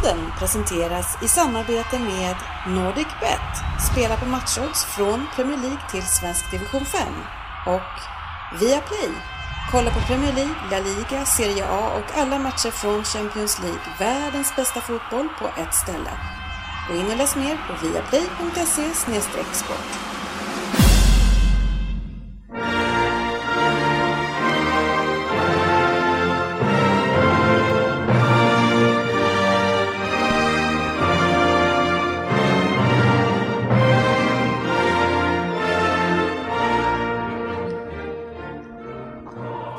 [0.00, 2.36] Podden presenteras i samarbete med
[2.66, 3.50] NordicBet.
[3.92, 7.02] Spela på matchodds från Premier League till svensk division 5.
[7.66, 7.92] Och
[8.60, 9.10] Viaplay.
[9.72, 13.80] Kolla på Premier League, La Liga, Serie A och alla matcher från Champions League.
[13.98, 16.10] Världens bästa fotboll på ett ställe.
[16.88, 18.94] Gå in och läs mer på viaplay.se
[19.52, 20.19] sport.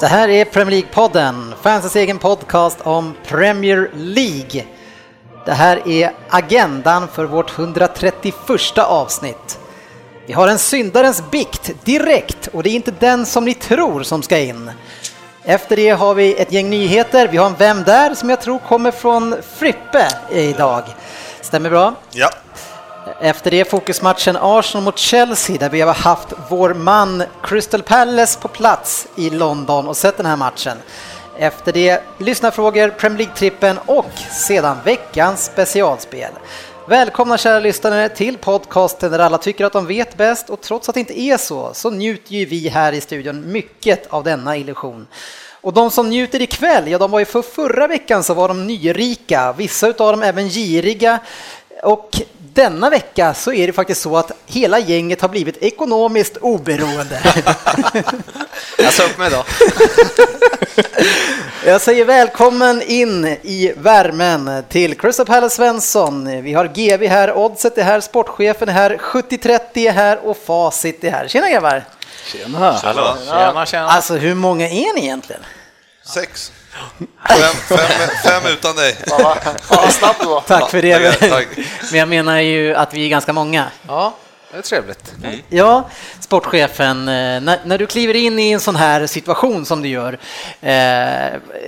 [0.02, 4.66] Det här är Premier League-podden, fansens egen podcast om Premier League.
[5.46, 9.60] Det här är agendan för vårt 131 avsnitt.
[10.26, 14.24] Vi har en syndarens bikt direkt och det är inte den som ni tror som
[14.24, 14.72] ska in.
[15.44, 17.28] Efter det har vi ett gäng nyheter.
[17.28, 18.16] Vi har en Vem där?
[18.16, 20.84] som jag tror kommer från Frippe idag.
[21.42, 21.96] Stämmer bra?
[22.12, 22.30] Ja.
[23.20, 28.48] Efter det fokusmatchen Arsenal mot Chelsea där vi har haft vår man Crystal Palace på
[28.48, 30.78] plats i London och sett den här matchen.
[31.38, 36.32] Efter det lyssnarfrågor, Premier League-trippen och sedan veckans specialspel.
[36.88, 40.96] Välkomna kära lyssnare till podcasten där alla tycker att de vet bäst och trots att
[40.96, 45.08] det inte är så, så njuter ju vi här i studion mycket av denna illusion.
[45.62, 48.68] Och de som njuter ikväll, ja de var ju för förra veckan så var de
[48.68, 51.20] nyrika, vissa utav dem även giriga
[51.84, 52.22] och
[52.54, 57.22] denna vecka så är det faktiskt så att hela gänget har blivit ekonomiskt oberoende.
[58.78, 59.44] Jag sa upp mig då.
[61.66, 66.42] Jag säger välkommen in i värmen till Crystal Palace Svensson.
[66.42, 71.04] Vi har GV här, Oddset är här, sportchefen är här, 7030 är här och Facit
[71.04, 71.28] är här.
[71.28, 71.84] Tjena grabbar!
[72.26, 72.78] Tjena!
[72.78, 73.88] Tjena, tjena.
[73.88, 75.42] Alltså hur många är ni egentligen?
[76.04, 76.52] Sex.
[77.28, 78.98] Fem, fem, fem utan dig.
[79.70, 80.42] Vad snabb du var.
[80.42, 81.12] Tack för det.
[81.12, 81.48] tack, tack.
[81.92, 83.72] Men jag menar ju att vi är ganska många.
[83.88, 84.16] Ja,
[84.52, 85.14] det är trevligt.
[85.50, 85.90] Ja,
[86.20, 90.20] sportchefen, eh, när, när du kliver in i en sån här situation som du gör,
[90.62, 90.72] eh,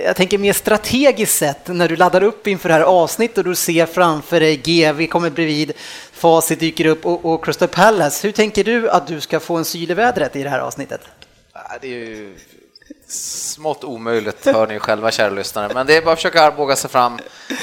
[0.04, 3.54] jag tänker mer strategiskt sett, när du laddar upp inför det här avsnittet och du
[3.54, 5.72] ser framför dig GV kommer bredvid,
[6.12, 9.64] Facit dyker upp och, och Crystal Palace, hur tänker du att du ska få en
[9.64, 11.00] syl i vädret i det här avsnittet?
[11.80, 12.34] Det är ju
[13.08, 15.74] smått omöjligt, hör ni själva kära lyssnare.
[15.74, 17.18] Men det är bara att försöka armbåga sig fram.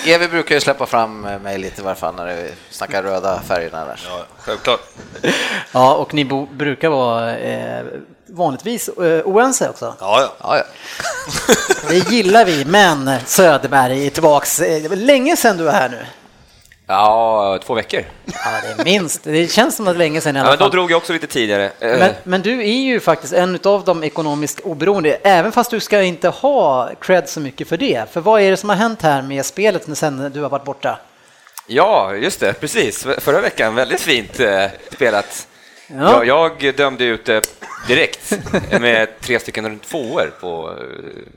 [0.07, 3.85] Evi brukar ju släppa fram mig lite i varje fall när det snackar röda färgerna
[3.85, 3.99] där.
[4.09, 4.79] Ja, självklart.
[5.71, 7.85] Ja, och ni bo, brukar vara eh,
[8.27, 9.95] vanligtvis eh, oense också.
[9.99, 10.33] Ja, ja.
[10.41, 10.63] Ja, ja.
[11.89, 14.59] Det gillar vi, men Söderberg är tillbaks.
[14.59, 16.05] Eh, Det var länge sedan du var här nu.
[16.91, 18.03] Ja, två veckor.
[18.25, 18.33] Ja,
[18.75, 19.23] det är minst.
[19.23, 20.71] Det känns som att länge sedan i Ja, alla men då fall.
[20.71, 21.65] drog jag också lite tidigare.
[21.79, 25.79] Eh, Men, men du är ju faktiskt en av de ekonomiskt oberoende, även fast du
[25.79, 28.03] ska inte ha cred så mycket för det.
[28.11, 30.99] För vad är det som har hänt här med spelet sen du har varit borta?
[31.67, 33.07] Ja, just det, precis.
[33.17, 35.47] Förra veckan, väldigt fint eh, spelat.
[35.87, 36.25] Ja.
[36.25, 37.41] Jag, jag dömde ut det
[37.87, 38.37] direkt
[38.81, 40.85] med tre stycken tvåor på eh,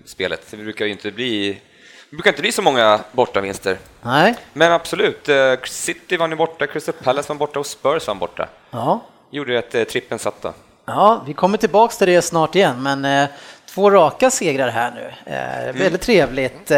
[0.06, 0.40] spelet.
[0.50, 1.58] Det brukar ju inte bli,
[2.14, 3.78] brukar inte bli så många bortavinster.
[4.02, 4.34] Nej.
[4.52, 8.48] Men absolut, eh, City var nu borta, Crystal Palace var borta och Spurs var borta.
[8.70, 9.00] Ja.
[9.30, 10.52] Gjorde att eh, trippen satt då.
[10.86, 13.28] ja, vi kommer tillbaks till det snart igen, men eh,
[13.74, 15.32] två raka segrar här nu.
[15.32, 16.72] Eh, Väldigt trevligt.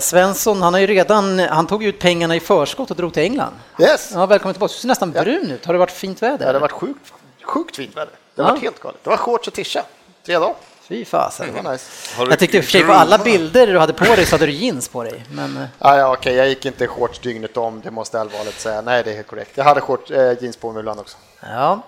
[0.00, 3.52] Svensson, han har ju redan, han tog ut pengarna i förskott och drog till England.
[3.80, 4.10] Yes.
[4.14, 4.72] Ja, välkommen tillbaka.
[4.72, 5.66] Du ser nästan brun ut.
[5.66, 6.46] Har det varit fint väder?
[6.46, 8.12] Ja, det har varit sjukt, sjukt fint väder.
[8.34, 8.52] Det har Ja.
[8.54, 8.98] varit helt galet.
[9.04, 9.82] Det var shorts och tisha.
[10.26, 10.54] Tre dagar.
[10.88, 11.46] Fy fasen.
[11.54, 11.84] Det var nice.
[12.18, 14.46] Jag tyckte i och för sig på alla bilder du hade på dig så hade
[14.46, 15.24] du jeans på dig.
[15.32, 18.80] Men eh, Ja, ja, okej, jag gick inte shorts dygnet om, det måste allvarligt säga.
[18.80, 19.50] Nej, det är helt korrekt.
[19.54, 21.16] Jag hade shorts, eh, jeans på mig ibland också.
[21.40, 21.82] ja.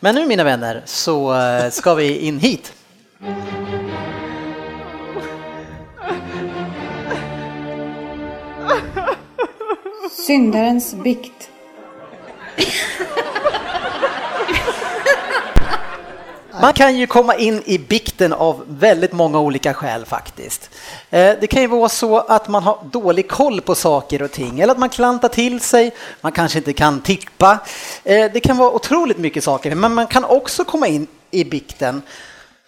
[0.00, 2.72] Men nu mina vänner så eh, ska vi in hit.
[10.26, 11.50] Syndarens bikt.
[16.64, 20.70] Man kan ju komma in i bikten av väldigt många olika skäl faktiskt.
[21.10, 24.60] Eh, det kan ju vara så att man har dålig koll på saker och ting
[24.60, 27.58] eller att man klantar till sig, man kanske inte kan tippa.
[28.04, 32.02] Eh, det kan vara otroligt mycket saker, men man kan också komma in i bikten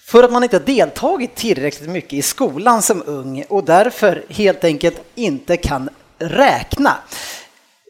[0.01, 4.65] för att man inte har deltagit tillräckligt mycket i skolan som ung och därför helt
[4.65, 5.89] enkelt inte kan
[6.19, 6.97] räkna.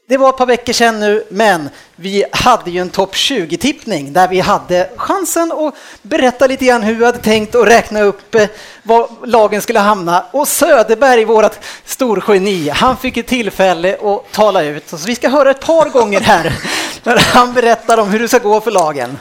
[0.08, 4.28] Det var ett par veckor sedan nu, men vi hade ju en topp 20-tippning där
[4.28, 8.48] vi hade chansen att berätta lite grann hur vi hade tänkt och räkna upp eh,
[8.82, 10.24] var lagen skulle hamna.
[10.30, 14.88] Och Söderberg, vårt storgeni, han fick ett tillfälle att tala ut.
[14.88, 16.52] Så vi ska höra ett par gånger här
[17.02, 19.18] när han berättar om hur det ska gå för lagen.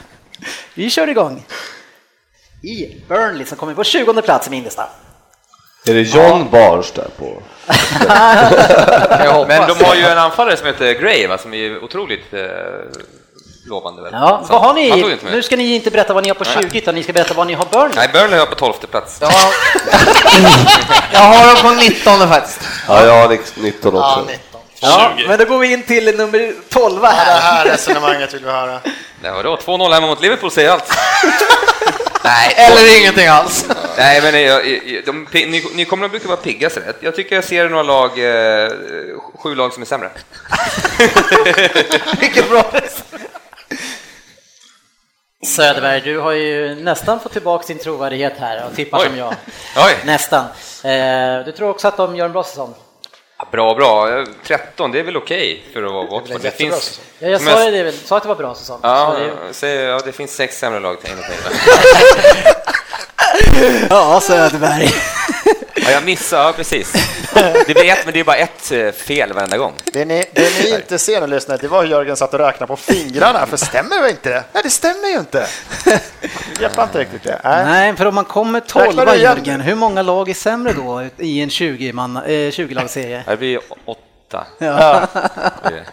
[0.74, 1.44] Vi kör igång.
[2.62, 4.88] I Burnley som kommer på 20 plats i Mindestad.
[5.88, 7.42] Är det John Bars där på?
[9.48, 12.40] Men de har ju en anfallare som heter Gray, va, som är otroligt eh,
[13.66, 14.02] lovande.
[14.02, 14.12] Väl?
[14.12, 15.02] Ja, Så vad har han ni?
[15.02, 15.34] tog inte med.
[15.34, 17.46] Nu ska ni inte berätta vad ni har på 20 utan ni ska berätta vad
[17.46, 17.92] ni har Burnley.
[17.96, 19.18] Nej, Burnley har på 12 plats.
[19.20, 19.30] Ja.
[21.12, 22.60] Jag har dem på 19 faktiskt.
[22.88, 24.24] Ja, jag har 19 också.
[24.28, 24.34] Ja,
[24.82, 24.90] 19.
[24.90, 27.40] Ja, men då går vi in till nummer 12 Det här.
[27.40, 28.80] här resonemanget vill vi höra.
[29.22, 29.56] Ja, vadå?
[29.56, 30.92] 2-0 hemma mot Liverpool säger allt.
[32.24, 33.66] Nej, eller ingenting alls.
[33.98, 36.94] Nej, men jag, jag, de, ni, ni kommer att brukar vara pigga sådär.
[37.00, 38.70] Jag tycker jag ser några lag, eh,
[39.42, 40.10] sju lag som är sämre.
[42.20, 42.64] Vilket bra
[45.46, 49.06] Söderberg, du har ju nästan fått tillbaka din trovärdighet här och tippar Oj.
[49.06, 49.34] som jag.
[49.76, 49.96] Oj.
[50.04, 50.44] Nästan.
[50.84, 52.74] Eh, du tror också att de gör en bra säsong?
[53.38, 54.18] Ja, Bra, bra.
[54.18, 56.40] Eh, 13, det är väl okej för att vara Watford.
[56.40, 58.80] Det finns, Ja, jag sa ju det, väl, sa att det var bra säsong.
[58.82, 61.36] ja, Så det, säg, ja, det finns sex sämre lag enligt mig.
[63.90, 64.90] ja, Söderberg.
[65.86, 66.92] Ja, jag missade, ja, precis.
[67.66, 69.72] Det blir ett, men det är bara ett eh, fel varenda gång.
[69.84, 72.66] Det ni, det ni inte ser nu lyssnare, det var hur Jörgen satt och räknade
[72.66, 74.44] på fingrarna, för stämmer väl inte det?
[74.52, 75.46] Nej, det stämmer ju inte.
[75.84, 76.00] Jag
[76.58, 77.40] greppar inte riktigt det.
[77.44, 77.64] Nej.
[77.64, 79.20] Nej, för om man kommer Räknar 12 du igen?
[79.22, 83.22] Jörgen, hur många lag är sämre då i en 20-man, eh, 20-lagsserie?
[83.26, 84.46] Det blir åtta.
[84.58, 85.06] Ja.
[85.62, 85.84] det.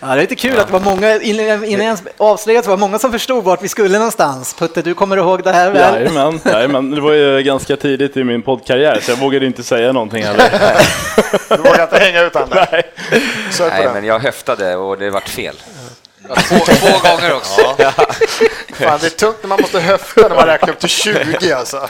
[0.00, 2.98] Ja, det är lite kul att det var många, innan jag ens avslöjat, var många
[2.98, 4.54] som förstod vart vi skulle någonstans.
[4.54, 5.94] Putte, du kommer ihåg det här väl?
[5.94, 9.92] Jajamän, jajamän, det var ju ganska tidigt i min poddkarriär så jag vågade inte säga
[9.92, 10.50] någonting heller.
[11.48, 12.68] Du vågar inte hänga ut Anders.
[12.72, 12.92] Nej.
[13.60, 15.54] Nej, men jag höftade och det vart fel.
[16.48, 17.60] Två, två gånger också.
[18.74, 21.88] Fan, det är tungt när man måste höfta när man räknar upp till 20 alltså.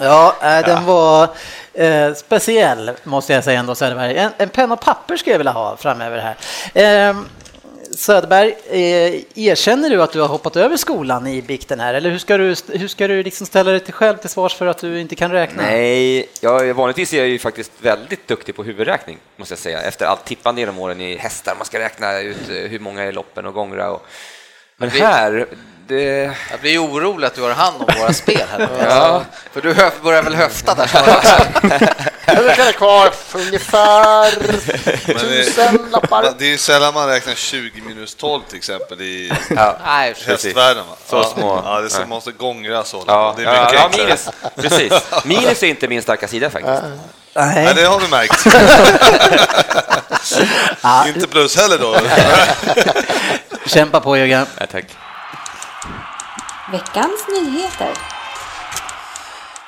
[0.00, 1.28] Ja, eh, den var
[1.74, 4.16] eh, speciell måste jag säga ändå Söderberg.
[4.16, 7.08] En, en penna och papper skulle jag vilja ha framöver här.
[7.08, 7.16] Eh,
[7.96, 12.18] Söderberg, eh, erkänner du att du har hoppat över skolan i bikten här eller hur
[12.18, 15.00] ska du, hur ska du liksom ställa dig till själv till svars för att du
[15.00, 15.62] inte kan räkna?
[15.62, 19.82] Nej, jag, vanligtvis är jag ju faktiskt väldigt duktig på huvudräkning, måste jag säga.
[19.82, 23.12] Efter allt tippande genom åren i hästar, man ska räkna ut eh, hur många är
[23.12, 23.90] loppen och gångra.
[23.90, 24.06] Och...
[24.76, 25.46] Men här,
[25.90, 26.36] det...
[26.50, 28.68] Jag blir orolig att du har hand om våra spel här.
[28.88, 29.24] Ja.
[29.52, 30.86] För du börjar väl höfta där
[32.42, 33.10] mycket är kvar?
[33.32, 34.30] Ungefär
[35.18, 36.34] tusen lappar.
[36.38, 39.32] Det är ju sällan man räknar 20 minus 12 till exempel i
[39.84, 40.84] Nej, hästvärlden.
[40.86, 40.96] Va?
[41.06, 41.32] Så ja.
[41.38, 41.62] små.
[41.64, 43.04] Ja, det så måste gångra så.
[43.06, 44.28] Ja, det är ja, mycket ja, minus.
[44.56, 44.92] Precis.
[45.24, 46.82] Minus är inte min starka sida faktiskt.
[47.34, 47.74] Nej, Nej.
[47.74, 48.46] det har vi märkt.
[50.82, 51.96] Ja, Inte plus heller då.
[53.66, 54.46] kämpa på Jörgen.
[54.58, 54.84] Nej, tack.
[56.70, 57.92] Veckans nyheter.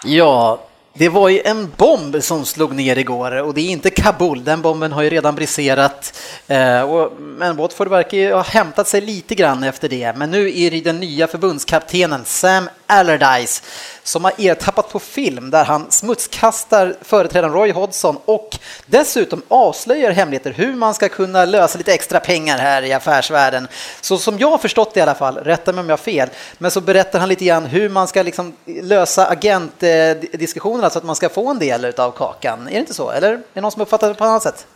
[0.02, 0.58] Ja,
[0.94, 4.44] det var ju en bomb som slog ner igår och det är inte Kabul.
[4.44, 6.18] Den bomben har ju redan briserat.
[6.46, 10.12] Eh, men Watford verkar ju ha hämtat sig lite grann efter det.
[10.16, 13.62] Men nu är det den nya förbundskaptenen Sam Allardyce
[14.02, 20.52] som har ertappat på film där han smutskastar företrädaren Roy Hodgson och dessutom avslöjar hemligheter
[20.52, 23.68] hur man ska kunna lösa lite extra pengar här i affärsvärlden.
[24.00, 26.28] Så som jag har förstått det i alla fall, rätta mig om jag har fel,
[26.58, 30.98] men så berättar han lite grann hur man ska liksom lösa agentdiskussioner eh, agentdiskussionerna så
[30.98, 32.68] att man ska få en del av kakan.
[32.68, 33.10] Är det inte så?
[33.10, 34.66] Eller är det någon som uppfattar det på annat sätt?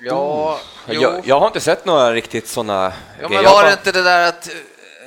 [0.00, 0.58] Ja,
[0.88, 1.00] jo.
[1.02, 3.42] Jag, jag har inte sett några riktigt sådana Ja, grejer.
[3.42, 4.54] men var det inte det där att eh,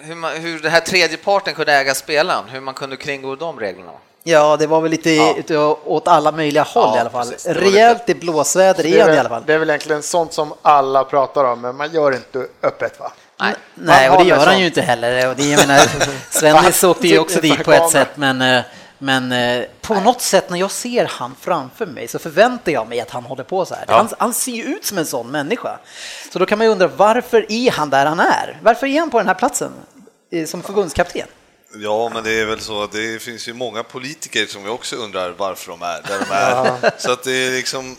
[0.04, 3.60] hur, man, hur det här tredje parten kunde äga spelaren, hur man kunde kringgå de
[3.60, 3.92] reglerna?
[4.24, 5.12] Ja, det var väl lite
[5.48, 5.78] Ja.
[5.86, 7.28] åt alla möjliga håll Ja, i alla fall.
[7.30, 7.46] precis.
[7.48, 9.44] Rejält i blåsväder Det igen är, i alla fall.
[9.46, 13.12] det är väl egentligen sånt som alla pratar om, men man gör inte öppet va?
[13.40, 13.56] Nej.
[13.74, 15.30] Nej, och det gör han ju inte heller.
[15.30, 15.82] Och det, jag menar,
[16.30, 18.62] Svennis åkte ju också dit på ett sätt, men, eh,
[19.00, 23.00] men eh, på något sätt när jag ser han framför mig så förväntar jag mig
[23.00, 23.86] att han håller på så här.
[23.88, 25.80] Han, han ser ju ut som en sån människa.
[26.34, 28.60] Så då kan man ju undra varför är han där han är?
[28.62, 29.72] Varför är han på den här platsen
[30.32, 31.28] eh, som förbundskapten?
[31.76, 34.96] Ja, men det är väl så att det finns ju många politiker som vi också
[34.96, 36.92] undrar varför de är där de är.
[36.98, 37.96] Så att det är liksom,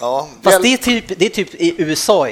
[0.00, 0.28] ja.
[0.42, 2.28] Fast det är typ, det är typ i USA,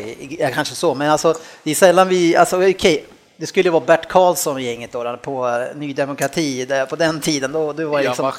[0.54, 3.04] kanske så, men alltså det är sällan vi, alltså okej,
[3.38, 7.52] det skulle vara Bert Karlsson gänget då, på eh, Ny Demokrati där, på den tiden.
[7.52, 8.32] Då, då var liksom,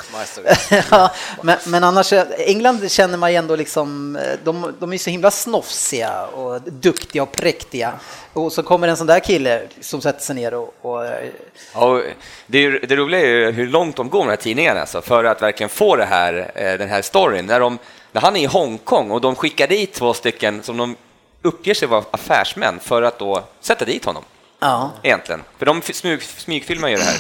[0.92, 1.12] ja,
[1.42, 5.10] men, men annars, eh, England känner man ju ändå liksom, eh, de, de är så
[5.10, 7.94] himla snofsiga och duktiga och präktiga.
[8.34, 11.06] Och så kommer en sån där kille som sätter sig ner och, och
[11.74, 12.02] Ja,
[12.48, 15.02] det, är, det roliga är ju hur långt de går med de här tidningarna alltså,
[15.02, 17.46] för att verkligen få det här, den här storyn.
[17.46, 17.78] När, de,
[18.12, 20.96] när han är i Hongkong och de skickar dit två stycken som de
[21.42, 24.24] uppger sig vara affärsmän för att då sätta dit honom.
[24.60, 24.92] Ja.
[25.04, 25.44] Egentligen.
[25.58, 27.18] För de smyg, smygfilmar ju det här.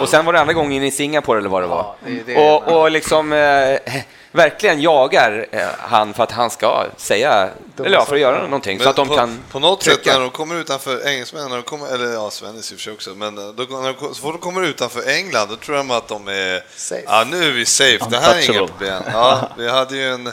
[0.00, 1.94] Och sen var det andra gången i Singapore eller vad det var.
[2.06, 2.50] det är det.
[2.50, 4.02] och, och liksom, eh,
[4.32, 8.80] verkligen jagar eh, han för att han ska säga, eller ja, för att göra någonting
[8.80, 10.12] så att de på, kan på något sätt trycka.
[10.12, 12.92] när de kommer utanför engelsmän, när de kommer, eller ja, Svennis i och för sig
[12.92, 15.90] också, men eh, då, när de, så fort de kommer utanför England då tror de
[15.90, 17.02] att de är Safe.
[17.06, 18.68] Ja, nu är vi safe, det här är inga Untouchable.
[18.68, 19.02] problem.
[19.12, 20.32] Ja, vi hade ju en,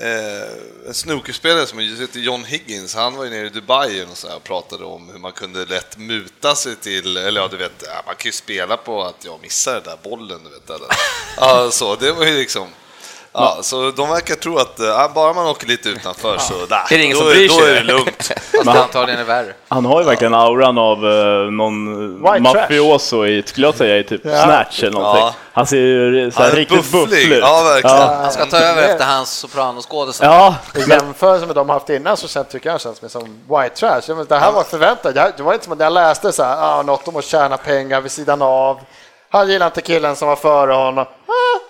[0.00, 4.28] eh, en snookerspelare som heter John Higgins, han var ju nere i Dubai och, så
[4.28, 7.84] här, och pratade om hur man kunde lätt muta sig till, eller ja, du vet,
[8.06, 10.70] man kan ju spela på att jag missar den där bollen, du vet.
[10.70, 10.88] Eller.
[11.36, 12.68] Ja, så det var ju liksom
[13.38, 16.54] Ja, så de verkar tro att eh, bara man åker lite utanför så
[16.88, 17.70] Det är ingen då, som bryr då sig.
[17.70, 18.16] är det lugnt.
[18.52, 19.52] Fast det antagligen är värre.
[19.68, 24.04] Han har ju verkligen auran av uh, någon White mafioso i, skulle jag säga, i
[24.04, 25.22] typ Snatch eller någonting.
[25.24, 25.34] Ja.
[25.52, 27.32] Han ser ju så här Han är riktigt bufflig.
[27.32, 27.38] ut.
[27.40, 27.96] Ja, verkligen.
[27.96, 28.14] Ja.
[28.22, 30.26] Han ska ta över efter hans sopranoskådisar.
[30.26, 33.76] Ja, I jämförelse med de haft innan så känns, tycker jag känns det som white
[33.76, 34.24] trash.
[34.28, 35.16] Det här var förväntat.
[35.16, 37.56] Jag- Det var inte som att jag läste så här, ah, något om att tjäna
[37.56, 38.80] pengar vid sidan av.
[39.30, 41.06] Han gillar inte killen som var före honom.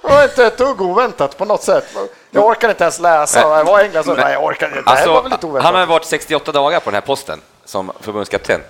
[0.03, 1.85] Det var inte ett dugg oväntat på något sätt.
[2.31, 3.41] Jag orkar inte ens läsa.
[3.41, 4.91] Jag var i England så nej, jag orkar inte.
[4.91, 8.61] Alltså, han har varit 68 dagar på den här posten som förbundskapten.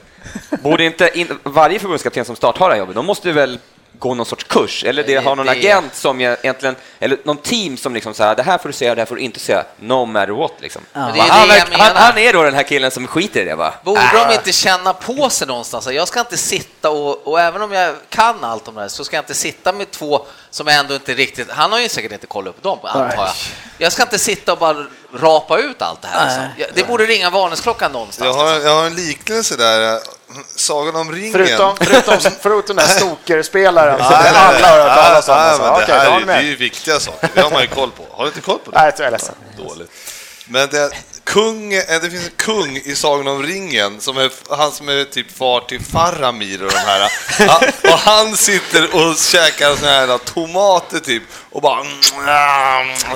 [0.51, 3.59] Borde inte in, varje förbundskapten som startar det här jobbet, de måste väl
[3.99, 7.19] gå någon sorts kurs, eller det, Det- har någon det- agent som jag egentligen, eller
[7.25, 9.41] någon team som liksom säger det här får du säga, det här får du inte
[9.41, 10.83] säga, no matter what liksom.
[10.93, 13.55] Men det är han, han, han är då den här killen som skiter i det
[13.55, 13.75] va?
[13.85, 15.89] Borde de inte känna på sig någonstans?
[15.93, 19.05] Jag ska inte sitta och, och även om jag kan allt om det här så
[19.05, 22.27] ska jag inte sitta med två som ändå inte riktigt, han har ju säkert inte
[22.27, 23.29] kollat upp dem antar jag.
[23.79, 26.25] Jag ska inte sitta och bara rapa ut allt det här.
[26.25, 26.71] Alltså.
[26.75, 28.27] Det borde ringa varningsklockan någonstans.
[28.27, 28.69] Jag har, Alltså.
[28.69, 30.01] jag har en liknelse där, eh,
[30.57, 31.33] Sagan om ringen.
[31.33, 35.35] Förutom, förutom, förutom den här snookerspelaren som alla har hört talas om.
[35.73, 38.03] nej, det här är, det är ju viktiga saker, det har man ju koll på.
[38.11, 38.79] Har du inte koll på det?
[38.79, 39.35] Nej, jag är ledsen.
[39.57, 39.91] Dåligt.
[40.47, 40.91] Men det,
[41.27, 45.05] kung, eh, det finns en kung i Sagan om ringen, som är, han som är
[45.05, 47.11] typ far till Faramir och de här.
[47.93, 51.23] Och han sitter och käkar såna här tomater typ
[51.57, 51.85] och bara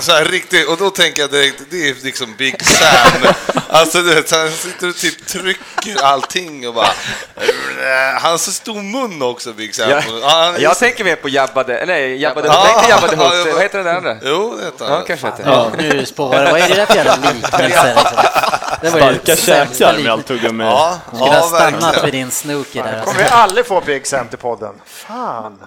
[0.01, 0.69] så här riktigt.
[0.69, 3.33] Och då tänker jag direkt, det är liksom Big Sam.
[3.73, 6.89] Alltså du vet, så han sitter och typ trycker allting och bara...
[8.21, 9.91] Han har så stor mun också, Big Sam.
[9.91, 10.01] Ja.
[10.23, 13.47] Han är- Jag tänker mer på Jabbade, nej, Jabbade, Ja, nej, inte Jabbade ja, Hutt,
[13.47, 14.17] ja, vad heter den andra?
[14.23, 15.05] Jo, det heter Ja, han.
[15.07, 15.43] kanske inte.
[15.47, 17.97] Ja, nu spårar Vad är det där för jävla liknelse?
[18.83, 20.65] Det var ju starka käkar med allt tuggummi.
[20.65, 22.93] Ja, Skulle ha ja stannat vid din snooker där.
[22.93, 23.05] Alltså.
[23.11, 24.75] Kommer vi aldrig få Big Sam till podden?
[24.87, 25.59] Fan.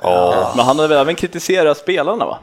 [0.55, 2.39] Men han hade väl även kritiserat spelarna va?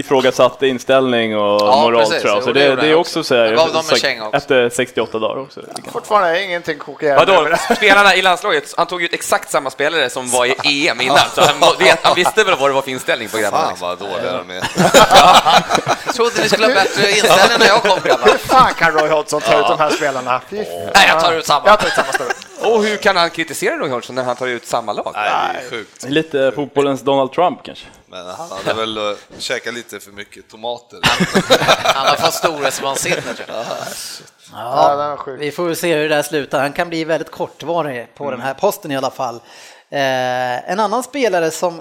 [0.00, 2.22] Ifrågasatt inställning och Ja, moral precis.
[2.22, 2.42] tror jag.
[2.42, 3.24] Så det det, är han också också.
[3.28, 4.36] så här, gav dem en sagt, känga också.
[4.36, 5.60] efter 68 dagar också.
[5.92, 7.16] Fortfarande ingenting kokar.
[7.16, 11.18] Vadå, spelarna i landslaget, han tog ut exakt samma spelare som var i EM innan,
[11.34, 13.62] så han, vet, han visste väl vad det var för inställning på grabbarna.
[13.62, 13.88] Fan liksom.
[13.88, 14.60] vad dåliga de är.
[16.12, 18.24] Trodde ni skulle ha bättre inställning när jag kom grabbar.
[18.24, 20.40] Hur fan kan Roy Hodgson ta ut de här spelarna?
[20.50, 20.90] Fy fan.
[20.94, 21.66] Nej, jag tar ut samma.
[21.66, 22.06] Jag tar ut samma.
[22.62, 25.12] Och hur kan han kritisera Roy Hodgson när han tar ut samma lag?
[25.14, 26.04] Nej, det är sjukt.
[26.04, 27.86] Lite fotbollens Donald Trump kanske.
[28.10, 30.98] Men han hade väl uh, käkat lite för mycket tomater.
[31.94, 33.66] Han har fått storhetsvansinne tror jag.
[34.52, 35.40] Ja, var sjuk.
[35.40, 36.60] Vi får väl se hur det där slutar.
[36.60, 39.34] Han kan bli väldigt kortvarig på den här posten i alla fall.
[39.90, 41.80] Eh, en annan spelare som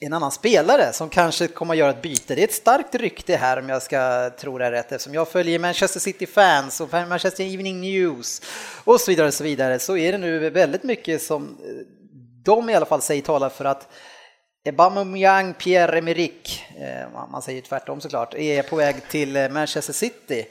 [0.00, 2.34] en annan spelare som kanske kommer att göra ett byte.
[2.34, 5.28] Det är ett starkt rykte här om jag ska tro det är rätt eftersom jag
[5.28, 8.42] följer Manchester City fans och Manchester Evening News
[8.84, 11.86] och så vidare och så vidare så är det nu väldigt mycket som eh,
[12.44, 13.88] de i alla fall säger talar för att
[14.68, 20.46] Aubameyang, Pierre-Emerick, eh, man- säger tvärtom såklart, är på väg till eh, Manchester City.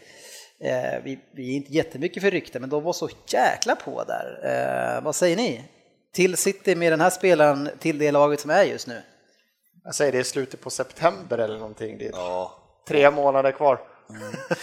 [0.63, 5.01] Eh, vi, vi är inte jättemycket för rykte, men de var så jäkla på där.
[5.03, 5.63] Vad säger ni?
[6.13, 9.01] Till City med den här spelaren till det laget som är just nu?
[9.83, 11.97] Jag säger det är slutet på september eller någonting.
[11.97, 12.51] Det är Ja.
[12.87, 13.73] tre månader kvar.
[13.73, 13.81] Och,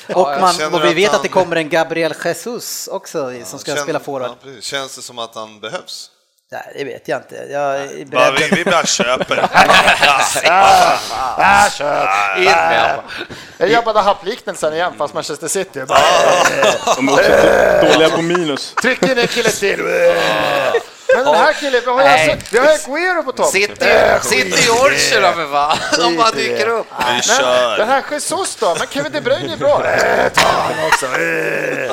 [0.09, 3.33] jag man, känner och vi att vet han- att det kommer en Gabriel Jesus också
[3.45, 4.31] som ska Känn- spela forward.
[4.31, 4.65] Ja, precis.
[4.65, 6.11] Känns det som att han behövs?
[6.53, 7.35] Nej, det vet jag inte.
[7.35, 9.49] Jag är Bara, vi, vi bara köper.
[11.39, 12.09] Ah, kör!
[12.37, 13.01] In med
[13.59, 15.85] Jag jobbade happliknelsen igen fast Manchester City.
[15.85, 15.99] Bara,
[16.97, 18.75] De är också dåliga på minus.
[18.83, 19.81] Tryck in en kille till!
[21.17, 22.31] Men den här killen, vi har ju Nej.
[22.31, 23.47] alltså, vi har Aguero på topp.
[23.47, 25.79] Sitter i Yorkshire då för fan.
[25.99, 26.87] De bara dyker upp.
[26.99, 27.79] Vi Men kör.
[27.79, 28.77] den här Jesus då?
[28.79, 29.83] Men Kevin De Bruyne är bra.
[29.87, 31.07] Eh, ta han också.
[31.07, 31.93] Eh.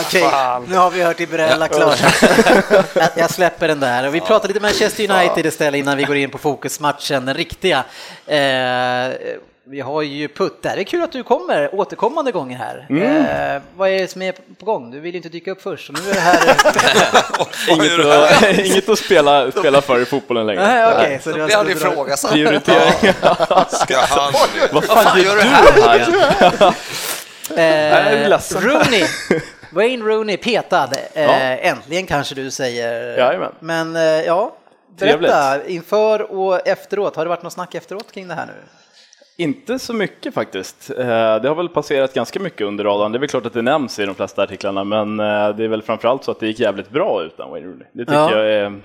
[0.00, 0.30] Okej,
[0.66, 1.98] nu har vi hört Ibrella klart.
[2.94, 4.06] Jag- Jag släpper den där.
[4.06, 7.84] Och vi pratar lite Manchester United istället innan vi går in på fokusmatchen, den riktiga.
[9.70, 10.62] Vi har ju Putt.
[10.62, 12.86] Det är kul att du kommer återkommande gånger här.
[12.90, 14.90] Eh, vad är det som är på gång?
[14.90, 16.38] Du vill inte dyka upp först, så nu är det här...
[17.68, 20.66] Inget att, inget att spela, spela för i fotbollen längre.
[20.66, 22.32] Nej, okej, så du blir han har ifrågasatt.
[22.32, 23.12] Prioritering.
[23.70, 24.32] Ska han...
[24.72, 26.74] Vad fan gör du här?
[27.56, 28.60] är Eh.
[28.60, 29.04] Rooney.
[29.70, 30.90] Wayne Rooney petad.
[31.14, 33.18] Eh, Äntligen kanske du säger.
[33.18, 33.52] Jajamän.
[33.60, 34.56] Men eh, ja,
[34.98, 37.16] berätta inför och efteråt.
[37.16, 38.52] Har det varit något snack efteråt kring det här nu?
[39.40, 40.90] Inte så mycket faktiskt.
[40.90, 43.12] Eh, Det har väl passerat ganska mycket under radarn.
[43.12, 45.68] Det är väl klart att det nämns i de flesta artiklarna, men eh, det är
[45.68, 47.86] väl framförallt så att det gick jävligt bra utan Wayne Rooney.
[47.92, 48.36] Det tycker Ja.
[48.36, 48.80] jag är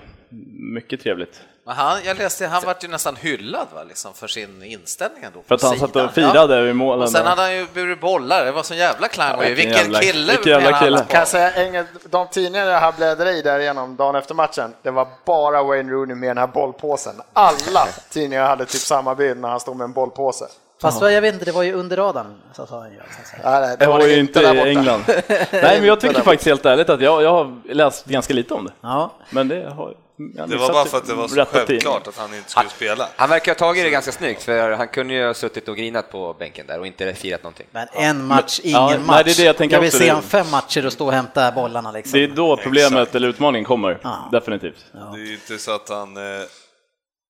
[0.58, 1.40] mycket trevligt.
[1.66, 5.42] Men han, jag läste, han vart ju nästan hyllad va, liksom, för sin inställning ändå.
[5.46, 7.02] För att han satt och firade i målen.
[7.02, 9.38] Och sen hade han ju burit bollar, det var sån jävla klang.
[9.40, 10.32] vilken vilken jävla- kille!
[10.32, 11.04] vilken jävla kille.
[11.08, 14.90] Kan jag säga, ingen, de tidningar jag bläddrade i där igenom dagen efter matchen, det
[14.90, 17.14] var bara Wayne Rooney med den här bollpåsen.
[17.32, 20.44] Alla tidningar hade typ samma bild när han stod med en bollpåse.
[20.82, 22.34] Fast jag vet inte, det var ju under radarn.
[22.52, 22.98] Så sa han ju.
[22.98, 23.48] så.
[23.50, 24.70] Nej, Det var ju inte i.
[24.70, 25.04] England.
[25.26, 28.64] Nej, men jag tycker faktiskt helt ärligt att jag, jag har läst ganska lite om
[28.64, 28.72] det.
[28.80, 29.10] Ja.
[29.30, 32.34] Men det har jag Det var bara för att det var så självklart att han
[32.34, 33.08] inte skulle spela.
[33.16, 36.10] Han verkar ha tagit det ganska snyggt, för han kunde ju ha suttit och grinat
[36.10, 37.66] på bänken där och inte firat någonting.
[37.70, 39.22] Men en match, ingen Ja, nej, match.
[39.24, 41.52] det är det jag tänker vill också, se han fem matcher och stå och hämta
[41.52, 42.18] bollarna liksom.
[42.18, 43.14] Det är då problemet Exakt.
[43.14, 44.28] eller utmaningen kommer, Ja.
[44.32, 44.84] definitivt.
[44.92, 46.16] Det är ju inte så att han...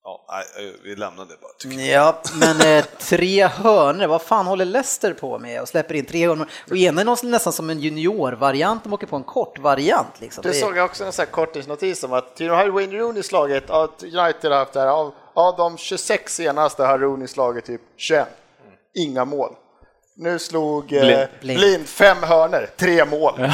[0.04, 0.24] eh, Ja,
[0.56, 2.04] nej, vi lämnar det bara, tycker jag.
[2.04, 6.26] Ja, men eh, tre hörnor, vad fan håller Leicester på med och släpper in tre
[6.26, 6.46] hörnor?
[6.70, 10.20] Och ena är nästan som en juniorvariant, de åker på en kort variant.
[10.20, 10.42] Liksom.
[10.42, 13.64] Det såg jag också en sån här korttidsnotis om att tydligen har Wayne Rooney slagit,
[13.68, 17.80] ja, United har haft det här, av, av de 26 senaste har Rooney slagit typ
[17.96, 18.28] 21.
[18.94, 19.54] Inga mål.
[20.16, 21.00] Nu slog eh,
[21.40, 21.60] Blind.
[21.60, 21.88] blind.
[21.88, 23.34] Fem hörnor, tre mål.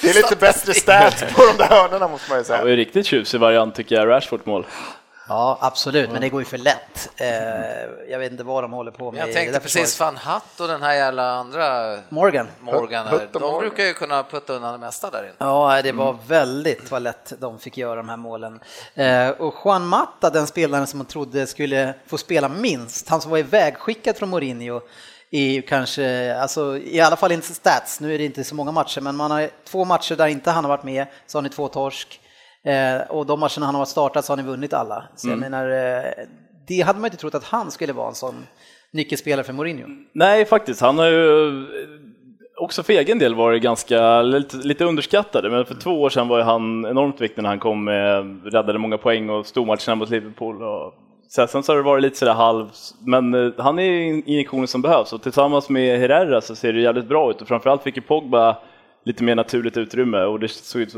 [0.00, 2.70] Det är lite bättre stats på de där hörnorna måste man ju Det var säga.
[2.70, 4.66] ju riktigt tjusig variant tycker jag, Rashford mål.
[5.28, 7.10] Ja, absolut, men det går ju för lätt.
[7.16, 7.26] Eh,
[8.10, 9.22] jag vet inte vad de håller på med.
[9.22, 12.46] Jag i tänkte precis van Hatt och den här jävla andra Morgan.
[12.60, 13.60] Morgan, här, de Morgan.
[13.60, 15.32] brukar ju kunna putta undan det mesta där inne.
[15.38, 18.60] Ja, det var väldigt vad lätt de fick göra de här målen.
[18.94, 23.30] Eh, och Juan Mata, den spelaren som man trodde skulle få spela minst, han som
[23.30, 24.80] var ivägskickad från Mourinho,
[25.30, 28.72] är ju kanske, alltså i alla fall inte stats, nu är det inte så många
[28.72, 31.48] matcher, men man har två matcher där inte han har varit med, så har ni
[31.48, 32.20] två torsk.
[32.66, 35.04] Eh, och de matcherna han har startat så har ni vunnit alla.
[35.16, 36.02] Så jag menar, eh,
[36.68, 38.34] det hade man inte trott att han skulle vara en sån
[38.90, 39.86] nyckelspelare för Mourinho.
[40.12, 40.80] Nej, faktiskt.
[40.80, 41.66] Han har ju eh,
[42.60, 45.50] också för egen del varit ganska lite, lite underskattad.
[45.50, 48.78] Men för två år sedan var ju han enormt viktig när han kom med, räddade
[48.78, 50.62] många poäng och stormatcherna mot Liverpool.
[50.62, 50.94] Och,
[51.28, 52.66] så sen så har det varit lite sådär halv,
[53.00, 57.30] men han är injektionen som behövs och tillsammans med Herrera så ser det jävligt bra
[57.30, 58.56] ut och framförallt fick ju Pogba
[59.04, 60.94] lite mer naturligt utrymme och det såg ut,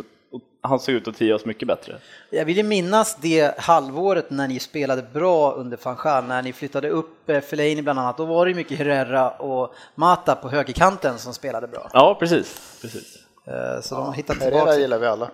[0.61, 1.99] han såg ut att trivas mycket bättre.
[2.31, 6.53] Jag vill ju minnas det halvåret när ni spelade bra under van Gaal, när ni
[6.53, 8.17] flyttade upp eh, Fellaini bland annat.
[8.17, 11.91] Då var det ju mycket Herrera och Mata på högerkanten som spelade bra.
[11.93, 12.79] Ja, precis.
[12.83, 13.17] precis.
[13.47, 14.79] Eh, Så de har hittat Herrera tillbaka.
[14.79, 15.31] gillar vi alla.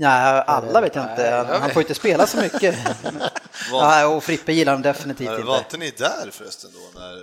[0.00, 1.46] Ja, alla vet jag inte.
[1.60, 2.76] Han- får inte spela så mycket.
[3.72, 5.58] Ja, och Frippe gillar han definitivt Var inte.
[5.58, 7.00] inte ni där förresten då?
[7.00, 7.14] När,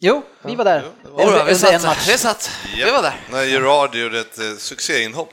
[0.00, 0.82] Jo, vi var där.
[1.02, 2.08] det var- Ora, vi, under en satt, match.
[2.08, 3.14] vi satt, vi var där.
[3.32, 5.32] när Gerard gjorde ett eh, succéinhopp.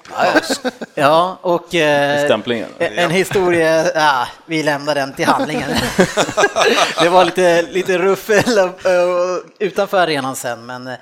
[0.95, 2.69] Ja, och eh, Stämplingen.
[2.80, 5.69] en en historia, ja, vi lämnar den till handlingen.
[7.02, 8.65] det var lite, lite ruffel eh,
[9.60, 10.93] utanför arenan sen, men eh,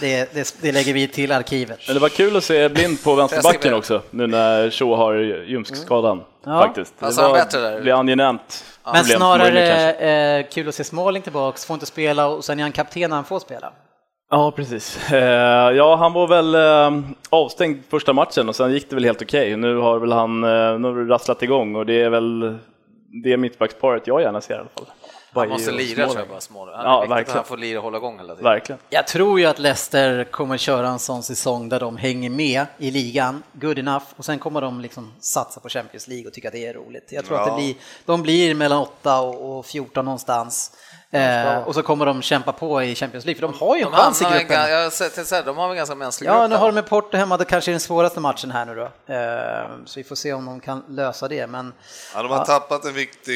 [0.00, 1.78] det, det, det lägger vi till arkivet.
[1.86, 5.14] Men det var kul att se Blind på vänsterbacken också, nu när Shaw har
[5.48, 6.22] ljumskskadan.
[6.44, 6.58] Ja.
[6.66, 6.94] Faktiskt.
[6.98, 7.72] Det Passar han var, bättre där?
[7.74, 8.64] det blir angenämt.
[8.84, 12.62] Men problem snarare eh, kul att se Smalling tillbaks, får inte spela och sen är
[12.62, 13.72] han kapten när han får spela.
[14.30, 15.12] Ja, precis.
[15.12, 19.22] Eh, ja, han var väl eh, avstängd första matchen och sen gick det väl helt
[19.22, 19.56] okej.
[19.56, 22.58] Nu har väl han eh, nu har rasslat igång och det är väl
[23.24, 24.86] det mittbacksparet jag gärna ser i alla fall.
[25.34, 26.78] Han måste lira tror jag bara, Småland.
[26.78, 27.36] Ja, Ja, verkligen.
[27.36, 28.44] Han får lira och hålla igång hela tiden.
[28.44, 28.78] Verkligen.
[28.90, 32.90] Jag tror ju att Leicester kommer köra en sån säsong där de hänger med i
[32.90, 36.54] ligan, good enough, och sen kommer de liksom satsa på Champions League och tycka att
[36.54, 37.08] det är roligt.
[37.12, 37.56] Jag tror att det Ja.
[37.56, 37.74] blir,
[38.06, 40.72] de blir mellan 8 och och 14 någonstans.
[41.12, 43.90] Eh, och så kommer de kämpa på i Champions League, för de har ju en
[43.90, 44.46] De, chans i gruppen.
[44.48, 46.74] ga- jag sett, så här, de har en ganska mänsklig Ja, grupp nu har de
[46.74, 49.14] med Porto hemma, det kanske är den svåraste matchen här nu då.
[49.14, 51.46] Eh, så vi får se om de kan lösa det.
[51.46, 51.72] Men
[52.14, 53.34] Ja, de har tappat en viktig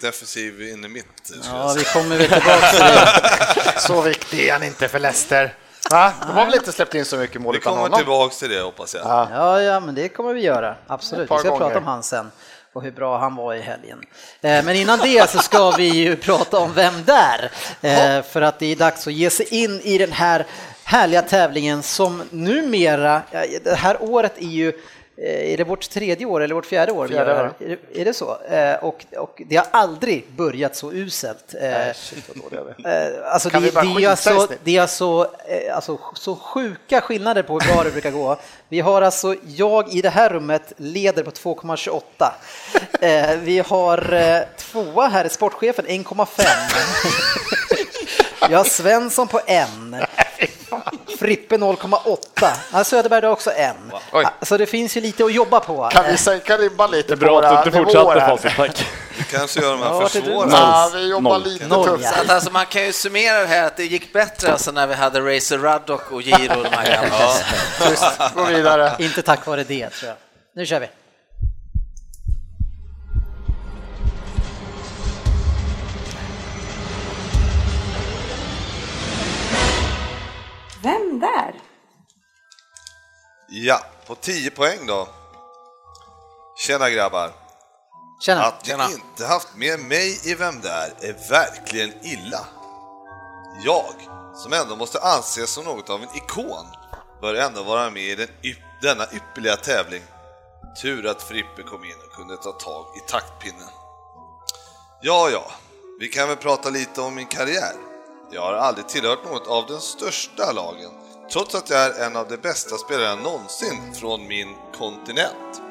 [0.00, 1.32] defensiv in i mitt.
[1.52, 3.72] ja, vi kommer väl tillbaka till det.
[3.80, 5.54] Så viktig är han inte för Leicester.
[5.90, 6.12] Va?
[6.26, 8.94] De har väl inte släppt in så mycket mål Vi kommer tillbaka till det hoppas
[8.94, 9.04] jag.
[9.06, 9.28] Ja.
[9.32, 10.74] Ja, ja, men det kommer vi göra.
[10.86, 11.30] Absolut.
[11.30, 11.58] Vi ska gånger.
[11.64, 12.30] prata om han sen
[12.72, 13.98] och hur bra han var i helgen.
[14.40, 17.50] Eh, Men innan det så ska vi ju prata om Vem där?
[17.80, 20.46] Eh, För att det är dags att ge sig in i den här
[20.84, 24.74] härliga tävlingen som numera, ja, det här året är ju eh,
[25.16, 27.08] är det vårt tredje år eller vårt fjärde år?
[27.08, 27.30] Fjärde?
[27.32, 28.38] Är det, är det så?
[28.42, 31.54] Eh, Och, och det har aldrig börjat så uselt.
[31.54, 32.30] Eh, Nej, shit.
[32.84, 35.98] Eh, Alltså Kan det, vi bara det, är i alltså, det är alltså, eh, alltså
[36.14, 38.36] så sjuka skillnader på hur bra det brukar gå.
[38.68, 42.02] Vi har alltså, jag i det här rummet leder på 2,28.
[43.00, 46.44] Eh, Vi har eh, tvåa här, sportchefen 1,5.
[48.48, 49.96] Vi har Svensson på en.
[51.22, 52.50] Frippe 0,8.
[52.72, 53.76] Ja, Söderberg har också en.
[54.12, 54.26] Oj.
[54.42, 55.88] Så det finns ju lite att jobba på.
[55.92, 58.20] Kan vi sänka ribban lite Det är på bra våra att du inte fortsatte?
[58.20, 58.86] Facit, tack.
[59.18, 60.56] Vi kanske gör de här försvårande.
[60.56, 61.42] Ja, vi jobbar Noll.
[61.44, 62.30] lite Noll, tufft.
[62.30, 65.20] alltså, man kan ju summera det här att det gick bättre alltså när vi hade
[65.20, 68.34] Racer Ruddock och Giro och de här gamla.
[68.34, 68.92] Gå vidare.
[68.98, 70.16] Inte tack vare det tror jag.
[70.54, 70.86] Nu kör vi.
[80.82, 81.54] Vem där?
[83.48, 85.08] Ja, på 10 poäng då.
[86.66, 87.32] Tjena grabbar.
[88.20, 88.42] Tjena.
[88.42, 92.46] Att ni inte haft med mig i Vem där är verkligen illa.
[93.64, 93.94] Jag,
[94.34, 96.66] som ändå måste anses som något av en ikon,
[97.20, 100.02] bör ändå vara med i den ypp, denna ypperliga tävling.
[100.82, 103.68] Tur att Frippe kom in och kunde ta tag i taktpinnen.
[105.02, 105.50] Ja, ja,
[106.00, 107.91] vi kan väl prata lite om min karriär.
[108.34, 110.90] Jag har aldrig tillhört något av den största lagen,
[111.32, 115.62] trots att jag är en av de bästa spelarna någonsin från min kontinent.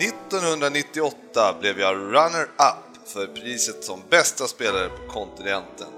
[0.00, 5.88] 1998 blev jag runner-up för priset som bästa spelare på kontinenten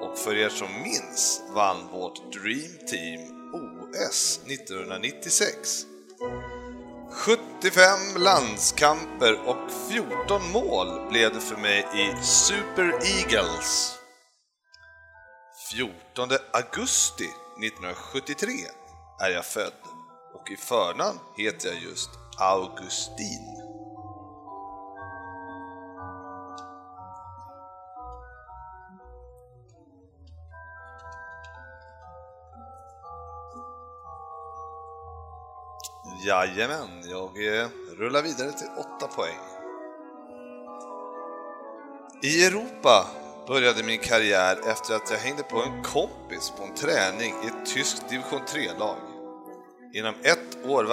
[0.00, 3.20] och för er som minns vann vårt Dream Team
[3.54, 5.86] OS 1996.
[7.10, 13.98] 75 landskamper och 14 mål blev det för mig i Super Eagles.
[15.70, 18.50] 14 augusti 1973
[19.20, 19.72] är jag född
[20.34, 23.60] och i förnamn heter jag just Augustin.
[36.26, 37.38] Jajamän, jag
[37.98, 39.38] rullar vidare till 8 poäng.
[42.22, 47.34] I Europa började min karriär efter att jag hängde på en kompis på en träning
[47.44, 48.96] i ett tyskt division 3-lag.
[49.94, 50.84] Inom ett år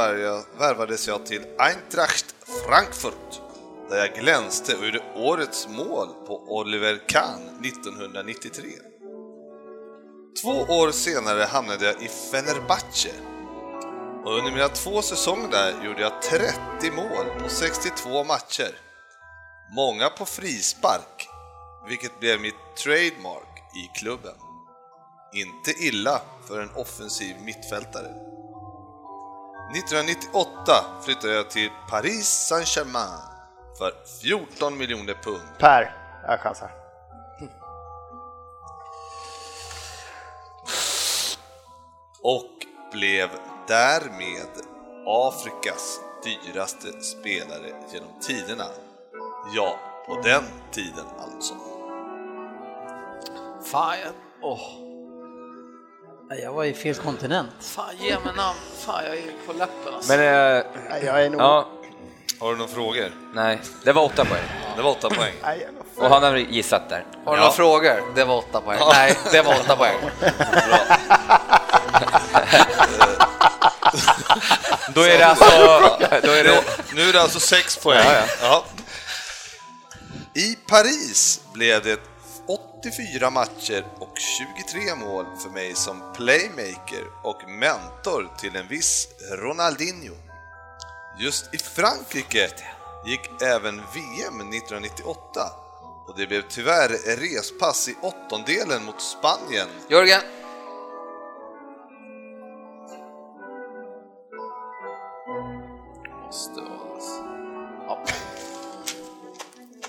[0.57, 2.35] värvades jag till Eintracht
[2.67, 3.41] Frankfurt
[3.89, 8.63] där jag glänste och gjorde årets mål på Oliver Kahn 1993.
[10.41, 13.11] Två år senare hamnade jag i Fenerbahce
[14.25, 18.75] och under mina två säsonger där gjorde jag 30 mål på 62 matcher.
[19.75, 21.27] Många på frispark,
[21.87, 24.35] vilket blev mitt trademark i klubben.
[25.33, 28.07] Inte illa för en offensiv mittfältare.
[29.75, 33.19] 1998 flyttade jag till Paris Saint-Germain
[33.77, 35.57] för 14 miljoner pund.
[35.59, 35.95] Per,
[36.27, 36.81] jag chansar.
[42.21, 42.51] och
[42.91, 43.29] blev
[43.67, 44.49] därmed
[45.07, 48.67] Afrikas dyraste spelare genom tiderna.
[49.55, 51.70] Ja, på den tiden alltså.
[53.65, 53.97] Fan,
[54.41, 54.59] åh,
[56.43, 57.49] Jag var i fel kontinent.
[57.61, 58.57] fan ge mig namn.
[58.85, 60.11] Fan, jag är på läppen alltså.
[60.11, 61.41] Men, eh, Nej, Jag är nog...
[61.41, 61.69] ja,
[62.39, 63.11] Har du några frågor?
[63.33, 64.43] nej, det var åtta poäng.
[64.75, 65.33] Det var åtta poäng.
[65.43, 67.05] Nej, jag är nog Och han har gissat där.
[67.25, 67.43] Har du Ja.
[67.43, 68.03] några frågor?
[68.15, 68.79] Det var åtta poäng.
[68.93, 69.95] Nej, det var åtta poäng.
[74.93, 75.45] Då är det alltså...
[76.23, 78.03] Då är det, Nu är det alltså sex poäng.
[78.05, 78.25] Ja, ja.
[78.41, 78.65] Ja.
[80.33, 81.99] I Paris blev det
[82.47, 90.15] 84 matcher och 23 mål för mig som playmaker och mentor till en viss Ronaldinho.
[91.19, 92.49] Just i Frankrike
[93.05, 95.17] gick även VM 1998
[96.07, 100.21] och det blev tyvärr respass i åttondelen mot Spanien Jörgen,
[106.25, 106.70] måste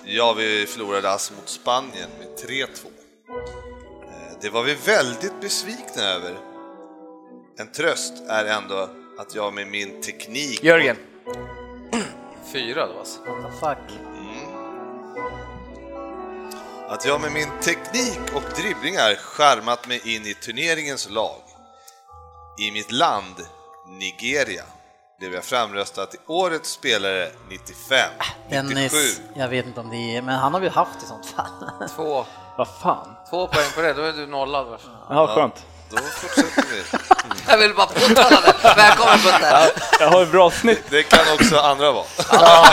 [0.04, 2.66] Ja, vi förlorade alltså mot Spanien med 3-2.
[4.08, 6.36] Eh, Det var vi väldigt besvikna över.
[7.58, 8.88] En tröst är ändå
[9.18, 10.64] att jag med min teknik...
[10.64, 10.96] Jörgen.
[12.52, 13.20] Fyra då alltså.
[13.20, 13.98] What the fuck?
[16.88, 21.40] Att jag med min teknik och dribblingar charmat mig in i turneringens lag.
[22.60, 23.34] I mitt land,
[23.88, 24.64] Nigeria,
[25.22, 28.10] blev jag framröstad till Årets spelare 95,
[28.50, 28.74] 97.
[28.74, 31.70] Dennis, jag vet inte om det är, men han har vi haft i sånt fall.
[31.96, 32.24] Två,
[32.58, 33.08] Vad fan?
[33.30, 34.66] två poäng på det, då är du nollad.
[34.66, 34.78] va?
[35.08, 35.54] Jaha, skönt.
[35.90, 36.82] Då fortsätter vi.
[37.48, 38.74] Jag vill bara påtala det.
[38.76, 39.70] Välkommen Putte!
[40.00, 40.82] Jag har ett bra snitt.
[40.90, 42.04] Det kan också andra vara.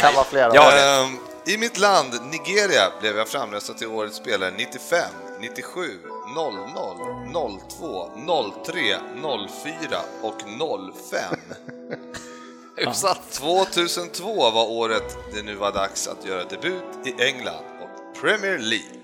[0.00, 0.50] kan vara flera.
[0.54, 0.72] Ja.
[0.72, 4.98] Ehm, I mitt land, Nigeria, blev jag framröstad till Årets spelare 95,
[5.40, 5.98] 97,
[6.34, 8.10] 00, 02,
[8.66, 8.96] 03,
[9.62, 10.34] 04 och
[11.10, 11.38] 05.
[12.76, 13.30] Hyfsat.
[13.32, 18.98] 2002 var året det nu var dags att göra debut i England och Premier League.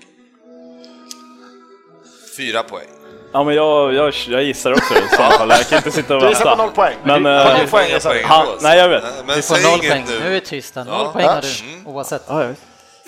[2.37, 2.87] Fyra poäng.
[3.33, 5.49] Ja, men jag, jag, jag gissar också i så fall.
[5.49, 6.95] Jag kan inte sitta och Du gissar på noll poäng.
[7.03, 8.23] Men, På eh, noll poäng du.
[8.25, 9.03] han, nej, jag vet.
[9.25, 10.05] Men Du får noll poäng.
[10.09, 10.19] nu.
[10.19, 10.83] Nu är vi tysta.
[10.83, 11.11] Noll Ja.
[11.11, 11.41] poäng har Ja.
[11.85, 12.23] du, oavsett.
[12.27, 12.59] Ja, jag vet.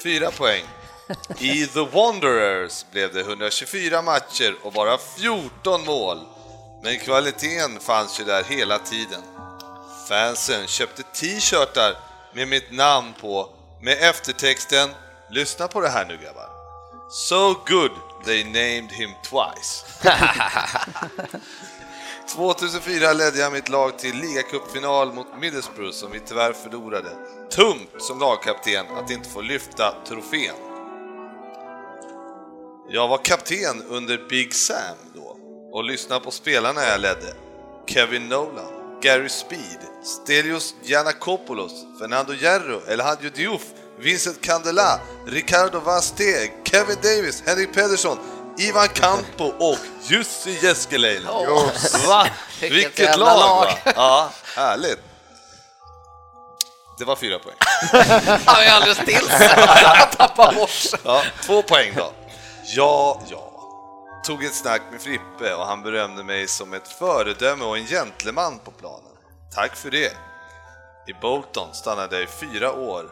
[0.03, 0.61] Fyra poäng.
[1.39, 6.19] I The Wanderers blev det 124 matcher och bara 14 mål.
[6.83, 9.21] Men kvaliteten fanns ju där hela tiden.
[10.09, 11.97] Fansen köpte t-shirtar
[12.33, 13.49] med mitt namn på
[13.81, 14.89] med eftertexten
[15.29, 16.49] Lyssna på det här nu grabbar.
[17.09, 17.91] So good
[18.25, 19.85] they named him twice.
[22.35, 27.09] 2004 ledde jag mitt lag till ligacupfinal mot Middlesbrough som vi tyvärr förlorade.
[27.51, 30.70] Tungt som lagkapten att inte få lyfta trofén.
[32.93, 35.37] Jag var kapten under Big Sam då
[35.71, 37.33] och lyssnade på spelarna jag ledde.
[37.87, 43.61] Kevin Nolan, Gary Speed, Stelios Giannakopoulos, Fernando Hierro, Elhadjo Diouf,
[43.99, 48.17] Vincent Candela, Ricardo Vasteg, Kevin Davis, Henrik Pedersen,
[48.59, 49.77] Ivan Campo och
[50.07, 51.33] Jussi Jeskeleinen.
[52.07, 52.27] Va?
[52.61, 53.65] Vilket Vilket lag, lag.
[53.65, 53.91] va?
[53.95, 54.99] Ja, härligt.
[56.99, 57.55] Det var fyra poäng.
[58.45, 59.47] Han är alldeles till sig.
[59.57, 61.01] Han tappar bort.
[61.05, 62.13] Ja, två poäng då.
[62.63, 63.51] Ja, ja.
[64.23, 68.59] Tog ett snack med Frippe och han berömde mig som ett föredöme och en gentleman
[68.63, 69.11] på planen.
[69.55, 70.11] Tack för det.
[71.07, 73.05] I Bolton stannade jag i fyra år.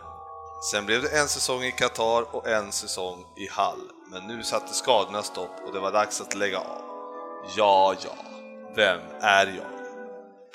[0.72, 3.82] Sen blev det en säsong i Qatar och en säsong i Hall.
[4.12, 6.82] Men nu satte skadorna stopp och det var dags att lägga av.
[7.58, 8.12] Ja, ja.
[8.76, 9.66] Vem är jag?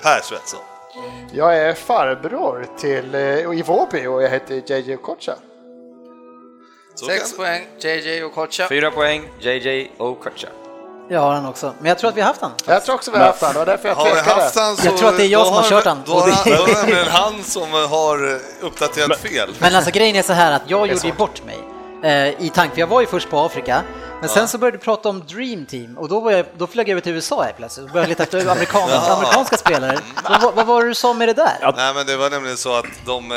[0.03, 0.59] Per Svensson.
[1.33, 5.35] Jag är farbror till eh, Ivobi och jag heter JJ Kocha.
[6.95, 8.67] Sex kan- poäng, JJ och Kocha.
[8.69, 10.47] Fyra poäng, JJ Okocha.
[11.09, 12.51] Jag har den också, men jag tror att vi har haft den.
[12.67, 14.21] Jag tror också vi har haft han, det var därför jag tvekade.
[14.41, 14.85] haft han så...
[14.87, 16.01] Jag tror att det är jag som har kört han.
[16.05, 19.49] Då har Och det- han- då är det nämligen han som har eh, uppdaterat fel.
[19.59, 21.59] Men alltså grejen är så här att jag gjorde ju bort mig
[22.03, 23.81] eh, i tanke, för jag var ju först på Afrika,
[24.19, 26.87] men sen så började du prata om Dream Team och då, var jag, då flög
[26.87, 29.99] jag över till USA helt plötsligt och började leta efter amerikan, amerikanska spelare.
[30.29, 31.73] Men vad, vad var det du sa med det där?
[31.77, 33.31] Nej, men det var nämligen så att de...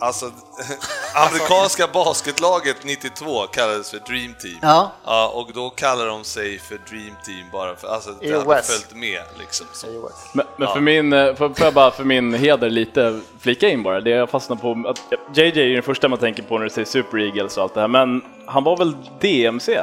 [0.00, 0.26] Alltså,
[1.14, 4.58] amerikanska basketlaget 92 kallades för Dream Team.
[4.62, 4.92] Ja.
[5.04, 8.70] Ja, och då kallar de sig för Dream Team bara för alltså, det hade West.
[8.70, 9.66] följt med liksom.
[9.72, 10.10] Så.
[10.32, 13.82] Men, men för, min, eh, för, får jag bara för min heder lite flika in
[13.82, 15.02] bara, det jag fastnar på, att
[15.36, 17.80] JJ är den första man tänker på när du säger Super Eagles och allt det
[17.80, 19.78] här, men han var väl DMC?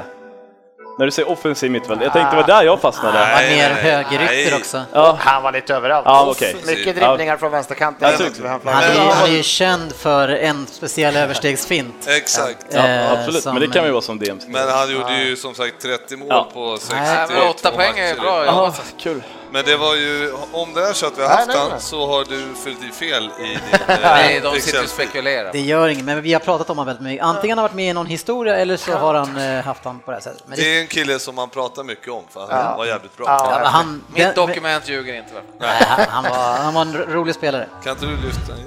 [0.98, 3.18] När du säger offensiv mittfält, jag tänkte det var där jag fastnade.
[3.18, 4.82] Han var Nej, mer högerytter också.
[4.94, 6.06] Ja, Han var lite överallt.
[6.06, 6.56] Ja, okej.
[6.66, 8.08] Mycket dribblingar från vänsterkanten.
[8.08, 12.08] Han Han är, ju, Men- han är ju känd för en speciell överstegsfint.
[12.08, 12.66] Exakt.
[12.72, 14.48] ja Eh, absolut, som- men det kan ju vara som DMC.
[14.50, 16.50] Men han gjorde ju som sagt 30 mål Ja.
[16.54, 18.46] på 62 Nej, men poäng är bra.
[18.46, 19.24] Jaha, kul.
[19.56, 21.70] Men det var ju, om det är så att vi har Nej, haft nej, han
[21.70, 21.82] nej.
[21.82, 25.52] så har du fyllt i fel i din eh, Nej, de sitter och spekulerar.
[25.52, 27.26] Det gör inget, men vi har pratat om honom väldigt mycket.
[27.26, 30.00] Antingen har han varit med i någon historia eller så har han eh, haft han
[30.00, 30.44] på det här sättet.
[30.48, 33.26] Men det, är en kille som man pratar mycket om för han var jävligt bra.
[33.28, 33.60] Ja.
[33.64, 35.34] ja, han, Mitt dokument ljuger inte.
[35.34, 35.42] Va?
[35.60, 37.68] Nej, han, han, var, han var en ro- rolig spelare.
[37.84, 38.60] Kan inte du lyfta en?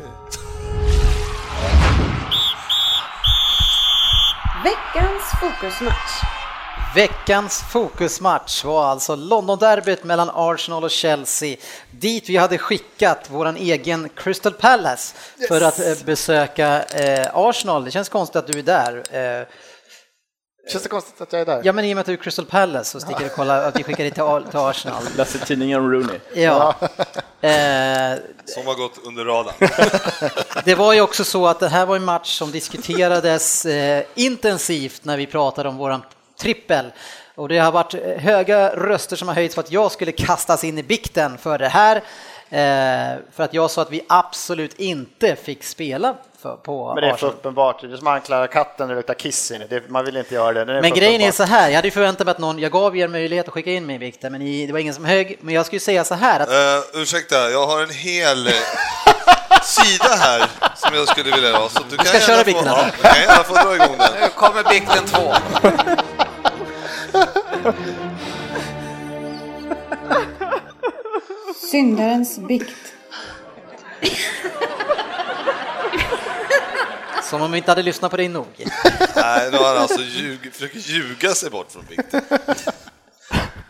[4.65, 6.28] Veckans fokusmatch.
[6.95, 11.57] Veckans fokusmatch var alltså London-derbyt mellan Arsenal och Chelsea,
[11.91, 15.15] dit vi hade skickat våran egen Crystal Palace
[15.49, 17.85] för att eh, besöka eh, Arsenal.
[17.85, 19.03] Det känns konstigt att du är där.
[19.41, 19.47] Eh,
[20.73, 21.61] Känns det konstigt att jag är där?
[21.65, 23.79] ja, men i och med att du är Crystal Palace så sticker och kollar att
[23.79, 25.03] vi skickar dig till, till Arsenal.
[25.17, 26.19] Läste tidningen Rooney.
[26.35, 26.75] Ja.
[26.81, 29.55] Eh, Som har gått under radarn.
[30.65, 35.05] Det var ju också så att det här var en match som diskuterades eh, intensivt
[35.05, 36.03] när vi pratade om våran
[36.39, 36.93] trippel.
[37.35, 40.79] Och det har varit höga röster som har höjts för att jag skulle kastas in
[40.79, 41.97] i bikten för det här.
[42.51, 47.09] Eh, för att jag sa att vi absolut inte fick spela för, på Men det
[47.09, 47.35] är för Arsenal.
[47.35, 47.81] uppenbart.
[47.81, 49.67] Det är som att anklara katten när det luktar kiss in i.
[49.67, 49.89] det.
[49.91, 50.65] Man vill inte göra det.
[50.65, 51.35] det är Men grejen är uppenbart.
[51.35, 53.71] så här, jag hade ju förväntat mig att någon, jag gav er möjlighet att skicka
[53.71, 55.39] in mig i vikten, men ni, det var ingen som högg.
[55.41, 58.53] Men jag skulle säga så här att Uh, ursäkta, jag har en hel eh,
[59.63, 60.47] sida här
[60.77, 61.69] som jag skulle vilja ha.
[61.69, 62.93] Så du kan ska köra få, bikten, ja, eller?
[63.03, 64.13] du kan gärna få dra igång den.
[64.21, 65.35] Nu kommer bikten två.
[71.71, 72.93] Syndarens bikt.
[77.23, 78.47] som om vi inte hade lyssnat på dig nog.
[79.17, 82.21] Nej, nu har han alltså ljug, försöker ljuga sig bort från bikten.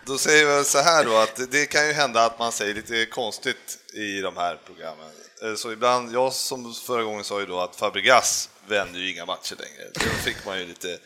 [0.06, 3.06] Då säger vi så här då att det kan ju hända att man säger lite
[3.06, 5.10] konstigt i de här programmen.
[5.42, 9.26] Eh, Så ibland, jag som förra gången sa ju då att Fabregas vänder ju inga
[9.26, 9.90] matcher längre.
[9.94, 10.98] Då fick man ju lite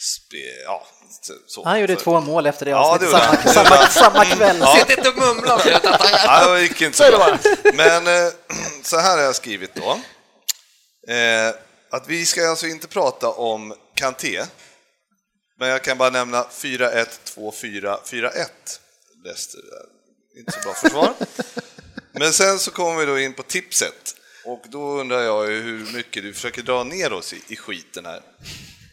[0.00, 0.86] spe, ja,
[1.46, 1.64] så.
[1.64, 4.56] Han gjorde Så- två mål efter det Ja, avsnittet, det samma, samma, samma kväll.
[4.60, 4.76] Ja.
[4.76, 5.80] Sitt inte och mumla om det,
[6.24, 7.38] Ja, det gick inte så bra.
[7.74, 8.32] Men eh,
[8.82, 10.00] så här har jag skrivit då.
[11.14, 11.54] Eh,
[11.90, 14.44] att vi ska alltså inte prata om Kanté.
[15.58, 18.46] Men jag kan bara nämna 4-1, 2-4, 4-1.
[19.24, 19.60] Leicester
[20.38, 21.14] inte så bra försvar.
[22.12, 24.14] Men sen så kommer vi då in på tipset.
[24.44, 28.06] Och då undrar jag ju hur mycket du försöker dra ner oss i, i skiten
[28.06, 28.20] här.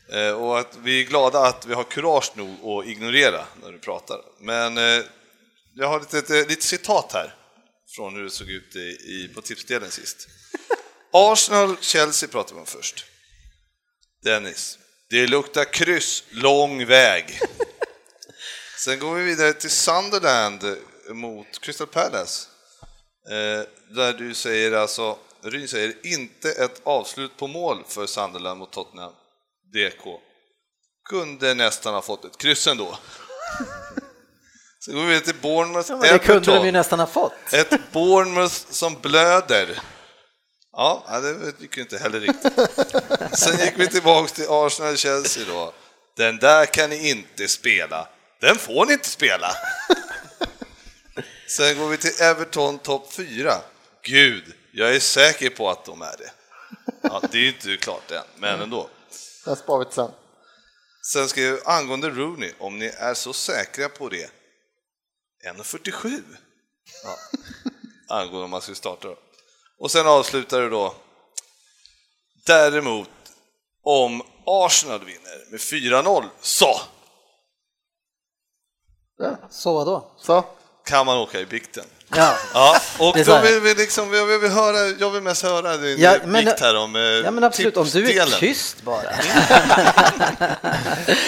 [0.10, 3.80] Eh, och att vi är glada att vi har kurage nog att ignorera när du
[3.80, 4.22] pratar.
[4.40, 5.04] Men eh,
[5.74, 7.36] jag har lite, lite, lite citat här
[7.96, 10.28] från hur det såg ut i, i, på tipsdelen sist.
[11.12, 13.06] Arsenal-Chelsea pratar vi om först.
[14.24, 17.40] Dennis, det luktar kryss lång väg.
[18.78, 20.78] Sen går vi vidare till Sunderland
[21.10, 22.48] mot Crystal Palace.
[23.30, 23.64] Eh,
[23.96, 29.14] där du säger alltså, Ryn säger inte ett avslut på mål för Sunderland mot Tottenham.
[29.74, 30.20] DK.
[31.10, 32.98] Kunde nästan ha fått ett kryss ändå.
[34.86, 37.54] Sen går vi till Bournemouth, Ja, det kunde de ju nästan ha fått.
[37.54, 39.80] Ett Bournemouth som blöder.
[40.72, 42.54] Ja, ja, det gick ju inte heller riktigt.
[43.40, 45.74] Sen gick vi tillbaks till Arsenal-Chelsea då.
[46.18, 48.08] Den där kan ni inte spela.
[48.42, 49.52] Den får ni inte spela.
[51.48, 53.54] Sen går vi till Everton topp 4.
[54.04, 56.32] Gud, jag är säker på att de är det.
[57.02, 58.90] Ja, det är ju inte klart än, men ändå.
[59.48, 60.12] Den sparar vi till sen.
[61.12, 64.32] Sen ska jag angående Rooney, om ni är så säkra på det.
[65.46, 66.24] 1,47.
[67.04, 67.18] Ja.
[68.16, 69.18] Angående om man ska starta då.
[69.80, 70.96] Och sen avslutar du då.
[72.46, 73.10] Däremot,
[73.84, 76.80] om Arsenal vinner med 4-0, så
[79.50, 80.12] Så vadå?
[80.18, 80.44] Så.
[80.88, 81.84] Kan man åka i bikten.
[82.16, 82.34] Ja.
[82.54, 85.98] Ja, och så då vill vi liksom, jag vill, höra, jag vill mest höra din
[86.00, 89.02] Ja, men- bikt här om eh, Ja men absolut, om du är tyst bara.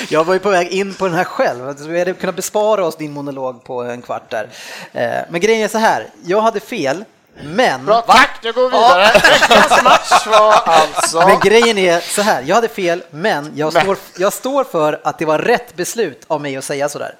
[0.10, 2.86] jag var ju på väg in på den här själv, så vi hade kunnat bespara
[2.86, 4.50] oss din monolog på en kvart där.
[4.93, 7.06] Eh, Men grejen är så här, jag hade fel,
[7.43, 9.12] men, Bra, tack, nu går vi vidare.
[9.13, 11.17] Veckans match var alltså...
[11.28, 13.84] men grejen är så här, jag hade fel, men jag Men.
[13.84, 17.15] står, jag står för att det var rätt beslut av mig att säga sådär.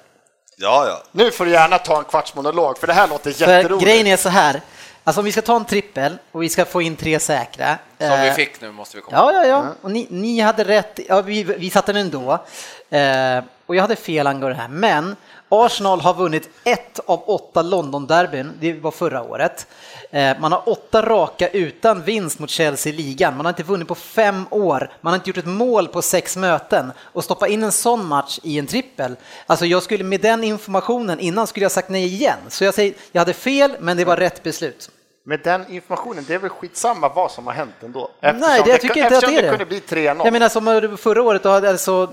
[0.62, 1.02] Ja, ja.
[1.12, 3.84] Nu får du gärna ta en kvarts monolog, för det här låter För jätteroligt.
[3.84, 4.60] grejen är så här,
[5.04, 7.78] alltså om vi ska ta en trippel och vi ska få in tre säkra.
[7.98, 9.64] Som vi eh, fick nu måste vi komma Ja, ja, ja.
[9.82, 11.00] Och ni, ni hade rätt.
[11.08, 12.32] Ja, vi, vi satte den ändå.
[12.90, 14.68] Eh, och jag hade fel angående det här.
[14.68, 15.16] Men
[15.52, 18.52] Arsenal har vunnit ett av åtta London-derbyn.
[18.60, 19.66] Det var förra året.
[20.10, 23.36] Eh, man har åtta raka utan vinst mot Chelsea i ligan.
[23.36, 24.92] Man har inte vunnit på fem år.
[25.00, 26.92] Man har inte gjort ett mål på sex möten.
[27.00, 29.16] Och stoppa in en sån match i en trippel.
[29.46, 32.38] Alltså jag skulle med den informationen innan skulle jag sagt nej igen.
[32.48, 34.90] Så jag säger, jag hade fel, men det var rätt beslut.
[35.24, 38.10] Med den informationen, det är väl skitsamma vad som har hänt ändå?
[38.20, 39.48] Eftersom Nej, det, jag tycker inte att det är det.
[39.48, 40.20] kunde bli 3-0.
[40.24, 42.10] Jag menar som förra året, då, hade, alltså,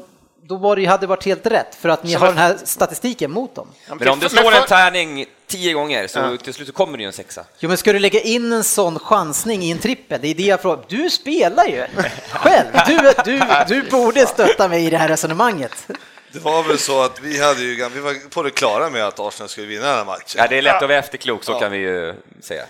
[0.47, 2.57] då var det, hade det varit helt rätt för att ni Så har den här
[2.63, 3.67] statistiken mot dem.
[3.87, 7.07] Men om Men slår en tärning tio gånger så till slut så kommer det ju
[7.07, 7.43] en sexa.
[7.59, 10.19] Jo, men ska du lägga in en sån chansning i en trippel?
[10.21, 10.83] Det är det jag frågar.
[10.87, 11.85] Du spelar ju
[12.31, 12.67] själv.
[12.87, 15.87] Du, du, du borde stötta mig i det här resonemanget.
[16.31, 19.19] Det var väl så att vi, hade ju, vi var på det klara med att
[19.19, 20.37] Arsenal skulle vinna den här matchen.
[20.37, 22.63] Ja, det är lätt att vara efterklok, så kan vi ju säga.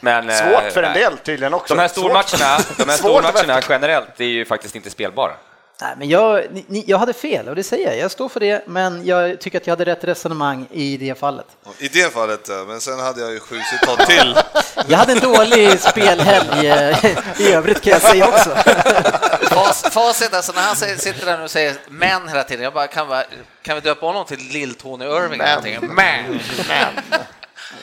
[0.00, 1.74] Men, eh, Svårt för en del tydligen också.
[1.74, 5.32] De här stormatcherna, de här stormatcherna generellt, det är ju faktiskt inte spelbara.
[5.80, 7.98] Nej, men jag, ni, jag hade fel och det säger jag.
[7.98, 11.46] Jag står för det, men jag tycker att jag hade rätt resonemang i det fallet.
[11.78, 14.36] I det fallet, men sen hade jag ju sju citat till.
[14.88, 17.04] Jag hade en dålig spelhelg eh,
[17.40, 18.50] i övrigt kan jag säga också.
[19.90, 23.22] Facit, alltså när han sitter där och säger män hela tiden, jag bara, kan, vi,
[23.62, 25.94] kan vi döpa honom till Lill-Tony Irving eller någonting?
[25.94, 26.40] Men.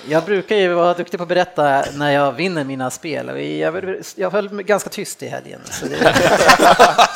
[0.07, 3.41] Jag brukar ju vara duktig på att berätta när jag vinner mina spel.
[3.59, 5.61] Jag, jag höll mig ganska tyst i helgen.
[5.71, 6.13] Så det,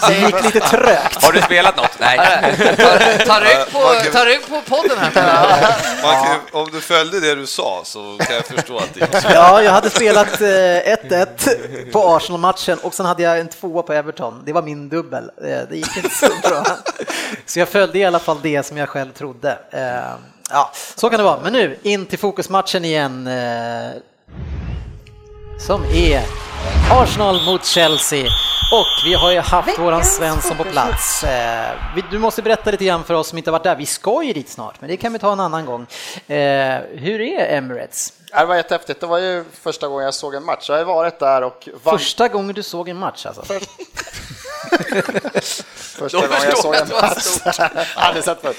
[0.07, 1.23] det gick lite trögt.
[1.23, 1.99] Har du spelat något?
[1.99, 2.17] Nej.
[3.25, 3.79] Ta, rygg på,
[4.13, 5.75] ta rygg på podden här.
[6.03, 9.27] Man kan, om du följde det du sa så kan jag förstå att det så.
[9.33, 13.93] Ja, jag hade spelat eh, 1-1 på Arsenal-matchen och sen hade jag en tvåa på
[13.93, 14.43] Everton.
[14.45, 15.23] Det var min dubbel.
[15.43, 16.65] Eh, Det gick inte så bra.
[17.45, 19.57] Så jag följde i alla fall det som jag själv trodde.
[20.49, 21.39] Ja, så kan det vara.
[21.43, 23.27] Men nu in till fokusmatchen igen.
[23.27, 23.91] eh,
[25.67, 26.21] Som är
[26.91, 28.25] Arsenal mot Chelsea.
[28.71, 31.23] Och vi har ju haft Veckans våran Svensson på plats.
[31.23, 31.69] Eh,
[32.11, 33.75] Du måste berätta lite grann för oss som inte varit där.
[33.75, 35.81] Vi ska ju dit snart, men det kan vi ta en annan gång.
[36.27, 38.13] Eh, Hur är Emirates?
[38.33, 38.99] Det var jättehäftigt.
[39.01, 40.69] Det var ju första gången jag såg en match.
[40.69, 43.43] Jag har varit där och vann Första gången du såg en match alltså?
[45.99, 47.59] första gången jag såg jag en match.
[47.95, 48.57] Aldrig sett förut.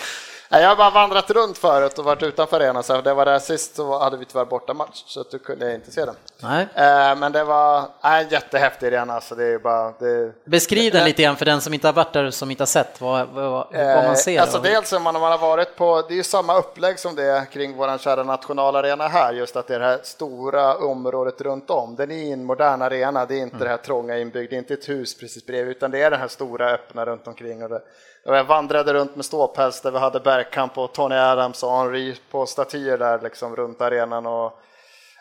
[0.51, 3.76] Jag har bara vandrat runt förut och varit utanför arenan, så det var där sist
[3.76, 6.14] så hade vi tyvärr bortamatch, så att du kunde inte se den.
[6.42, 6.66] Nej.
[6.74, 9.92] Eh, Men det var en jättehäftig arena, alltså det är bara...
[9.99, 12.61] Det, Beskriv den lite grann för den som inte har varit där och som inte
[12.62, 14.36] har sett vad, vad, vad man ser.
[14.36, 17.14] Eh, Alltså dels om man man har varit på, det är ju samma upplägg som
[17.14, 21.40] det är kring vår kära nationalarena här, just att det är det här stora området
[21.40, 21.96] runt om.
[21.96, 24.74] Den är en modern arena, det är inte det här trånga inbyggda, det är inte
[24.74, 27.62] ett hus precis bredvid, utan det är den här stora öppna runt omkring.
[27.62, 27.80] Och det,
[28.25, 32.47] jag vandrade runt med ståpäls där vi hade Bergkamp och Tony Adams och Henry på
[32.47, 34.27] statyer där liksom runt arenan.
[34.27, 34.59] Och,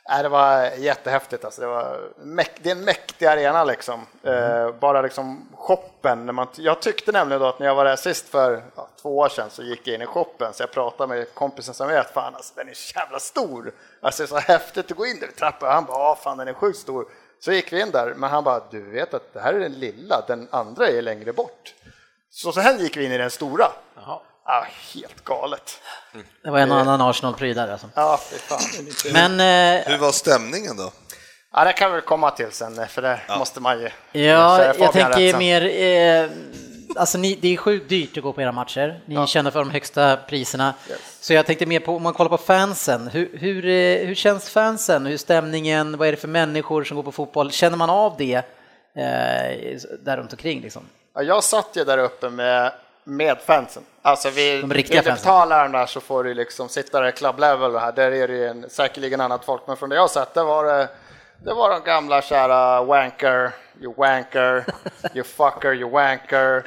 [0.10, 1.45] Nej, det var jättehäftigt.
[1.45, 1.62] Alltså.
[1.62, 2.00] Det, var
[2.62, 3.64] det är en mäktig arena.
[3.64, 4.06] Liksom.
[4.24, 6.26] Eh, bara liksom shoppen.
[6.26, 9.18] När man, jag tyckte nämligen då att när jag var där sist för ja, två
[9.18, 12.14] år sedan så gick jag in i shoppen så jag pratade med kompisen som vet,
[12.14, 13.72] fan alltså, den är så jävla stor.
[14.02, 15.74] Alltså, det är så häftigt att gå in där i trappan.
[15.74, 17.06] Han bara, "Ja, fan den är sjukt stor.
[17.39, 19.74] Så gick vi in där, men han bara, du vet att det här är den
[19.74, 21.74] lilla, den andra är längre bort.
[22.44, 23.72] Så sen gick vi in i den stora.
[24.46, 25.82] Ja, helt galet.
[26.44, 27.90] Det var en och annan Arsenal-pryl där alltså.
[27.96, 28.60] Ja, fy fan.
[29.14, 29.32] Men
[29.80, 30.92] eh, Hur var stämningen då?
[31.54, 33.90] Ja, det kan vi komma till sen, för det måste man ju
[34.22, 36.30] Ja, jag tänker mer, eh,
[36.96, 39.02] alltså ni, det är sjukt dyrt att gå på era matcher.
[39.06, 40.74] Ni känner för de högsta priserna.
[41.20, 44.50] Så jag tänkte mer på, om man kollar på fansen, hur, hur, eh, hur känns
[44.50, 45.06] fansen?
[45.06, 45.98] Hur är stämningen?
[45.98, 47.52] Vad är det för människor som går på fotboll?
[47.52, 48.36] Känner man av det
[48.96, 50.84] eh, där runt omkring liksom?
[51.18, 52.72] Ja, jag satt ju där uppe med,
[53.03, 53.84] med fansen.
[54.01, 57.07] Alltså vi, De riktiga vill du betala den där så får du liksom sitta där
[57.07, 57.91] i club level och här.
[57.91, 60.63] Där är det ju en, säkerligen annat folk, men från det jag satt, det var
[60.63, 60.89] det,
[61.43, 63.51] det var de gamla kära wanker,
[63.82, 64.65] you wanker,
[65.13, 66.63] you fucker, you wanker.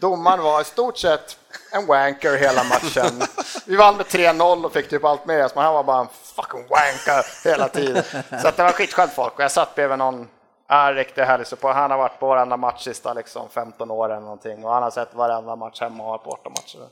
[0.00, 1.36] Domaren var i stort sett
[1.72, 3.22] en wanker hela matchen.
[3.66, 6.08] Vi vann med 3-0 och fick typ allt med oss, men han var bara en
[6.36, 8.02] fucking wanker hela tiden.
[8.42, 10.28] Så att det var skitskönt folk och jag satt bredvid någon
[10.68, 11.74] Ja, riktigt härlig support.
[11.74, 14.90] Han har varit på varenda match sista liksom 15 år eller någonting och han har
[14.90, 16.88] sett varenda match hemma och bortamatcher.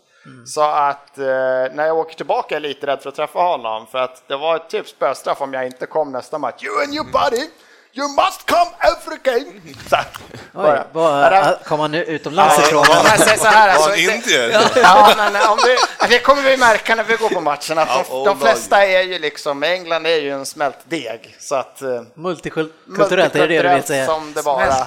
[0.47, 1.25] Så att eh,
[1.75, 4.37] när jag åker tillbaka är jag lite rädd för att träffa honom för att det
[4.37, 6.65] var ett typ spöstraff om jag inte kom nästa match.
[6.65, 7.51] You and your buddy,
[7.93, 9.61] you must come every game!
[9.89, 10.07] Så, här,
[10.55, 11.37] Oj, bara.
[11.37, 12.85] Ja, kom han nu utomlands Ja, ifrån?
[13.05, 14.51] jag säger så här, alltså, det- indier?
[14.83, 18.05] Ja, men om det, det kommer vi märka när vi går på matchen att de,
[18.09, 21.83] Ja, de oh, flesta är ju liksom, England är ju en smält deg så att
[21.83, 24.07] eh, Multikulturellt, är det det du vill säga?
[24.07, 24.87] som det bara.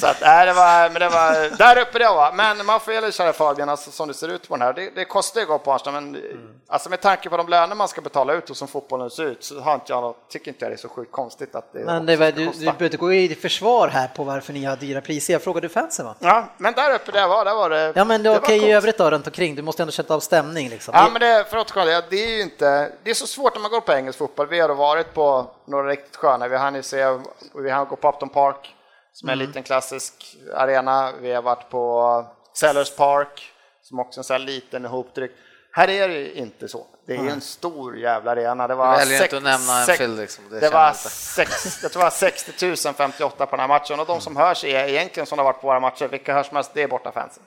[0.00, 2.32] Så att, nej, det var, men det var där uppe det var.
[2.32, 4.90] Men man får ju kära Fabian, alltså, som det ser ut på den här, det,
[4.94, 6.22] det kostar ju att gå på Arsenal, men
[6.66, 9.44] alltså med tanke på de löner man ska betala ut och som fotbollen ser ut
[9.44, 12.06] så har inte jag, tycker inte jag det är så sjukt konstigt att det Men
[12.06, 15.00] det var, du, du behöver inte gå i försvar här på varför ni har dyra
[15.00, 15.32] priser.
[15.32, 16.14] Jag frågade fansen va?
[16.18, 17.92] Ja, men där uppe det var, där var det.
[17.96, 18.72] Ja men det det okej i coolt.
[18.72, 19.54] övrigt då runt omkring.
[19.54, 20.94] Du måste ändå känna av stämning liksom.
[20.96, 23.62] Ja, men det, för att återkomma, det, är ju inte, det är så svårt när
[23.62, 24.46] man går på engelsk fotboll.
[24.46, 27.18] Vi har varit på några riktigt sköna, vi hann ju se,
[27.54, 28.74] vi hann gå på Upton Park,
[29.14, 31.12] som är en liten klassisk arena.
[31.20, 33.52] Vi har varit på Sellers Park,
[33.82, 35.34] som också är en sån här liten ihoptryckt.
[35.72, 36.86] Här är det ju inte så.
[37.06, 38.68] Det är ju en stor jävla arena.
[38.68, 40.44] Det var sex- inte att nämna en sex- film, liksom.
[40.50, 44.00] Det Det, var sex, jag tror det var 60 000 58 på den här matchen
[44.00, 46.74] och de som hörs är egentligen som har varit på våra matcher, vilka hörs mest,
[46.74, 47.42] det är bortafansen.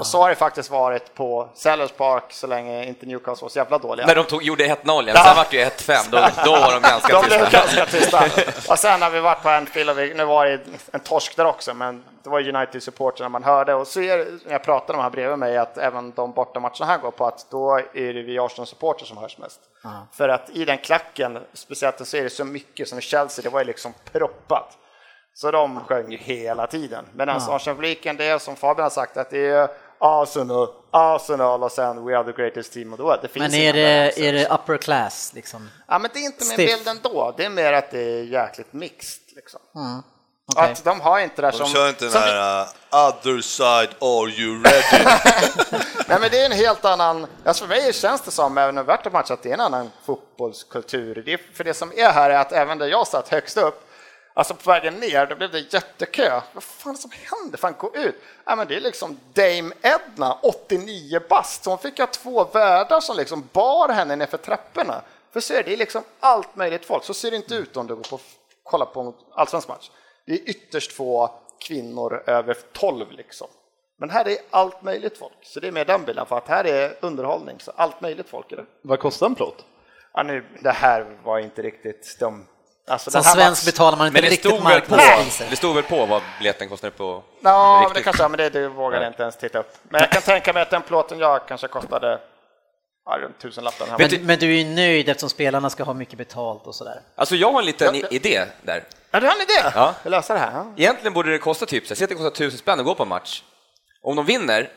[0.00, 3.58] Och så har det faktiskt varit på Sellers Park så länge inte Newcastle var så
[3.58, 4.06] jävla dåliga.
[4.06, 5.24] När de tog, gjorde 1-0 igen, Ja.
[5.24, 7.58] sen vart det ju 1-5, då, då var de ganska De blev tysta.
[7.58, 8.24] ganska tysta.
[8.72, 10.60] Och sen har vi varit på Anfield och vi, nu var det
[10.92, 14.16] en torsk där också, men det var united supporter när man hörde och så är
[14.44, 17.46] när jag pratade med här bredvid mig att även de bortamatcherna här går på att
[17.50, 19.60] då är det vi arsenal supporter som hörs mest.
[20.12, 23.48] För att i den klacken, speciellt så är det så mycket som i Chelsea, det
[23.48, 24.78] var ju liksom proppat.
[25.34, 27.04] Så de sjöng ju hela tiden.
[27.14, 29.68] Medan Arsenal-publiken, det är som Fabian har sagt, att det är
[29.98, 33.18] Arsenal, Arsenal och sen We are the greatest team of the world.
[33.22, 35.68] Det finns Men är det, är det upper class liksom?
[35.88, 36.84] Ja, men det är inte min Stiff.
[36.84, 37.34] bild ändå.
[37.36, 39.22] Det är mer att det är jäkligt mixed.
[39.36, 39.60] Liksom.
[40.56, 40.72] Okej.
[40.72, 41.66] Att de har inte det där De som...
[41.66, 42.68] kör inte den här uh,
[43.08, 45.04] other side, are you ready?
[46.08, 47.26] Nej, men det är en helt annan...
[47.44, 49.90] Alltså för mig känns det som, även över värsta match, att det är en annan
[50.04, 51.22] fotbollskultur.
[51.26, 53.88] Det är, för det som är här är att även där jag satt högst upp,
[54.34, 56.40] alltså på vägen ner, då blev det jättekö.
[56.52, 57.58] Vad fan som händer?
[57.58, 58.14] Fan, gå ut!
[58.44, 63.00] Ja, men det är liksom Dame Edna, 89 bast, så hon fick ha två värdar
[63.00, 65.02] som liksom bar henne nerför trapporna.
[65.30, 67.04] För så är det liksom allt möjligt folk.
[67.04, 68.20] Så ser det inte ut om du går på
[68.62, 69.90] kolla på en allsvensk match.
[70.26, 73.48] Det är ytterst få kvinnor över 12 liksom.
[73.96, 76.64] Men här är allt möjligt folk, så det är med den bilden för att här
[76.64, 78.66] är underhållning, så allt möjligt folk är det.
[78.82, 79.64] Vad kostar en plåt?
[80.12, 82.46] Ja, nu, det här var inte riktigt de...
[82.88, 85.46] Alltså, Som svensk var- betalar man inte Men det riktigt marknadspriser.
[85.50, 88.04] det stod väl på vad biljetten kostade på Ja, men det riktigt?
[88.04, 89.74] kanske, men det, det vågar jag inte ens titta upp.
[89.88, 92.20] Men jag kan tänka mig att den plåten jag kanske kostade
[93.06, 93.86] ja, runt tusenlappen.
[93.90, 93.98] Här.
[93.98, 97.00] Men, men du är ju nöjd eftersom spelarna ska ha mycket betalt och sådär.
[97.16, 98.84] Alltså jag har en liten Ja, idé där.
[99.10, 99.70] Ja, du har en idé?
[99.74, 99.94] Ja.
[100.02, 100.52] Jag löser det här.
[100.52, 100.66] Ja.
[100.76, 103.02] Egentligen borde det kosta typ, så säg att det kostar tusen spänn att gå på
[103.02, 103.42] en match.
[104.02, 104.70] Om de vinner,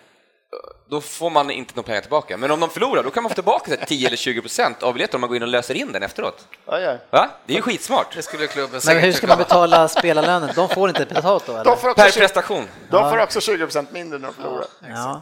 [0.89, 2.37] då får man inte några pengar tillbaka.
[2.37, 4.83] Men om de förlorar, då kan man få tillbaka så här 10 eller 20 procent
[4.83, 6.47] av biljetten om man går in och löser in den efteråt.
[6.65, 7.29] Va?
[7.45, 8.15] Det är ju skitsmart.
[8.15, 10.49] Det skulle klubben Men hur ska man betala spelarlönen?
[10.55, 11.63] De får inte betalt då eller?
[11.63, 12.67] De får också, Per 20, prestation.
[12.89, 14.65] de får också 20 mindre när de förlorar.
[14.89, 15.21] Ja.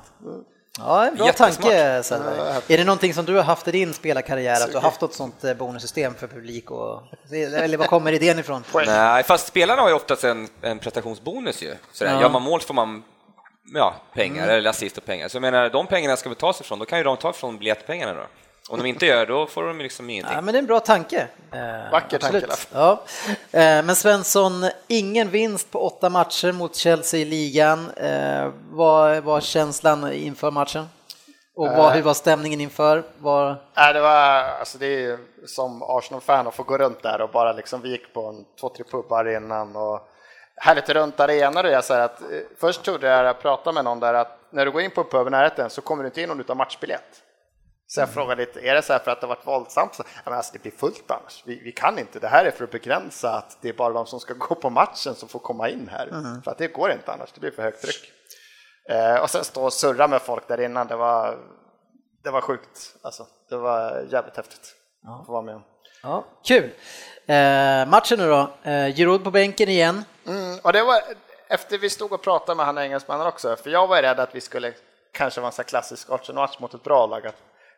[0.78, 2.62] Ja, en bra tanke Söderberg.
[2.68, 5.14] Är det någonting som du har haft i din spelarkarriär, att du har haft något
[5.14, 6.72] sånt eh, bonussystem för publik?
[6.72, 7.02] Och,
[7.32, 8.64] eller var kommer idén ifrån?
[8.74, 11.76] Nej, fast spelarna har ju oftast en, en prestationsbonus ju.
[11.92, 12.14] Sådär.
[12.14, 12.22] Ja.
[12.22, 13.04] Gör man mål får man
[13.74, 15.28] ja, pengar, eller assist och pengar.
[15.28, 17.30] Så jag menar, de pengarna ska vi ta sig ifrån, då kan ju de ta
[17.30, 18.24] ifrån biljettpengarna då.
[18.70, 20.36] Om de inte gör då får de liksom ingenting.
[20.36, 21.28] Ja, men det är en bra tanke.
[21.52, 22.48] Eh, Vacker tanke.
[22.48, 22.68] Lasse.
[22.74, 23.04] Ja.
[23.52, 27.90] Eh, Men Svensson, ingen vinst på åtta matcher mot Chelsea i ligan.
[27.90, 30.86] Eh, Vad var känslan inför matchen?
[31.56, 33.04] Och vad, hur var stämningen inför?
[33.18, 33.56] Var...
[33.76, 37.52] Nej, det var, alltså det är som Arsenal-fan att få gå runt där och bara
[37.54, 40.10] liksom, vi gick på en två, tre pubbar innan och
[40.56, 42.28] härligt runt arenor jag säger att eh,
[42.58, 45.08] först trodde jag, jag pratade med någon där att när du går in på en
[45.08, 47.24] pub i närheten så kommer du inte in om du tar matchbiljett.
[47.88, 49.96] Så jag frågade lite, är det så här för att det har varit våldsamt?
[49.96, 51.44] Så, men alltså, det blir fullt annars.
[51.46, 52.20] Vi, vi kan inte.
[52.20, 54.70] Det här är för att begränsa att det är bara de som ska gå på
[54.70, 56.42] matchen som får komma in här.
[56.44, 57.32] För att det går inte annars.
[57.32, 58.12] Det blir för högt tryck.
[58.90, 60.88] Eh, och sen stå och surra med folk där innan.
[60.88, 61.38] Det var,
[62.24, 62.96] det var sjukt.
[63.02, 64.76] Alltså, det var jävligt häftigt
[65.20, 65.64] att få vara med om.
[66.06, 66.70] Ja, kul!
[67.26, 70.06] Eh, matchen nu då, eh, Giroud på bänken igen.
[70.28, 71.02] Mm, och det var
[71.48, 74.42] efter vi stod och pratade med han engelsmannen också, för jag var rädd att vi
[74.42, 74.74] skulle
[75.12, 77.28] kanske vara en sån klassisk Arsenal-match mot ett bra lag.
[77.28, 77.36] Att,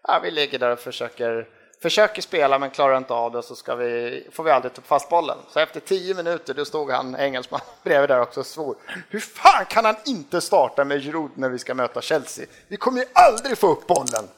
[0.07, 1.47] ja, vi ligger där och försöker,
[1.81, 5.09] försöker spela men klarar inte av det så ska vi, får vi aldrig ta fast
[5.09, 5.37] bollen.
[5.49, 8.75] Så efter tio minuter då stod han engelsman bredvid där också och svor.
[9.09, 12.45] Hur fan kan han inte starta med Giroud när vi ska möta Chelsea?
[12.67, 14.29] Vi kommer ju aldrig få upp bollen.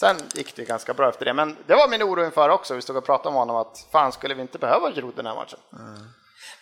[0.00, 2.74] Sen gick det ganska bra efter det, men det var min oro inför också.
[2.74, 5.34] Vi stod och pratade om honom att fan skulle vi inte behöva Giroud den här
[5.34, 5.58] matchen?
[5.72, 6.08] Mm.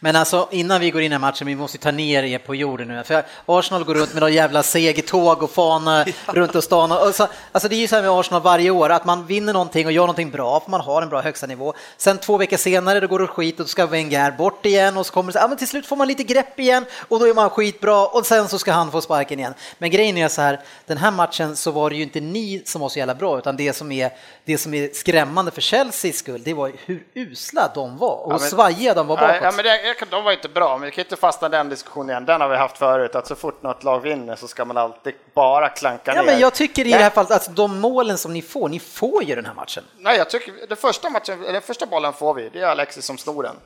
[0.05, 2.89] Men alltså innan vi går in i matchen, vi måste ta ner er på jorden
[2.89, 3.05] nu.
[3.05, 6.93] För Arsenal går runt med några jävla segertåg och fana runt och stan.
[6.93, 9.53] Och så, alltså det är ju så här med Arsenal varje år, att man vinner
[9.53, 11.75] någonting och gör någonting bra, för man har en bra högsta nivå.
[11.97, 15.07] Sen två veckor senare, då går det skit och då ska Wenger bort igen och
[15.07, 17.35] så kommer det ja, men till slut får man lite grepp igen och då är
[17.35, 19.55] man skitbra och sen så ska han få sparken igen.
[19.79, 22.81] Men grejen är så här, den här matchen så var det ju inte ni som
[22.81, 24.11] var så jävla bra, utan det som är,
[24.45, 28.41] det som är skrämmande för Chelseas skull, det var hur usla de var och hur
[28.41, 29.37] men- svajiga de var bakåt.
[29.43, 32.25] Ja, det, de var inte bra, men vi kan inte fastna i den diskussionen igen.
[32.25, 35.15] Den har vi haft förut, att så fort något lag vinner så ska man alltid
[35.35, 36.27] bara klanka Ja, ner.
[36.31, 38.81] men jag tycker i Nej, det här fallet att de målen som ni får, ni
[38.81, 39.85] får ju den här matchen.
[39.99, 43.19] Nej, jag tycker den första, matchen, eller första bollen får vi, det är Alexis som
[43.19, 43.57] snor den.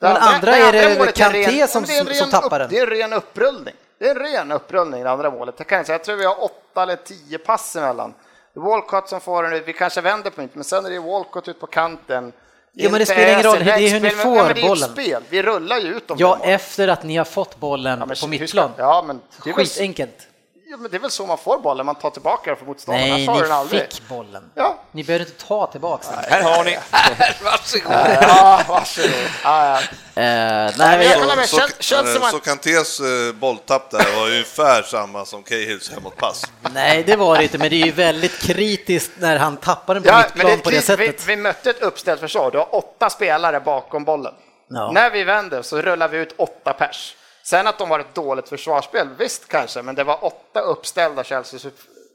[0.00, 2.68] Men andra är det målet Kanté ren- som- det som tappar upp, den.
[2.70, 3.74] Det är en ren upprullning.
[3.98, 5.56] Det är en ren upprullning, det andra målet.
[5.56, 5.94] Det kan jag, säga.
[5.94, 8.14] jag tror vi har åtta eller tio pass emellan.
[8.54, 11.48] Walcott som får den ut, vi kanske vänder på inte, men sen är det Walcott
[11.48, 12.32] ut på kanten.
[12.72, 14.88] Ja, men det spelar ingen roll, det är hur ni får men ett bollen.
[14.90, 16.16] spel, vi rullar ju ut dem.
[16.20, 18.70] Ja, efter att ni har fått bollen Ja, men på mittplan.
[18.76, 20.26] Ja, men det är väl, Skitenkelt.
[20.70, 23.08] Ja, men det är väl så man får bollen, man tar tillbaka den för motståndaren,
[23.10, 23.80] Nej, har den ni aldrig.
[23.92, 24.50] fick bollen.
[24.54, 24.78] Ja.
[24.92, 26.24] Ni behöver inte ta tillbaka den.
[26.30, 26.78] Här har ni.
[27.44, 27.92] Varsågod.
[28.22, 29.10] Ja, varsågod.
[29.44, 29.66] Ja,
[30.14, 30.22] ja.
[30.22, 31.08] Eh, nej.
[31.48, 36.44] Så, eh, var- så Kantés eh, bolltapp där var ungefär samma som Cahills hemåtpass.
[36.74, 40.02] nej, det var det inte, men det är ju väldigt kritiskt när han tappar den
[40.02, 41.28] på Ja, men mittplan på det sättet.
[41.28, 44.34] Vi, vi mötte ett uppställt försvar, du har åtta spelare bakom bollen.
[44.68, 44.90] Ja.
[44.92, 47.16] När vi vänder så rullar vi ut åtta pers.
[47.42, 51.70] Sen att de har ett dåligt försvarsspel, visst kanske, men det var åtta uppställda Chelsea-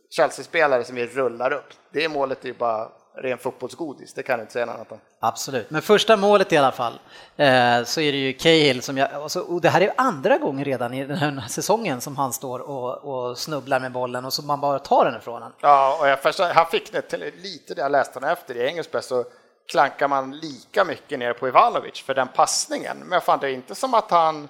[0.09, 1.69] Chelsea-spelare som vi rullar upp.
[1.93, 4.99] Det målet är ju bara ren fotbollsgodis, det kan jag inte säga något annat om.
[5.19, 6.93] Absolut, men första målet i alla fall
[7.37, 10.37] eh, så är det ju Cahill som jag, och, så, och det här är andra
[10.37, 14.33] gången redan i den här säsongen som han står och, och snubblar med bollen och
[14.33, 15.51] så man bara tar den ifrån honom.
[15.61, 18.65] Ja, och jag förstår, han fick det till, lite det jag läste honom efter i
[18.67, 19.23] engelsk press så
[19.71, 22.97] klankar man lika mycket ner på Ivanovic för den passningen.
[23.05, 24.47] Men fan, det är inte som att han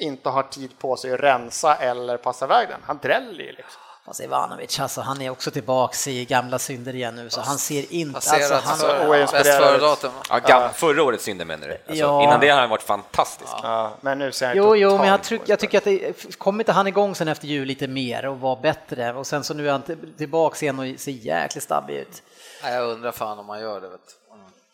[0.00, 2.80] inte har tid på sig att rensa eller passa iväg den.
[2.86, 3.80] Han dräller ju liksom.
[4.06, 7.92] Fast Ivanovic, alltså, han är också tillbaks i gamla synder igen nu, så han ser
[7.92, 8.16] inte...
[8.16, 10.12] Alltså, han, oinspirerad bäst före-datum.
[10.30, 11.72] Ja, gam, förra årets synder menar du?
[11.74, 12.22] Alltså, Ja.
[12.22, 13.52] Innan det har han varit fantastisk.
[13.62, 16.60] Ja, men nu ser han Jo, jo, men jag, tryck, jag tycker att det kommer
[16.62, 19.68] inte han igång sen efter jul lite mer och var bättre och sen så nu
[19.68, 22.22] är han till- tillbaks igen och ser jäkligt stabbig ut.
[22.62, 23.88] Nej, jag undrar fan om man gör det.
[23.88, 24.00] Vet.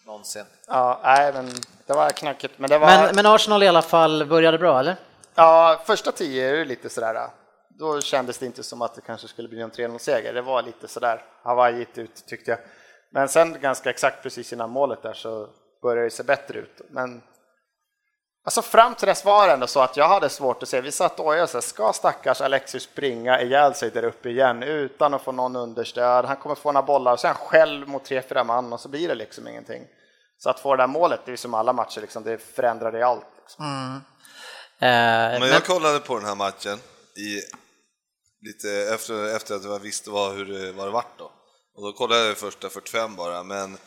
[0.06, 0.44] Någonsin.
[0.68, 1.52] Ja, nej, men
[1.86, 2.54] det var knackigt.
[2.58, 2.86] Men det var...
[2.86, 4.96] Men, men Arsenal i alla fall började bra, eller?
[5.34, 7.28] Ja, första tio är det lite sådär.
[7.78, 10.34] Då kändes det inte som att det kanske skulle bli en 3-0-seger.
[10.34, 12.60] Det var lite sådär hawaiigt ut tyckte jag.
[13.12, 15.48] Men sen ganska exakt precis innan målet där så
[15.82, 16.80] började det se bättre ut.
[16.90, 17.22] Men
[18.44, 20.80] alltså fram till dess var det ändå så att jag hade svårt att se.
[20.80, 25.14] Vi satt och ojade oss, ska stackars Alexis springa ihjäl sig där uppe igen utan
[25.14, 26.24] att få någon understöd.
[26.24, 29.08] Han kommer få några bollar och sen själv mot tre, fyra man och så blir
[29.08, 29.86] det liksom ingenting.
[30.38, 32.96] Så att få det där målet, det är ju som alla matcher, liksom, det förändrar
[32.96, 33.26] i allt.
[33.40, 33.64] Liksom.
[33.64, 34.00] Mm.
[35.40, 36.78] Men jag kollade på den här matchen
[37.16, 37.40] i
[38.46, 41.32] lite efter, efter att jag visste vad, hur det, vad det vart då.
[41.74, 43.78] Och då kollade jag första 45 bara, men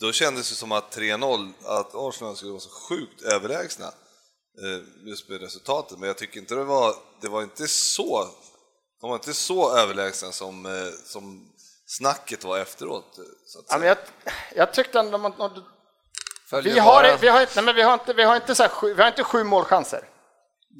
[0.00, 5.28] då kändes det som att 3-0, att Arsenal skulle vara så sjukt överlägsna eh, just
[5.28, 5.98] med resultatet.
[5.98, 8.28] Men jag tycker inte det var, det var inte så,
[9.00, 11.48] de var inte så överlägsna som, eh, som
[11.86, 13.18] snacket var efteråt.
[13.18, 13.96] eh, Så att Ja, men jag,
[14.54, 15.32] jag tyckte ändå man,
[16.62, 18.94] vi har, vi har, inte- nej, men vi har inte, vi har inte, så här,
[18.94, 20.08] vi har inte sju målchanser.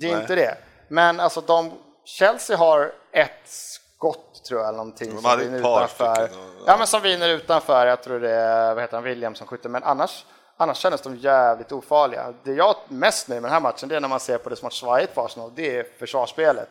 [0.01, 0.21] Det är Nej.
[0.21, 0.57] inte det.
[0.89, 1.73] Men alltså de,
[2.05, 6.15] Chelsea har ett skott tror jag, eller någonting De hade ett par utanför.
[6.15, 7.87] stycken, och- Ja, men som vinner utanför.
[7.87, 9.69] Jag tror det är, vad heter han, William som skjuter.
[9.69, 10.25] Men annars,
[10.57, 12.35] annars kändes de jävligt ofarliga.
[12.45, 14.57] Det jag mest nöjd med den här matchen, det är när man ser på det
[14.57, 16.69] som har svajigt för Arsenal, det är försvarsspelet.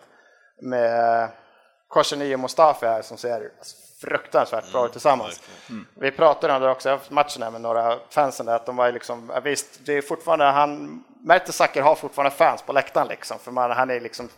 [0.61, 1.29] Med
[1.87, 5.41] Korseny och Mustafi här som ser alltså, fruktansvärt bra ut tillsammans.
[5.95, 8.91] Vi pratade om det också efter matchen här med några fansen där, att de var
[8.91, 13.71] liksom, visst, det är fortfarande, han, Mertesacker har fortfarande fans på läktaren liksom, för man,
[13.71, 14.29] han är liksom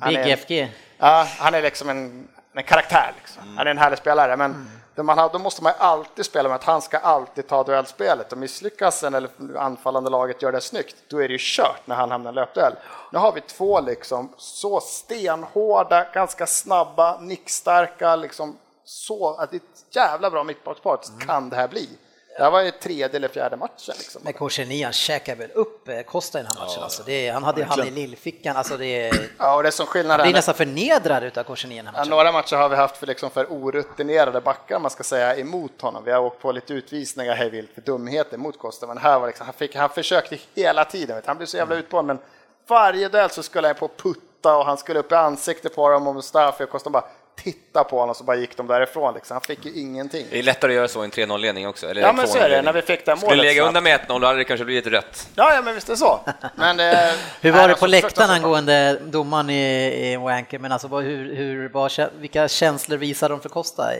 [0.00, 0.72] han Big är, FG.
[0.98, 3.12] Ja, han är liksom en, en karaktär.
[3.16, 3.42] Liksom.
[3.42, 3.56] Mm.
[3.56, 6.48] Han är en härlig spelare, men då, man har, då måste man ju alltid spela
[6.48, 8.32] med att han ska alltid ta duellspelet.
[8.32, 11.96] Och misslyckas en eller anfallande laget gör det snyggt, då är det ju kört när
[11.96, 12.74] han hamnar i löpduell.
[13.12, 20.30] Nu har vi två liksom så stenhårda, ganska snabba, nickstarka, liksom så att ett jävla
[20.30, 21.26] bra mittbackspar Mm.
[21.26, 21.88] kan det här bli.
[22.36, 23.94] Det här var ju tredje eller fjärde matchen.
[23.98, 24.22] Liksom.
[24.24, 26.82] Men han käkar väl upp eh, Costa i den här matchen.
[26.82, 28.56] Alltså det är, han hade ju han i lillfickan.
[28.56, 30.32] Alltså det Ja, och det är som skillnad blir här.
[30.32, 33.30] nästan förnedrad utav Korseny i den här Ja, några matcher har vi haft för, liksom
[33.30, 36.04] för orutinerade backar, man ska säga, emot honom.
[36.04, 39.26] Vi har åkt på lite utvisningar hej vilt för dumheter mot Costa, men här var
[39.26, 41.16] liksom, han, fick, han försökte hela tiden.
[41.16, 41.26] Vet.
[41.26, 42.18] Han blev så jävla utbollad, men
[42.66, 46.06] varje duell så skulle han på putta och han skulle upp i ansiktet på dem
[46.06, 47.04] och Mustafi och Costa bara
[47.42, 49.14] titta på honom så bara gick de därifrån.
[49.14, 49.34] Liksom.
[49.34, 50.26] Han fick ju ingenting.
[50.30, 51.86] Det är lättare att göra så i en 3-0-ledning också.
[51.88, 53.44] Eller Ja, en men så 2-0 är det när vi fick det här Skulle målet.
[53.44, 55.28] lägga undan med 1-0 då hade det kanske blivit rött.
[55.34, 56.20] Ja, ja, men visst är det så.
[56.54, 56.86] Men, eh,
[57.40, 60.58] Hur var nej, det alltså, på läktaren angående domaren i, i Wanker?
[60.58, 63.90] Men alltså hur, hur, kä- vilka känslor visade de för Costa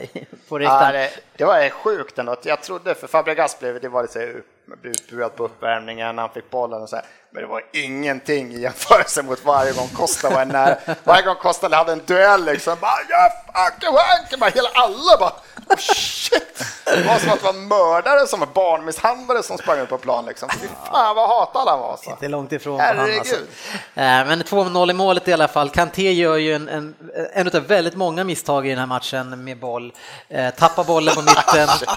[0.49, 0.93] på Ja, läktaren?
[0.93, 2.35] det, det var sjukt ändå.
[2.43, 4.33] Jag trodde, för Fabregas blev det var lite
[4.65, 7.05] blev utbuad på uppvärmningen, han fick bollen och så här.
[7.33, 10.75] Men det var ingenting i jämförelse mot varje gång Costa var nära.
[11.03, 14.39] Varje gång Costa hade en duell liksom, bara ja, fuck you, Hank!
[14.39, 15.33] bara hela alla bara
[15.69, 16.63] oh, shit!
[16.85, 20.25] Det var som att det var mördare som var barnmisshandlare som sprang ut på plan
[20.25, 20.49] liksom.
[20.49, 21.97] Fy fan vad hatad han var.
[22.03, 22.09] Så.
[22.09, 23.19] Inte långt ifrån på han Herregud.
[23.19, 23.35] alltså.
[23.35, 25.69] Eh, Men 2-0 i målet i alla fall.
[25.69, 26.95] Kanté gör ju en, en,
[27.33, 29.93] en av väldigt många misstag i den här matchen med boll.
[30.29, 31.67] Eh, Tappar bollen på mitten.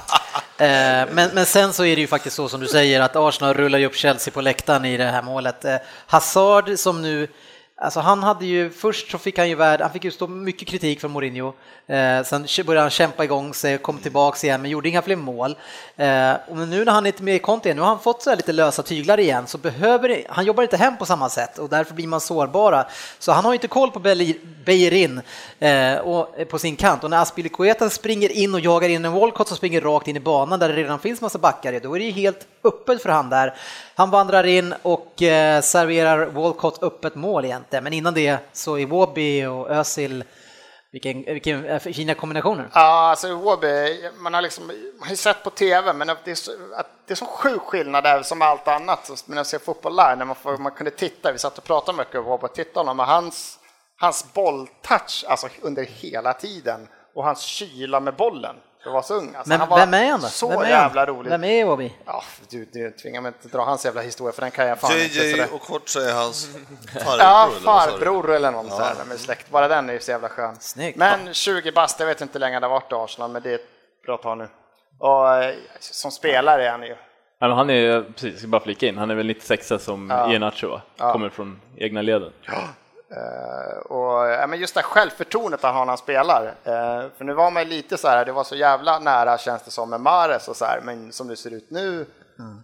[0.59, 3.55] Eh, men, men sen så är det ju faktiskt så som du säger att Arsenal
[3.55, 5.65] rullar ju upp Chelsea på läktaren i det här målet.
[5.65, 5.77] Eh,
[6.07, 7.29] Hazard som nu
[7.77, 10.69] Alltså han hade ju, först så fick han ju värd, han fick ju stå mycket
[10.69, 11.53] kritik från Mourinho.
[11.87, 15.57] Eh, sen började han kämpa igång sig, kom tillbaks igen men gjorde inga fler mål.
[15.97, 18.23] Eh, och nu när han är lite mer i Conte igen, nu har han fått
[18.23, 21.29] så här lite lösa tyglar igen så behöver det, han jobbar inte hem på samma
[21.29, 22.87] sätt och därför blir man sårbara.
[23.19, 24.01] Så han har ju inte koll på
[24.65, 25.21] Bejerin
[25.59, 29.13] eh, och, eh, på sin kant och när Aspilicueta springer in och jagar in en
[29.13, 31.99] Walcott som springer rakt in i banan där det redan finns massa backar då är
[31.99, 33.55] det ju helt öppet för han där.
[33.95, 37.45] Han vandrar in och eh, serverar Walcott öppet mål
[37.75, 40.25] egentligen, men innan det så är Wobby och Özil
[40.95, 42.69] vilken, vilken eh, fina kombinationer.
[42.75, 46.35] Ja, alltså Åby, man har, liksom, man har ju sett på TV, men det är
[46.35, 49.07] så, att det är så sjuk skillnad där som allt annat.
[49.07, 51.65] Så När jag ser fotboll live, när man, får, man kunde titta, vi satt och
[51.65, 53.59] pratade mycket om Åby och tittade honom, och hans,
[54.01, 58.57] hans bolltouch alltså, under hela tiden och hans kyla med bollen.
[58.85, 59.35] Jag var så ung.
[59.35, 60.27] Alltså, Men han var vem är han då?
[60.27, 61.07] Så vem är jävla han?
[61.07, 61.31] rolig.
[61.31, 61.93] Vem är Wobby?
[62.05, 64.93] Ja, du, du tvingar mig inte dra hans jävla historia, för den kan jag fan
[64.93, 65.05] inte.
[65.19, 65.49] JJ sådär.
[65.55, 66.47] och Kortsa är hans
[67.05, 69.51] farbror, Ja, farbror eller något sånt där med släkt.
[69.51, 70.57] Bara den är ju så jävla skön.
[70.61, 70.99] Snyggt.
[70.99, 73.51] Men 20 bast, jag vet inte hur länge han har varit i Arsenal, men det
[73.51, 73.69] är ett
[74.07, 74.49] bra tag nu.
[74.99, 76.97] Och eh, som spelare är han ju...
[77.39, 80.11] Ja, men han är, precis, jag ska bara flika in, han är väl 96 som
[80.11, 80.29] Ja.
[80.31, 81.13] Iheanacho va?
[81.13, 82.33] Kommer från egna leden.
[82.49, 82.55] Eh,
[83.85, 86.47] och, ja, men just det här självförtroendet han har när han spelar.
[86.65, 89.71] Eh, för nu var man lite så här, det var så jävla nära känns det
[89.71, 92.07] som med Mares och så här, men som det ser ut nu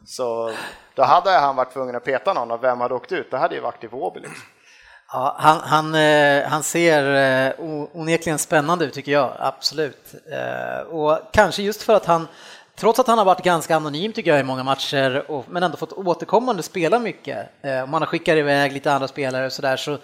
[0.06, 0.52] så
[0.94, 3.30] då hade han varit tvungen att peta någon och vem hade åkt ut?
[3.30, 4.20] Det hade ju varit i Vårby.
[4.20, 4.36] Liksom.
[5.12, 7.14] Ja, han, han, eh, han ser
[7.48, 7.52] eh,
[7.92, 10.14] onekligen spännande ut tycker jag, absolut.
[10.32, 12.28] Eh, Och kanske just för att han,
[12.76, 15.76] trots att han har varit ganska anonym tycker jag i många matcher, och, men ändå
[15.76, 17.48] fått återkommande spela mycket.
[17.62, 19.98] Eh, Man har skickat iväg lite andra spelare och sådär, så, eh,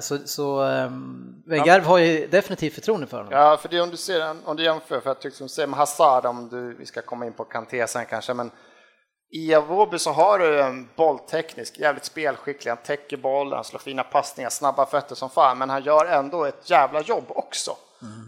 [0.00, 3.32] så, så um, Wenger har ju definitivt förtroende för honom.
[3.32, 6.26] Ja, för det om du ser, om du jämför, för jag tycker som med Hazard,
[6.26, 8.50] om du, vi ska komma in på Kanté sen kanske, men
[9.30, 14.02] i Avobi så har du en bollteknisk, jävligt spelskicklig, han täcker bollen, han slår fina
[14.02, 17.76] passningar, snabba fötter som fan, men han gör ändå ett jävla jobb också.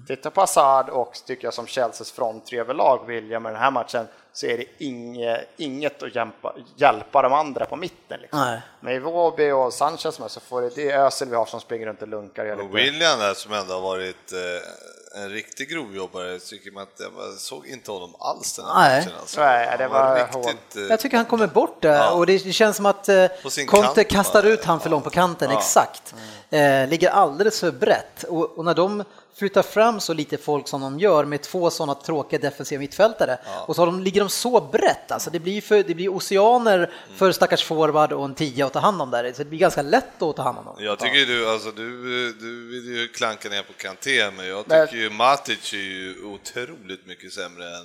[0.07, 4.07] Titta på Hazard och tycker jag som Chelseas fronttre överlag William i den här matchen
[4.33, 8.21] så är det inge, inget att hjälpa, hjälpa de andra på mitten.
[8.21, 8.39] Liksom.
[8.41, 8.61] Nej.
[8.81, 11.87] Med Iwobi och Sanchez med så får det, det är Özil vi har som springer
[11.87, 12.61] runt och lunkar.
[12.61, 17.35] och William där som ändå har varit eh, en riktig grovjobbare, tycker man att jag
[17.39, 19.01] såg inte honom alls den här Nej.
[19.01, 19.13] matchen.
[19.21, 19.41] Alltså.
[19.41, 20.77] Nej, det Han var riktigt...
[20.77, 22.11] eh, Jag tycker han kommer bort där Ja.
[22.13, 23.27] och det, det känns som att eh,
[23.69, 25.59] Conte kastar ut han för långt på kanten, Ja.
[25.59, 26.15] exakt.
[26.51, 29.05] Eh, ligger alldeles för brett och, och när de
[29.41, 33.39] flyttar fram så lite folk som de gör med två sådana tråkiga defensiva mittfältare.
[33.67, 37.17] Och så de, ligger de så brett, alltså det blir, för, det blir oceaner Mm.
[37.19, 39.83] för stackars forward och en tia att ta hand om där, så det blir ganska
[39.83, 40.75] lätt att ta hand om dem.
[40.79, 44.65] Jag tycker ju du, alltså du, du vill ju klanka ner på Kanté, men jag
[44.69, 47.85] Men- tycker ju Matic är ju otroligt mycket sämre än...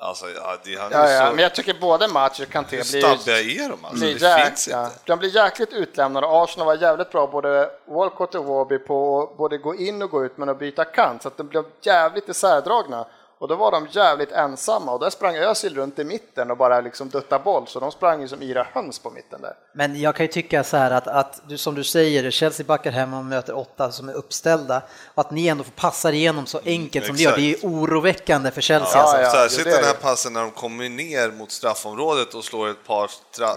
[0.00, 1.34] Alltså, ja, det, han Ja, ja, så...
[1.34, 4.04] men jag tycker både match och Kanté Hur blir stabbiga är de alltså?
[4.04, 4.90] blir Det finns inte.
[5.04, 6.26] De blir jäkligt utlämnade.
[6.30, 10.24] Arsenal var jävligt bra, både Walcott och Wåby, på att både gå in och gå
[10.24, 13.06] ut men att byta kant, så att de blev jävligt isärdragna.
[13.40, 16.80] Och då var de jävligt ensamma och där sprang Özil runt i mitten och bara
[16.80, 19.54] liksom dutta boll, så de sprang ju som yra höns på mitten där.
[19.72, 22.90] Men jag kan ju tycka så här att, att du, som du säger, Chelsea backar
[22.90, 24.82] hem och möter åtta som är uppställda
[25.14, 27.56] och att ni ändå får passa igenom så enkelt som ni gör, det är ju
[27.62, 28.90] oroväckande för Chelsea.
[28.98, 29.18] Ja, alltså.
[29.38, 33.10] ja, Särskilt den här passen när de kommer ner mot straffområdet och slår ett par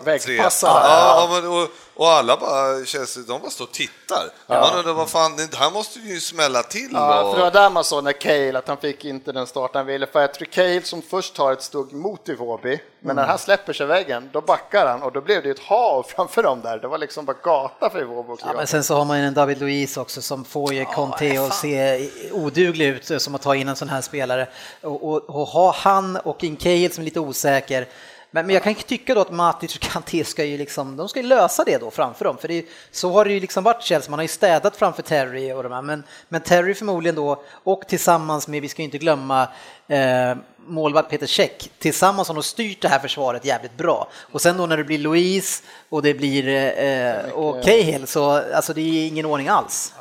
[0.05, 0.67] Väggpassar.
[0.67, 0.89] tre.
[0.89, 4.29] Ja, ja, och, och alla bara, det- de bara står och tittar.
[4.47, 6.89] Man undrar vad fan, det här måste ju smälla till.
[6.93, 9.47] Ja, och, för det var där man såg när Cale, att han fick inte den
[9.47, 10.07] start han ville.
[10.07, 13.73] För jag tror Cale som först tar ett steg mot Iwobi, men när han släpper
[13.73, 16.77] sig väggen, då backar han och då blev det ett hav framför dem där.
[16.77, 18.41] Det var liksom bara gata för Iwobi.
[18.45, 21.41] Ja, men sen så har man ju en David Luiz också som får ju Conte
[21.41, 24.47] att se oduglig ut som att ta in en sån här spelare
[24.81, 27.87] och, och, och ha han och en Cahill som är lite osäker.
[28.31, 31.19] Men, men jag kan tycka då att Matic och Kanté ska ju liksom, de ska
[31.19, 34.09] ju lösa det då framför dem, för det så har det ju liksom varit Chelsea,
[34.09, 37.87] man har ju städat framför Terry och de här, men, men Terry förmodligen då, och
[37.87, 39.47] tillsammans med, vi ska ju inte glömma
[39.87, 44.07] eh, målvakt Peter Käck, tillsammans har de styrt det här försvaret jävligt bra.
[44.31, 46.47] Och sen då när det blir Louise och det blir
[46.83, 49.93] eh, och Cahill så alltså det är ingen ordning alls.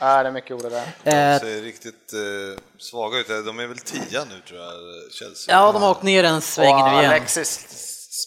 [0.00, 0.86] Nej, det är mycket ord det där.
[1.04, 3.28] De Eh, ser riktigt eh, svaga ut.
[3.28, 4.72] De är väl tia nu tror jag,
[5.12, 5.54] Chelsea.
[5.54, 7.10] ja, de har åkt ner en sväng Och nu igen.
[7.10, 7.66] Alexis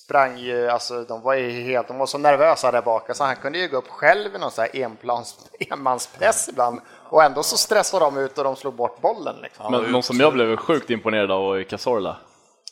[0.06, 3.36] sprang ju, alltså de var ju helt, de var så nervösa där bak, så han
[3.36, 5.36] kunde ju gå upp själv i någon sån här enplans,
[5.72, 9.36] enmanspress ibland och ändå så stressade de ut och de slog bort bollen.
[9.42, 9.72] Liksom.
[9.72, 12.18] Men någon som jag blev sjukt imponerad av var ju Cazorla.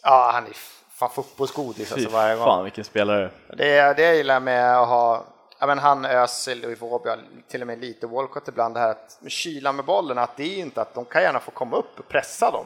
[0.03, 0.51] Ja, han är
[0.95, 2.45] fan fotbollsgodis Fy alltså varje gång.
[2.45, 3.31] fan vilken spelare.
[3.57, 5.25] Det är det jag gillar med att ha,
[5.61, 7.09] ja men han Özil och Iwobi,
[7.47, 10.43] till och med lite Walcott ibland, det här att med kyla med bollen, att det
[10.43, 12.65] är inte att de kan gärna få komma upp och pressa dem.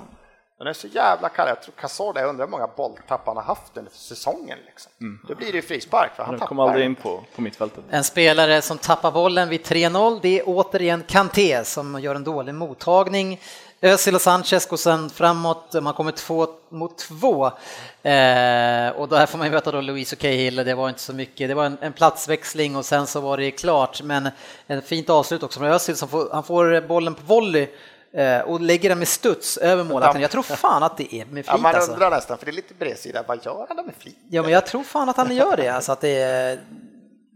[0.58, 1.48] Den är så jävla kall.
[1.48, 4.58] Jag tror Cazorla, jag undrar hur många bolltapp han har haft under säsongen.
[4.66, 4.92] Liksom.
[5.28, 6.48] Då blir det ju frispark för han tappar.
[6.48, 7.84] kom aldrig in på, på mittfältet.
[7.90, 12.56] En spelare som tappar bollen vid 3-0, det är återigen Kanté som gör en dålig
[12.56, 13.40] mottagning.
[13.86, 17.46] Özil och Sanchez går sen framåt, man kommer två mot två.
[17.46, 21.14] Eh, och där får man ju veta då Luis och Cahill, det var inte så
[21.14, 24.02] mycket, det var en, en platsväxling och sen så var det klart.
[24.02, 24.30] Men
[24.68, 27.68] en fint avslut också från Özil som får, han får bollen på volley
[28.14, 30.22] eh, och lägger den med studs över målvakten.
[30.22, 31.92] Jag tror fan att det är med Ja, flit man alltså.
[31.92, 34.18] undrar nästan, för det är lite bredsida, vad gör han med flit?
[34.30, 35.70] Ja, men jag tror fan att han gör det.
[35.70, 36.60] Alltså att det är,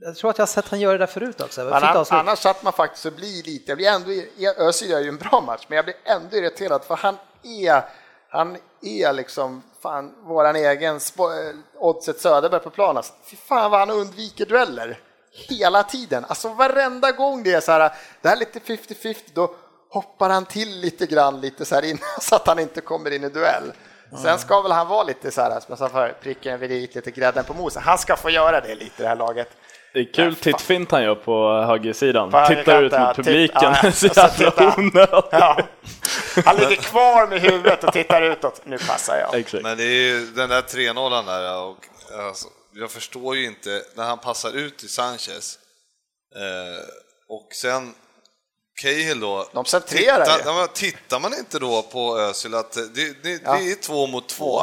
[0.02, 1.62] jag tror att jag har sett han göra det där förut också.
[1.62, 2.20] Men Fint an, avslut.
[2.20, 5.42] annars satt man faktiskt och blir lite, jag blir ändå, Özil gör ju en bra
[5.42, 7.82] match, men jag blir ändå irriterad för han är,
[8.30, 12.98] han är liksom fan våran egen eh, Oddset Söderberg på planen.
[12.98, 15.00] Alltså, Fy fan vad han undviker dueller
[15.32, 16.26] hela tiden.
[16.28, 19.56] Alltså varenda gång det är så här, det här är lite 50-50, då
[19.90, 23.24] hoppar han till lite grann lite så här innan så att han inte kommer in
[23.24, 23.74] i duell.
[24.24, 27.12] Sen ska väl han vara lite så här, som jag sa förut, pricken vid lite
[27.12, 27.84] grädden på mosen.
[27.84, 29.50] Han ska få göra det lite i det här laget.
[29.94, 32.46] Det är kul tittfint han gör på högersidan.
[32.48, 33.14] Tittar ut mot ja.
[33.16, 33.76] publiken.
[33.84, 35.26] Ja, Så och så jävla onödigt.
[35.32, 35.62] Ja.
[36.46, 38.62] Han ligger kvar med huvudet och tittar utåt.
[38.66, 39.40] Nu passar jag.
[39.40, 39.64] Exakt.
[39.64, 41.78] Men det är ju den där 3-0 där och
[42.28, 45.60] alltså, jag förstår ju inte när han passar ut till Sanchez
[46.36, 46.86] eh,
[47.28, 47.94] och sen
[48.82, 49.50] Cahill då.
[49.54, 50.60] De centrerar tittar, ju.
[50.60, 53.54] ja, tittar man inte då på Özil att det, det, Ja.
[53.54, 54.62] det är två mot två?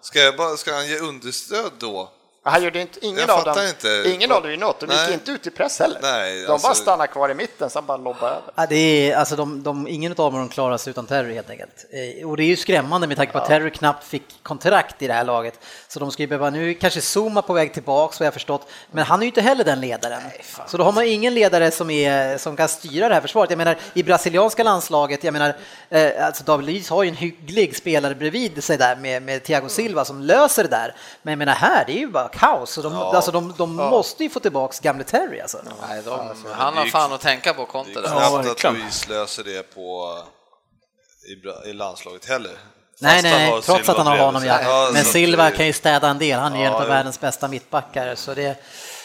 [0.00, 2.12] Ska, jag bara, ska han ge understöd då?
[2.46, 4.02] Han gjorde inte, ingen Jag av dem, inte.
[4.14, 4.80] ingen av dem gjorde något.
[4.80, 5.12] De gick Nej.
[5.14, 5.98] inte ut i press heller.
[6.02, 8.42] Nej, de alltså- bara stannade kvar i mitten, sen bara lobbade över.
[8.54, 8.76] Ja, det
[9.10, 11.86] är, alltså de, de, ingen av dem klarar sig utan Terry helt enkelt.
[12.20, 15.06] Eh, Och det är ju skrämmande med tanke på att Terry knappt fick kontrakt i
[15.06, 15.60] det här laget.
[15.88, 18.68] Så de ska ju behöva, nu kanske Zuma på väg tillbaks vad jag har förstått,
[18.90, 20.22] men han är ju inte heller den ledaren.
[20.66, 23.50] Så då har man ingen ledare som, är, som kan styra det här försvaret.
[23.50, 25.56] Jag menar i brasilianska landslaget, jag menar,
[25.90, 29.68] eh, alltså David Luiz har ju en hygglig spelare bredvid sig där med, med Thiago
[29.68, 30.94] Silva som löser det där.
[31.22, 32.70] Men jag menar här, det är ju bara kaos.
[32.70, 35.58] Så de, alltså, de, de måste ju få tillbaks gamle Terry alltså.
[35.88, 38.42] Nej, de, han har fan att tänka på Det Conte är där.
[38.42, 38.72] knappt att.
[38.74, 40.18] Luis löser det på
[41.66, 42.52] i, i landslaget heller.
[43.00, 44.58] Nej, Fast nej, trots att Silva han har honom ja.
[44.62, 46.76] Ja, Men att Silva det- kan ju städa en del, han är ju en Ja,
[46.76, 46.88] av jo.
[46.88, 48.14] världens bästa mittbackar.
[48.14, 48.56] Så det,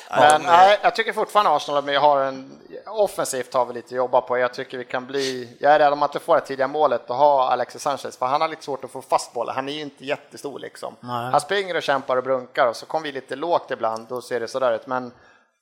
[0.10, 2.52] Men nej, jag tycker fortfarande Arsenal har en
[2.86, 4.38] offensivt har vi lite att jobba på.
[4.38, 7.10] Jag tycker vi kan bli, jag är rädd om att vi får det tidiga målet
[7.10, 9.56] att ha Alexis Sanchez, för han har lite svårt att få fast bollen.
[9.56, 10.96] Han är ju inte jättestor liksom.
[11.00, 11.32] Nej.
[11.32, 14.40] Han springer och kämpar och brunkar och så kommer vi lite lågt ibland, då ser
[14.40, 14.88] det sådär ut.
[14.88, 15.12] Men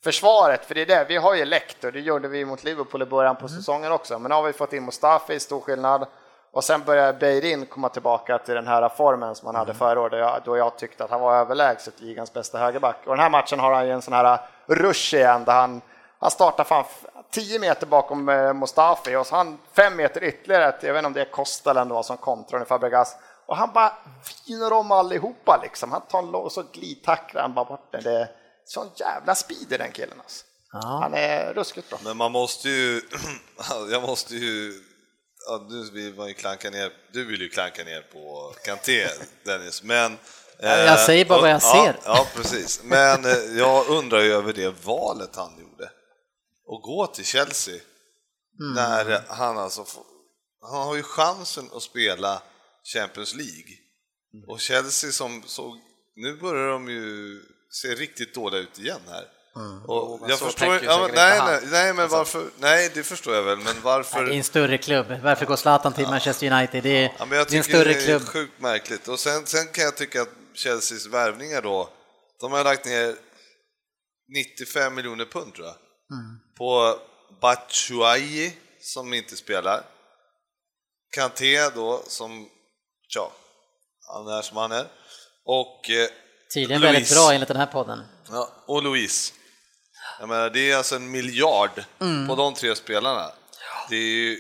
[0.04, 3.02] försvaret, för det är det, vi har ju läckt och det gjorde vi mot Liverpool
[3.02, 4.20] i början på säsongen också.
[4.20, 6.08] Men nu har vi fått in Mustafi, stor skillnad.
[6.52, 10.12] Och sen börjar Beirin komma tillbaka till den här formen som han hade förra året,
[10.12, 12.98] då jag, då jag tyckte att han var överlägset ligans bästa högerback.
[13.06, 15.82] Och den här matchen har han ju en sån här rush igen, där han,
[16.20, 16.86] han startar fan
[17.32, 21.14] 10 meter bakom eh, Mustafi och så han fem meter ytterligare, jag vet inte om
[21.14, 23.16] det är Costa eller vad som kontrar Fabregas.
[23.46, 23.94] Och han bara
[24.48, 25.92] viner om allihopa liksom.
[25.92, 28.04] Han tar en lång och så glidtacklar han bara bort den.
[28.04, 28.28] Det är
[28.66, 30.46] sån jävla speed i den killen alltså.
[30.72, 32.00] Han är ruskigt bra.
[32.04, 33.02] Men man måste ju,
[33.92, 34.74] jag måste ju,
[35.48, 39.08] ja, nu vill man ju klanka ner, du vill ju klanka ner på Kanté
[39.46, 40.18] Dennis, men
[40.60, 41.96] eh, jag säger bara vad jag ja, ser.
[42.06, 42.84] Ja, precis.
[42.84, 45.90] Men eh, jag undrar ju över det valet han gjorde.
[46.76, 47.76] Att gå till Chelsea,
[48.60, 48.74] Mm.
[48.74, 50.04] när han alltså, får-
[50.72, 52.42] han har ju chansen att spela
[52.94, 53.74] Champions League.
[54.48, 55.78] Och Chelsea som såg,
[56.16, 57.42] nu börjar de ju
[57.72, 59.26] se riktigt dåliga ut igen här.
[59.88, 61.56] Och men jag så förstår ja, men, nej, nej.
[61.56, 64.26] Alltså- nej, men varför, nej, det förstår jag väl, men varför?
[64.26, 65.08] det är en större klubb.
[65.24, 66.84] Varför går Zlatan till Manchester United?
[66.84, 68.28] Det är, Ja, men jag det är en större det är klubb.
[68.28, 69.08] sjukt märkligt.
[69.08, 71.90] Och sen, sen kan jag tycka att Chelseas värvningar då,
[72.40, 73.16] de har lagt ner
[74.28, 75.76] 95 miljoner pund tror jag,
[76.12, 76.40] Mm.
[76.60, 77.00] På
[77.42, 79.84] Batshuayi som inte spelar,
[81.12, 82.50] Kanté då som,
[83.16, 83.32] ja,
[84.08, 84.88] han är som han är,
[85.46, 86.10] och eh,
[86.54, 88.04] Tydligen väldigt bra enligt den här podden.
[88.30, 89.34] Ja, och Louise.
[90.20, 92.28] Jag menar, det är alltså en miljard Mm.
[92.28, 93.32] på de tre spelarna.
[93.90, 94.40] Det är ju,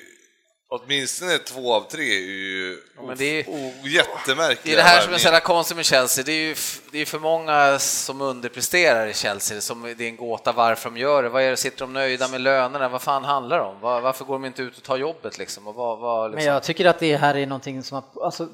[0.70, 3.46] åtminstone två av tre är ju men det är-
[3.88, 6.24] jättemärkliga Det är det här som är så konstigt med Chelsea.
[6.24, 6.56] Det är ju
[6.92, 9.62] det är för många som underpresterar i Chelsea.
[9.62, 11.30] Som det är en gåta varför de gör det.
[11.30, 12.90] Vad är det, sitter de nöjda med lönerna?
[12.90, 13.80] Vad fan handlar det om?
[13.80, 15.68] Var, varför går de inte ut och tar jobbet liksom?
[15.68, 16.54] Och vad, vad, Men liksom?
[16.54, 18.48] jag tycker att det här är någonting som, alltså,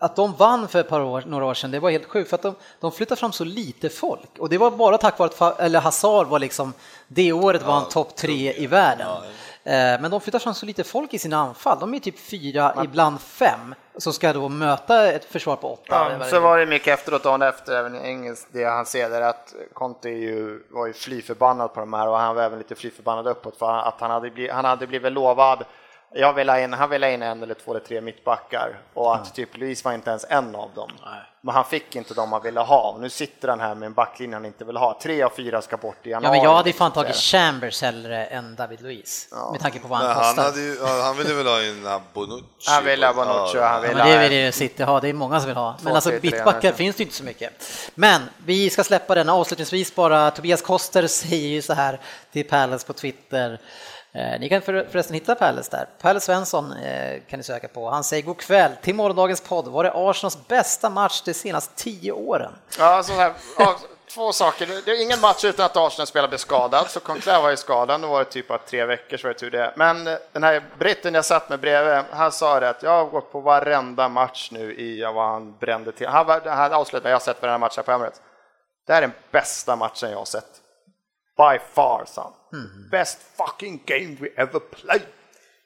[0.00, 2.34] att de vann för ett par år, några år sedan, det var helt sjukt för
[2.36, 5.60] att de, de flyttade fram så lite folk och det var bara tack vare att
[5.60, 6.72] eller Hazard var liksom,
[7.08, 9.06] det året var han topp tre i världen.
[9.06, 9.22] Eh,
[9.64, 13.20] Men de flyttar fram så lite folk i sina anfall, de är typ fyra, ibland
[13.20, 16.16] fem, som ska då möta ett försvar på åtta.
[16.20, 19.20] Ja, så var det mycket efteråt, dagen efter, även i engelsk, det han ser där
[19.20, 22.74] att Conte ju, var ju fly förbannad på de här och han var även lite
[22.74, 25.64] fly förbannad uppåt för att han hade, blivit, han hade blivit lovad
[26.14, 29.34] jag vill in, han ville ha in en eller två eller tre mittbackar och att
[29.34, 30.90] typ Luis var inte ens en av dem.
[31.46, 33.92] Men han fick inte dem han ville ha och nu sitter han här med en
[33.94, 34.98] backlinje han inte vill ha.
[35.02, 36.36] Tre av fyra ska bort i Ja, januari.
[36.38, 39.98] men jag hade ju fan tagit Chambers hellre än David Luiz, med tanke på vad
[39.98, 40.42] han han, kostar.
[40.42, 42.44] hade ju, ja, han ville väl ha in Bonucci.
[42.66, 45.00] Han ville ha Bonucci och han Ja, ville men det vill en- ju City ha,
[45.00, 45.76] det är många som vill ha.
[45.82, 46.72] Men alltså nästan.
[46.74, 47.52] finns det inte så mycket.
[47.94, 50.30] Men vi ska släppa den avslutningsvis bara.
[50.30, 52.00] Tobias Koster säger ju så här
[52.32, 53.60] till Palace på Twitter.
[54.14, 55.88] Eh, ni kan förresten hitta Palace där.
[56.00, 57.90] Pärle Svensson eh, kan ni söka på.
[57.90, 59.68] Han säger god kväll till morgondagens podd.
[59.68, 62.52] Var det Arsenals bästa match de senaste tio åren?
[62.78, 63.32] Ja, alltså så här,
[64.14, 64.66] två saker.
[64.84, 68.00] Det är ingen match utan att Arsenal spelare blev skadad, så Conclair var ju skadad.
[68.00, 69.72] Nu var det typ av tre veckor så var det tur det.
[69.76, 73.04] Men eh, den här britten jag satt med bredvid, han sa det att jag har
[73.04, 76.06] gått på varenda match nu i vad han brände till.
[76.06, 78.20] Han, var- han avslutade, jag har sett varenda match här på Emirates.
[78.86, 80.60] Det här är den bästa matchen jag har sett.
[81.36, 82.88] By far, sa han.
[82.90, 85.02] Best fucking game we ever played.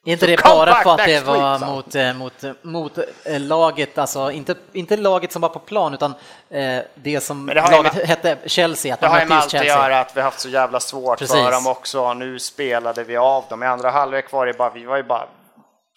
[0.06, 1.68] Är inte So det bara för att det var week, son.
[1.74, 6.14] mot, eh, mot, mot eh, laget, alltså inte, inte laget som var på plan utan
[6.50, 9.54] eh, det som det laget med- hette Chelsea, att Det de har ju med allt
[9.54, 11.36] att göra att vi har haft så jävla svårt Precis.
[11.36, 12.14] för dem också.
[12.14, 13.62] Nu spelade vi av dem.
[13.62, 15.26] I andra halvlek var det bara, vi var ju bara,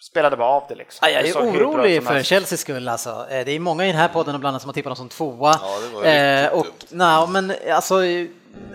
[0.02, 1.08] spelade bara av det liksom.
[1.08, 2.22] Ja, jag Det är orolig för.
[2.22, 3.26] Chelseas skull alltså.
[3.30, 4.96] Eh, Det är många i den här podden och bland annat som har tippat dem
[4.96, 5.58] som tvåa.
[5.62, 8.26] Ja, det var Eh, och, nej, men alltså, eh,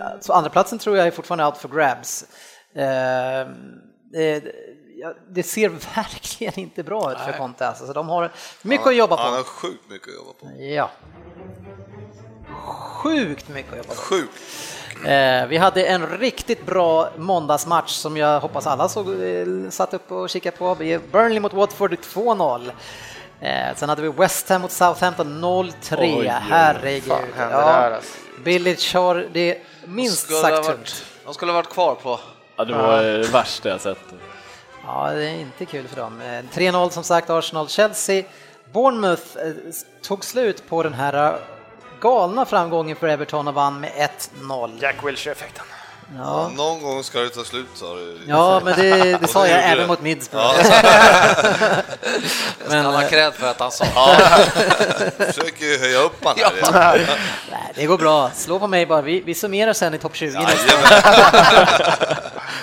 [0.01, 2.25] alltså, andra platsen tror jag är fortfarande out for grabs.
[2.75, 3.41] Eh,
[4.21, 4.43] eh,
[4.95, 8.95] ja, det ser verkligen inte bra ut för Conte alltså, så de har mycket att
[8.95, 9.45] jobba Han har på.
[9.45, 10.61] sjukt mycket att jobba på.
[10.61, 10.89] Ja.
[13.03, 13.95] Sjukt mycket att jobba på.
[13.95, 14.33] Sjukt.
[15.05, 20.11] Eh, vi hade en riktigt bra måndagsmatch som jag hoppas alla såg, eh, satt upp
[20.11, 20.75] och kikade på.
[21.11, 22.71] Burnley mot Watford 2-0.
[23.41, 26.19] Eh, sen hade vi West Ham mot Southampton 0-3.
[26.19, 26.27] Oj.
[26.27, 27.03] Herregud.
[27.35, 28.17] Fan där, alltså?
[28.43, 32.19] Billich har det minst ha sagt varit, de skulle ha varit kvar på
[32.55, 33.99] Ja, det var det värsta jag sett.
[34.85, 36.21] Ja, det är inte kul för dem.
[36.21, 38.23] Eh, 3-0 som sagt, Arsenal-Chelsea.
[38.71, 39.51] Bournemouth eh,
[40.01, 41.39] tog slut på den här eh,
[41.99, 43.91] galna framgången för Everton och vann med
[44.41, 44.71] 1-0.
[44.81, 45.65] Jack Wilshere-effekten.
[46.15, 48.19] Ja, Någon gång ska det ta slut sa du.
[48.27, 49.87] ja men det, det sa det jag även det.
[49.87, 50.55] mot Middlesbrough.
[50.69, 50.77] Ja,
[52.67, 53.85] Men, han har eh, cred för att han sa.
[55.17, 56.35] försöker ju höja upp han
[56.73, 57.19] här.
[57.51, 58.31] nej, det går bra.
[58.35, 59.01] Slå på mig bara.
[59.01, 61.77] Vi, vi summerar sen i topp 20 nästa Jajamän.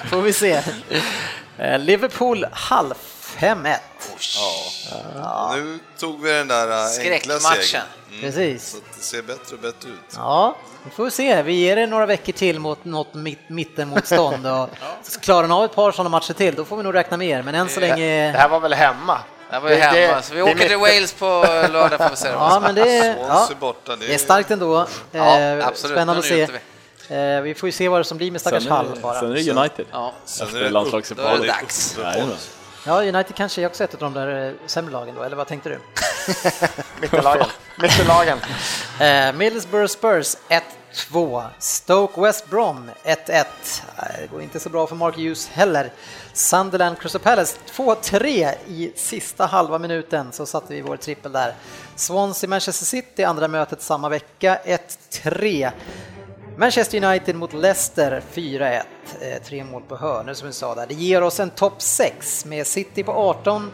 [0.11, 0.63] Får vi se.
[1.59, 2.95] Eh, Liverpool halv
[3.39, 3.77] 5-1.
[5.55, 7.83] Nu tog vi den där äh, enkla segern.
[8.21, 8.71] Precis.
[8.71, 10.15] Så att det ser bättre och bättre ut.
[10.17, 11.43] Ja, vi får se.
[11.43, 14.69] Vi ger det några veckor till mot något mitt, mittenmotstånd och
[15.21, 17.43] klarar ni av ett par sådana matcher till, då får vi nog räkna med er.
[17.43, 18.31] Men än så Det länge...
[18.37, 19.19] här var väl hemma?
[19.51, 21.25] Det var ju Det- hemma, det- så vi det är åker till Wales på
[21.73, 22.29] lördag får vi se.
[22.33, 24.87] Ja, men det, ja, Swansea borta, det det är starkt ändå.
[25.13, 25.97] Ja, Eh, absolut.
[25.97, 26.43] Spännande att se.
[27.15, 29.21] Eh, Vi får ju se vad det som blir med stackars Hall är, bara.
[29.21, 29.87] sen är det United.
[29.93, 31.43] Ja, Sen är Efter det upp- då är landslagsuppehållet.
[31.43, 31.99] det dags.
[32.87, 35.47] Ja, United kanske är också ett av de där eh, sämre lagen då, eller vad
[35.47, 35.79] tänkte du?
[37.01, 37.47] Mittenlagen.
[37.83, 38.39] Mittenlagen.
[39.01, 40.37] Eh, Middlesbrough Spurs
[40.93, 41.45] 1-2.
[41.59, 43.31] Stoke West Brom 1-1.
[43.31, 43.45] Eh,
[44.21, 45.93] det går inte så bra för Mark Hughes heller.
[46.33, 51.55] Sunderland Crystal Palace 2-3 i sista halva minuten så satte vi vår trippel där.
[51.97, 55.71] Swansea Manchester City andra mötet samma vecka 1-3.
[56.57, 58.83] Manchester United mot Leicester 4-1,
[59.21, 60.87] eh, tre mål på hörnor som vi sa där.
[60.87, 63.71] Det ger oss en topp 6 med City på 18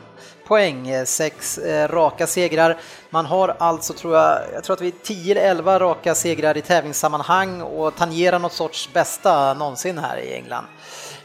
[0.51, 2.76] poäng, eh, sex eh, raka segrar.
[3.11, 6.57] Man har alltså, tror jag, jag tror att vi är 10 eller 11 raka segrar
[6.57, 10.64] i tävlingssammanhang och tangerar något sorts bästa någonsin här i England.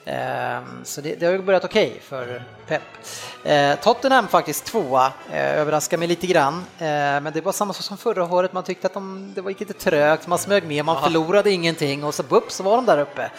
[0.05, 2.82] Ehm, Så det, det har ju börjat okej för Pep.
[3.43, 6.65] Eh, Tottenham faktiskt tvåa, överraskar mig lite grann.
[7.23, 9.59] Men det var samma sak som förra året, man tyckte att de, det var gick
[9.59, 12.97] lite trögt, man smög med, man förlorade ingenting och så bupp så var de där
[12.99, 13.32] uppe.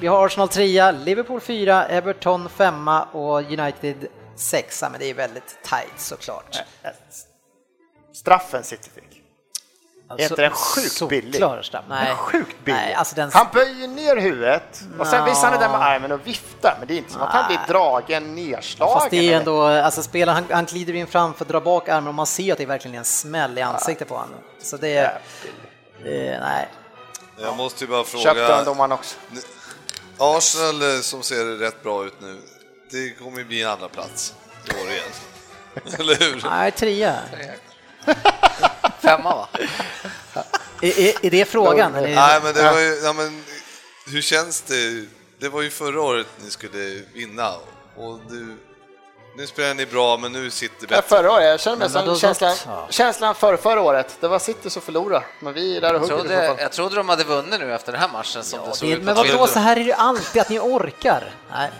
[0.00, 3.96] Vi har Arsenal trea, Liverpool fyra, Everton femma och United
[4.36, 6.58] sexa, men det är väldigt tajt såklart.
[8.14, 9.22] Straffen City fick.
[10.08, 11.34] Alltså, inte den sjukt billig?
[11.34, 11.84] Solklar straff.
[11.88, 12.14] Nej.
[12.14, 12.80] Sjukt billig.
[12.80, 13.30] Nej, alltså den...
[13.32, 15.26] Han böjer ner huvudet och sen Nå.
[15.26, 17.46] visar han det där med armen och viftar, men det är inte som att han
[17.46, 18.94] blir dragen, nedslagen.
[18.94, 22.14] Fast det är ändå, alltså spelaren han, han glider in framför, drar bak armen och
[22.14, 24.38] man ser att det är verkligen en smäll i ansiktet på honom.
[24.62, 25.20] Så det är,
[26.04, 26.68] eh, nej.
[27.40, 28.64] Jag måste ju bara Köpte han fråga.
[28.64, 29.16] domaren också.
[30.18, 32.40] Arsenal eh, som ser rätt bra ut nu,
[32.92, 34.34] det kommer ju bli en andra plats
[34.68, 35.08] i år igen.
[35.98, 36.42] Eller hur?
[36.50, 37.18] Nej, trea.
[39.00, 39.48] Femma va?
[40.82, 41.94] Är, är, är det frågan?
[41.94, 42.14] Eller?
[42.14, 43.44] Nej, men det var ju, ja, men
[44.06, 45.06] hur känns det?
[45.38, 47.52] Det var ju förra året ni skulle vinna
[47.96, 48.56] och nu,
[49.36, 51.02] nu spelar ni bra, men nu sitter Ja, bättre.
[51.08, 52.86] förra året, jag känner mig som känslan, ja.
[52.90, 54.16] känslan för förra året.
[54.20, 56.96] Det var City som förlorade, men vi är där och Jag hugger trodde, jag trodde
[56.96, 59.46] de hade vunnit nu efter den här matchen som det såg Det, ut men vadå,
[59.46, 61.34] så här är det ju alltid, att ni orkar.
[61.50, 61.70] Nej.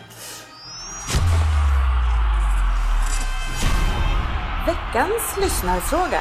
[4.67, 6.21] Veckans lyssnarfråga.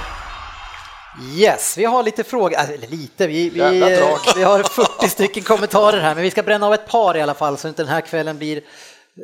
[1.35, 3.59] Yes, vi har lite frågor, alltså, eller lite, vi, vi,
[4.35, 7.33] vi har 40 stycken kommentarer här, men vi ska bränna av ett par i alla
[7.33, 8.61] fall så inte den här kvällen blir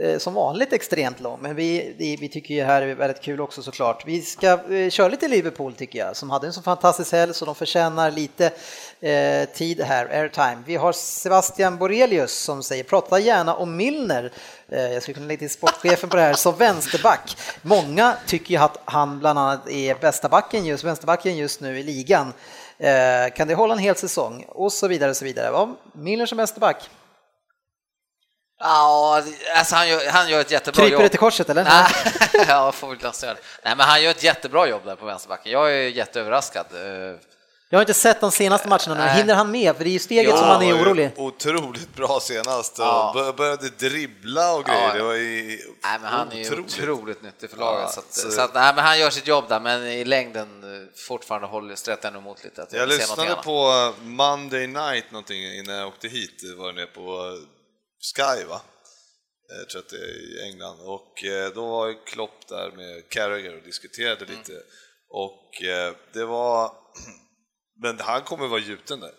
[0.04, 1.42] eh, som vanligt extremt lång.
[1.42, 4.04] Men vi, vi, vi tycker ju det här är väldigt kul också såklart.
[4.08, 7.46] Vi ska eh, köra lite Liverpool tycker jag, som hade en så fantastisk helg så
[7.46, 8.52] de förtjänar lite
[9.02, 10.58] eh, tid här, airtime.
[10.66, 14.32] Vi har Sebastian Borelius som säger prata gärna om Milner.
[14.70, 17.38] Eh, jag skulle kunna lägga till sportchefen på det här, som vänsterback.
[17.62, 21.84] Många tycker ju att han bland annat är bästa backen just, vänsterbacken just nu i
[21.84, 22.34] ligan.
[22.78, 24.46] Eh, kan det hålla en hel säsong?
[24.48, 25.46] Och så vidare och så vidare.
[25.46, 26.90] Ja, Milner som vänsterback.
[28.60, 29.24] Ja,
[29.56, 31.02] alltså han gör, han gör ett jättebra Kryper jobb.
[31.02, 31.64] det till korset eller?
[31.64, 31.86] Nej,
[32.48, 32.88] ja, får
[33.28, 33.38] väl.
[33.64, 35.52] Nej, men han gör ett jättebra jobb där på vänsterbacken.
[35.52, 36.66] Jag är jätteöverraskad.
[37.68, 39.02] Eh, Jag har inte sett de senaste matcherna nu.
[39.02, 39.18] Nej.
[39.18, 39.76] Hinner han med?
[39.76, 41.12] För det är ju steget Ja, som var är orolig.
[41.18, 43.12] Otroligt bra senast och Ja.
[43.16, 44.88] bör- började dribbla och grejer.
[44.88, 44.94] Ja.
[44.94, 45.48] Det var ju
[45.84, 46.80] Nej, men han är ju otroligt.
[46.80, 47.82] otroligt nyttig för laget.
[47.86, 50.06] Ja, så att, så- så att, nej, men han gör sitt jobb där, men i
[50.06, 52.64] längden eh, fortfarande håller nog emot lite.
[52.64, 57.38] Att Jag lyssnade på Monday Night någonting innan jag åkte hit, var nere på
[58.16, 58.62] Sky va?
[59.60, 63.56] Jag tror att det är i England och eh, då var Klopp där med Carragher
[63.58, 64.38] och diskuterade Mm.
[64.38, 64.54] lite
[65.10, 66.72] och eh, det var,
[67.82, 69.12] men han kommer vara gjuten där.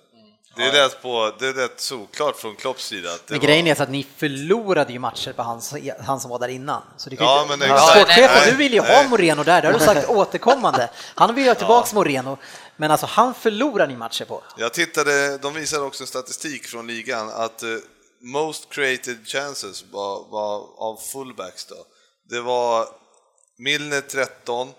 [0.56, 3.12] Det är rätt på, det är rätt solklart från Klopps sida.
[3.14, 5.61] Att det Men var- grejen är så att ni förlorade ju matcher på han,
[6.00, 6.82] han som var där innan.
[6.96, 7.78] Så det Ja, inte, men Ja.
[7.78, 9.09] Sportchefen, Nej, du vill ju ha nej.
[9.09, 10.90] Moreno där, det har du sagt återkommande.
[11.14, 12.38] Han vill ju ha tillbaks Moreno,
[12.76, 14.42] men alltså han förlorar ni matcher på.
[14.56, 17.68] Jag tittade, de visade också statistik från ligan att eh,
[18.22, 21.76] most created chances var, var av fullbacks då.
[22.30, 22.86] Det var
[23.59, 24.74] Milner 13, eh,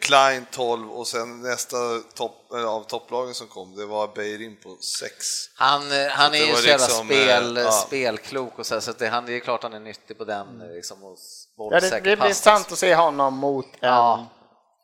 [0.00, 1.76] Klein 12 och sen nästa
[2.14, 5.14] topp, eller av topplagen som kom, det var Beirin på 6.
[5.54, 7.70] Han, eh, han är ju så jävla liksom, spel, eh, ja.
[7.70, 10.24] spelklok och så, här, så att det, han, det är klart han är nyttig på
[10.24, 11.16] den eh, liksom, och
[11.56, 14.26] Ja, det, det blir intressant att se honom mot en Ja.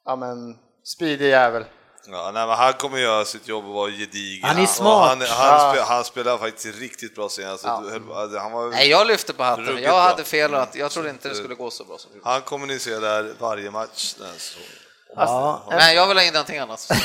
[0.04, 0.16] ja.
[0.16, 1.64] men, speedig jävel.
[2.06, 4.48] Ja, nej, men han kommer göra sitt jobb och vara gedigen.
[4.48, 5.08] Han är smart.
[5.08, 7.64] Han, han, spel, han spelar faktiskt riktigt bra senast.
[7.64, 9.82] Alltså, Han, var, Nej, jag lyfte på hatten.
[9.82, 12.30] Jag hade fel att jag trodde inte det skulle gå så bra som det gjorde.
[12.30, 14.38] han kommunicerar varje match den här
[15.20, 15.60] säsongen.
[15.70, 16.88] Ja, Men jag vill ha in någonting annat.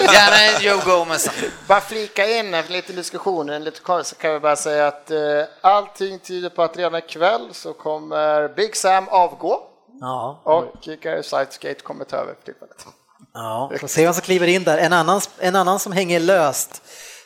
[0.00, 1.30] Gärna en Joe Gomez.
[1.68, 5.18] bara flika in en liten diskussion, en lite så kan vi bara säga att eh,
[5.60, 9.60] allting tyder på att redan ikväll så kommer Big Sam avgå
[10.00, 10.40] ja.
[10.42, 12.86] och Gary Southgate kommer ta över för tillfället.
[13.34, 14.78] Ja, får se vem som kliver in där.
[14.78, 16.82] En annan, en annan som hänger löst,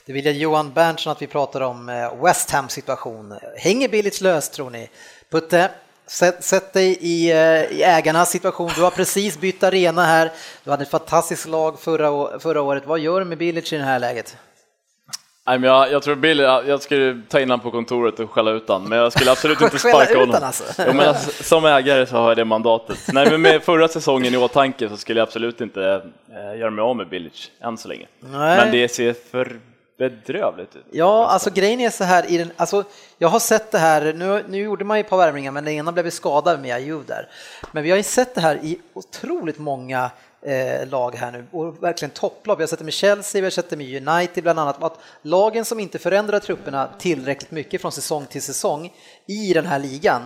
[0.06, 3.38] det vill jag Johan Berntsen att vi pratar om eh, West Ham situation.
[3.56, 4.90] Hänger Billits löst tror ni?
[5.30, 5.70] Putte,
[6.09, 8.70] sätt, sätt dig i, eh, i ägarnas situation.
[8.74, 10.30] Du har precis bytt arena här.
[10.64, 12.82] Du hade ett fantastiskt lag förra, förra året.
[12.86, 14.36] Vad gör du med Bilic i det här läget?
[15.48, 18.50] Nej, men jag, jag tror Billy, jag skulle ta in honom på kontoret och skälla
[18.50, 20.36] ut honom, men jag skulle absolut inte sparka honom.
[20.42, 20.64] alltså?
[20.86, 22.98] Jo, men alltså, som ägare så har jag det mandatet.
[23.12, 26.82] Nej, men med förra säsongen i åtanke så skulle jag absolut inte eh, göra mig
[26.82, 28.06] av med Bilic än så länge.
[28.20, 28.56] Nej.
[28.56, 29.61] Men det ser för
[29.99, 30.84] bedrövligt ut.
[30.90, 32.84] Ja, alltså grejen är så här, i den, alltså,
[33.18, 35.74] jag har sett det här, nu, nu gjorde man ju ett par värvningar men den
[35.74, 37.28] ena blev ju skadad med Ayew där.
[37.72, 40.11] Men vi har ju sett det här i otroligt många
[40.42, 42.57] eh, lag här nu och verkligen topplag.
[42.57, 44.82] Vi har sett det med Chelsea, vi har sett det med United bland annat.
[44.82, 48.92] Att lagen som inte förändrar trupperna tillräckligt mycket från säsong till säsong
[49.26, 50.22] i den här ligan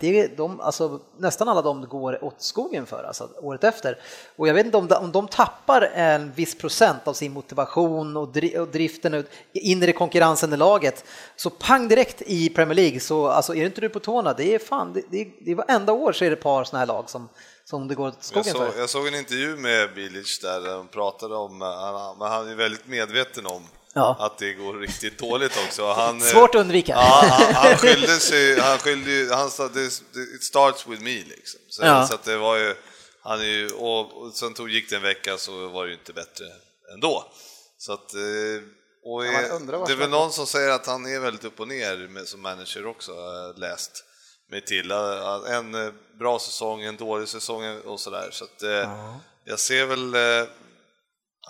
[0.00, 3.98] det, de, alltså, nästan alla de går åt skogen för alltså, året efter.
[4.36, 8.16] Och jag vet inte om de, om de tappar en viss procent av sin motivation
[8.16, 11.04] och, dri, och driften ut, inre konkurrensen i laget,
[11.36, 14.58] så pang direkt i Premier League så alltså, är inte du på tårna, det är
[14.58, 17.10] fan, det, det, det är varenda år så är det ett par sådana här lag
[17.10, 17.28] som,
[17.64, 18.80] som det går åt Jag skogen såg, för.
[18.80, 22.86] jag såg en intervju med Bilic där de pratade om, eh, men han är väldigt
[22.86, 23.62] medveten om
[23.94, 24.16] Ja.
[24.18, 25.92] att det går riktigt dåligt också.
[25.92, 26.92] Han, eh, Svårt att undvika.
[26.92, 29.66] Ja, han, han skyllde sig, han skyllde ju, han sa
[30.34, 31.60] it starts with me liksom.
[31.68, 32.06] Så, Ja.
[32.06, 32.74] så att det var ju,
[33.22, 35.94] han är ju, och, och sen tog, gick det en vecka så var det ju
[35.98, 36.44] inte bättre
[36.94, 37.24] ändå.
[37.78, 38.20] Så att, eh,
[39.04, 41.68] och Ja, är, det är väl någon som säger att han är väldigt upp och
[41.68, 43.12] ner med, som manager också,
[43.56, 44.04] läst
[44.50, 44.90] mig till.
[44.90, 48.28] Eh, En eh, bra säsong, en dålig säsong och sådär.
[48.32, 49.08] Så att, eh,
[49.44, 50.14] jag ser väl...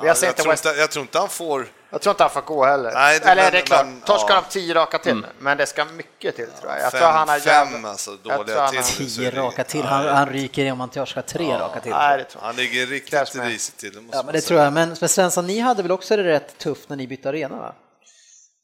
[0.01, 1.66] Vi har ja, sett jag, tror West- inte, jag tror inte han får...
[1.90, 2.92] Jag tror inte han får gå heller.
[2.94, 4.40] Nej, det- Eller men- det är klart, men- torskar ja.
[4.49, 6.80] de tio raka till, men det ska mycket till tror jag.
[6.82, 8.78] Jag fem, tror han har fem jävla- alltså, jag tror dåliga han till.
[8.78, 11.92] har- Tio raka till, han, han ryker i om han torskar tre raka till.
[11.92, 12.46] Nej, det tror jag.
[12.46, 14.49] Han ligger riktigt risigt till, det måste Ja, men det säga.
[14.49, 14.72] tror jag.
[14.72, 17.57] Men, men Svensson, ni hade väl också det rätt tufft när ni bytte arena?
[17.57, 17.72] Va?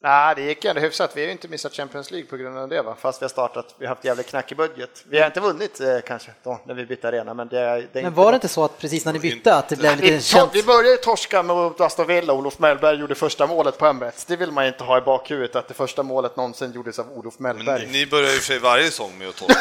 [0.04, 1.10] Nej, det gick ändå hyfsat.
[1.14, 2.96] Vi har ju inte missat Champions League på grund av det, va?
[3.00, 3.74] fast vi har startat.
[3.78, 5.04] Vi har haft jävligt knackig budget.
[5.08, 7.88] Vi har inte vunnit eh, kanske då, när vi bytte arena, men det, är- det
[7.92, 10.12] Men inte var det inte så att precis när ni bytte att det blev lite
[10.14, 10.50] vi, känt?
[10.54, 14.24] vi började ju torska mot Aston Villa, Olof Mellberg gjorde första målet på Emirates.
[14.24, 17.12] Det vill man ju inte ha i bakhuvudet, att det första målet någonsin gjordes av
[17.12, 17.86] Olof Men Mellberg.
[17.86, 19.60] ni, ni börjar ju för sig varje säsong med att torska.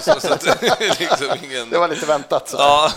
[0.00, 0.36] så, så
[0.98, 1.70] liksom ingen...
[1.70, 2.48] Det var lite väntat.
[2.48, 2.56] Så.
[2.56, 2.90] Ja.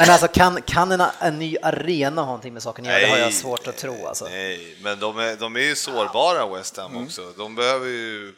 [0.00, 3.00] Men alltså kan, kan en, en ny arena ha någonting med saken att göra?
[3.00, 4.24] Det har jag svårt att tro alltså.
[4.24, 5.74] Nej, men de är, de är ju
[6.06, 7.04] sårbara West Ham Mm.
[7.06, 7.32] också.
[7.36, 8.34] De behöver ju...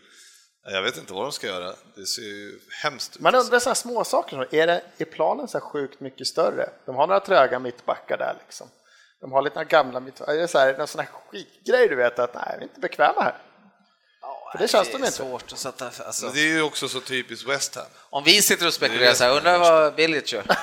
[0.67, 1.73] Jag vet inte vad de ska göra.
[1.97, 3.23] Det ser ju hemskt ut.
[3.23, 4.55] Man undrar sådana små saker.
[4.55, 6.71] Är, det, är planen så här sjukt mycket större?
[6.87, 8.69] De har några tröga mittbackar där liksom.
[9.21, 10.33] De har lite gamla mittbackar.
[10.33, 12.81] Är det så här, någon sån här skitgrej du vet att nej, vi är inte
[12.81, 13.35] bekväma här.
[14.53, 15.17] För det känns det de är inte.
[15.19, 15.85] svårt att sätta...
[16.07, 17.85] Alltså, det är ju också så typiskt West Ham.
[18.11, 20.45] om vi sitter och spekulerar så här, det undrar vad Bilic gör?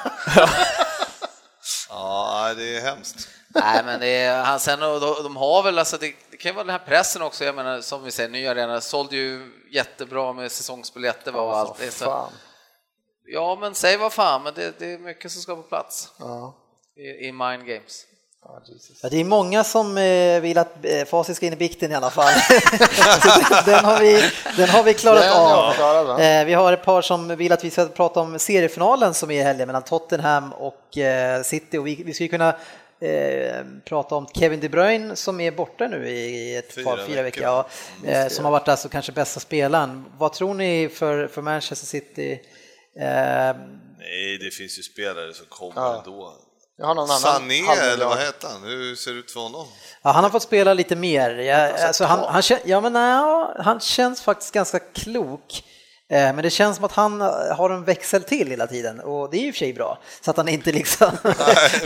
[1.89, 3.29] Ja, det är hemskt.
[3.47, 6.63] Nej, men det är, han, sen, och de, de har väl, alltså det kan vara
[6.63, 10.51] den här pressen också, jag menar som vi säger, nya arena sålde ju jättebra med
[10.51, 11.91] säsongsbiljetter och allt det.
[11.91, 12.29] Så,
[13.25, 16.55] ja, men säg vad fan, men det, det är mycket som ska på plats Ja.
[16.97, 18.05] i, i mind games.
[19.03, 21.95] Ja, det är många som eh, vill att eh, Facit ska in i bikten i
[21.95, 22.33] alla fall.
[23.65, 26.09] Den, har vi, den har vi klarat av.
[26.09, 26.19] av.
[26.21, 29.39] Eh, Vi har ett par som vill att vi ska prata om seriefinalen som är
[29.39, 30.97] i helgen mellan Tottenham och
[31.43, 32.55] City och vi, vi ska ju kunna
[33.01, 37.21] eh, prata om Kevin De Bruyne som är borta nu i ett Fyra par, fyra
[37.23, 37.23] veckor.
[37.23, 37.67] veckor, ja,
[38.11, 40.05] eh, som har varit alltså kanske bästa spelaren.
[40.17, 42.31] Vad tror ni för, för Manchester City?
[42.99, 43.55] Eh,
[43.99, 45.97] Nej, det finns ju spelare som kommer Ja.
[45.97, 46.33] ändå.
[46.77, 47.59] Jag har någon annan Sané,
[47.93, 48.63] eller vad heter han?
[48.63, 49.67] Hur ser det ut för honom?
[50.01, 51.29] Ja, han har fått spela lite mer.
[51.35, 55.63] Jag, alltså, han, han, ja, men, ja, han känns faktiskt ganska klok.
[56.11, 59.29] Eh, Men det känns som att han eh, har en växel till hela tiden och
[59.29, 59.97] det är ju i och för sig bra.
[60.21, 61.11] Så att han inte liksom...
[61.23, 61.35] Nej,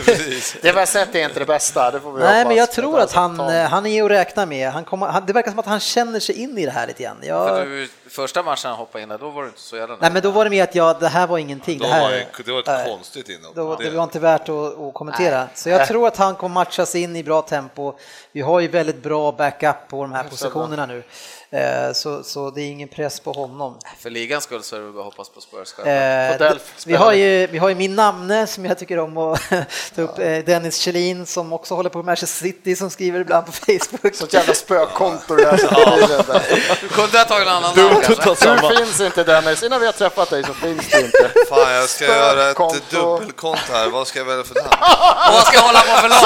[0.04, 0.56] precis.
[0.62, 2.48] Det sett är inte det bästa, det får vi Nej, hoppas.
[2.48, 4.70] men jag tror att han, eh, han är att räkna med.
[4.70, 7.16] Han kommer, det verkar som att han känner sig in i det här lite grann.
[7.20, 9.96] För Jag, du första matchen han hoppade in där, då var det inte så jävla
[10.00, 11.78] Nej, men då var det mer att jag, det här var ingenting.
[11.78, 12.86] Då Det, här, var det, det var ett Nej.
[12.90, 13.78] konstigt inhopp.
[13.80, 15.48] Det- det var inte värt att, att kommentera.
[15.54, 17.92] Så jag tror att han kommer matchas in i bra tempo.
[18.32, 21.02] Vi har ju väldigt bra backup på de här positionerna nu.
[21.50, 23.78] Eh, Så, så det är ingen press på honom.
[23.98, 26.46] För ligans skull så är det bara att hoppas på Spurs själva.
[26.46, 26.52] Eh,
[26.86, 29.40] vi, har ju, vi har ju min namne som jag tycker om att
[29.94, 33.46] ta upp, eh, Dennis Kjellin som också håller på med Manchester City som skriver ibland
[33.46, 34.14] på Facebook.
[34.14, 35.56] Sånt jävla spökkonto det där.
[35.56, 35.68] som
[36.80, 37.95] Du kunde ha tagit en annan namn.
[38.00, 41.30] Du finns inte Dennis, innan vi har träffat dig så finns du inte.
[41.48, 43.88] Fan, jag ska göra ett dubbelkonto här.
[43.88, 44.68] Vad ska jag välja för namn?
[45.32, 46.20] Vad ska jag hålla på för lag?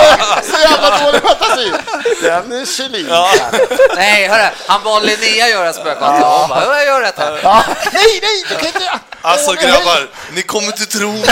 [0.44, 1.72] Så jävla dålig fantasi!
[2.22, 3.09] Dennis Kjellin.
[3.97, 6.24] Nej, hörru, han bad Linnea göra spökkonto.
[6.26, 7.40] Hon bara, "Ja, jag gör det här.
[7.42, 9.01] Ja, nej, nej, du kan inte...
[9.22, 11.20] Alltså grabbar, ni kommer inte tro mig.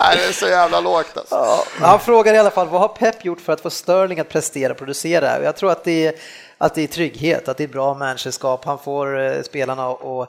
[0.00, 1.34] Nej, det är så jävla lågt alltså.
[1.34, 4.28] Ja, han frågar i alla fall vad har Pep gjort för att få Sterling att
[4.28, 5.42] prestera och producera?
[5.42, 6.12] Jag tror att det är,
[6.58, 8.64] att det är trygghet, att det är bra managerskap.
[8.64, 10.28] Han får eh, spelarna att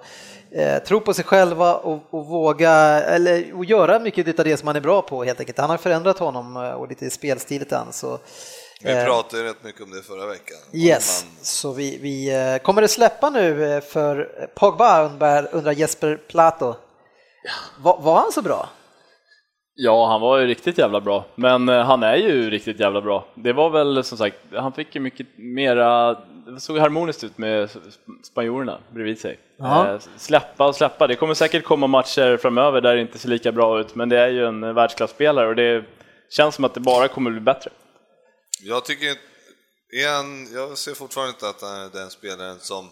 [0.52, 2.72] eh, tro på sig själva och, och våga
[3.04, 5.58] eller och göra mycket av det som han är bra på helt enkelt.
[5.58, 8.20] Han har förändrat honom eh, och lite spelstil lite grann, så
[8.82, 10.58] Vi pratade rätt mycket om det förra veckan.
[10.74, 14.24] Yes, Man, så vi, vi kommer det släppa nu för
[14.56, 16.76] Pogba undrar, undrar Jesper Plato.
[17.80, 18.70] Var, var han så bra?
[19.82, 23.26] Ja, han var ju riktigt jävla bra, men eh, han är ju riktigt jävla bra.
[23.36, 26.14] Det var väl som sagt, han fick ju mycket mera,
[26.46, 29.40] det såg harmoniskt ut med sp- spanjorerna bredvid sig.
[29.58, 29.94] Ja.
[29.94, 33.52] Eh, Släppa och släppa, det kommer säkert komma matcher framöver där det inte ser lika
[33.52, 35.86] bra ut, men det är ju en eh, världsklasspelare och det
[36.30, 37.72] känns som att det bara kommer bli bättre.
[38.64, 39.22] jag tycker inte...
[39.94, 42.90] Igen, jag ser fortfarande inte att han är den spelaren som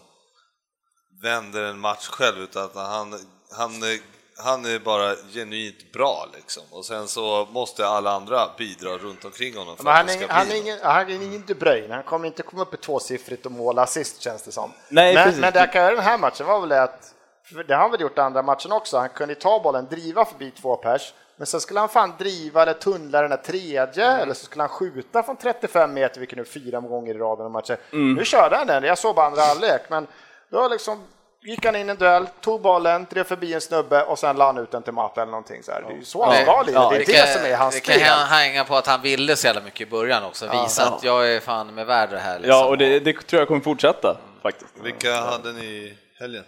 [1.22, 3.14] vänder en match själv, utan att han,
[3.58, 6.62] han, är- han är bara genuint bra liksom.
[6.70, 10.12] Och sen så måste alla andra bidra runt omkring honom för Men att han det
[10.12, 12.62] är, ska han, är bli ingen, han är ingen De Bruyne, han kommer inte komma
[12.62, 14.72] upp i tvåsiffrigt och måla assist känns det som.
[14.88, 15.40] Nej, men, precis.
[15.40, 17.74] men det han kan göra i den här matchen var väl det att, för det
[17.74, 20.76] har han väl gjort i andra matchen också, han kunde ta bollen, driva förbi två
[20.76, 24.62] pers, men sen skulle han fan driva eller tunnla den här tredje, eller så skulle
[24.62, 27.78] han skjuta från 35 meter, vilket nu fyra gånger i raden av matcher.
[27.90, 30.06] Nu körde han den, jag såg bara andra halvlek, men
[30.50, 31.04] då liksom
[31.42, 34.46] gick han in i en duell, tog bollen, drev förbi en snubbe och sen la
[34.46, 35.82] han ut den till Matta eller någonting så här.
[35.82, 38.26] Det är ju så han ska lira, det är det som är hans det kan
[38.26, 41.40] hänga på att han ville så jävla mycket i början också, visa att jag är
[41.40, 42.38] fan med värd det här.
[42.38, 42.50] Liksom.
[42.50, 44.74] Ja, och det, det tror jag kommer fortsätta faktiskt.
[44.82, 46.44] Vilka hade ni i helgen?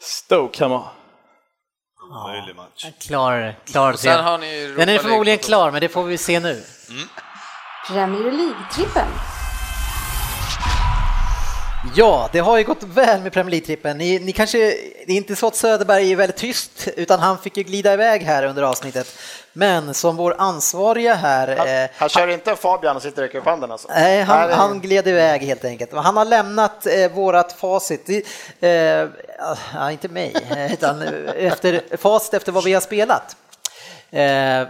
[0.00, 0.88] Stoke hemma.
[2.26, 2.86] Möjlig match.
[3.00, 6.40] Klar, klar sen har ni Europa Den är förmodligen klar, men det får vi se
[6.40, 6.62] nu.
[7.88, 9.37] Premier League-trippen.
[11.96, 13.98] Ja, det har ju gått väl med Premier League-trippen.
[13.98, 14.58] Ni, ni kanske,
[15.06, 18.22] det är inte så att Söderberg är väldigt tyst, utan han fick ju glida iväg
[18.22, 19.18] här under avsnittet.
[19.52, 23.38] Men som vår ansvariga här, Han, eh, han kör inte Fabian och sitter och räcker
[23.38, 23.88] upp handen alltså?
[23.90, 25.92] Nej, han, han gled iväg helt enkelt.
[25.92, 28.08] Han har lämnat eh, vårat facit,
[28.60, 28.70] eh,
[29.74, 33.36] ja, inte mig, eh, utan eh, efter, facit efter vad vi har spelat.
[34.10, 34.62] Eh,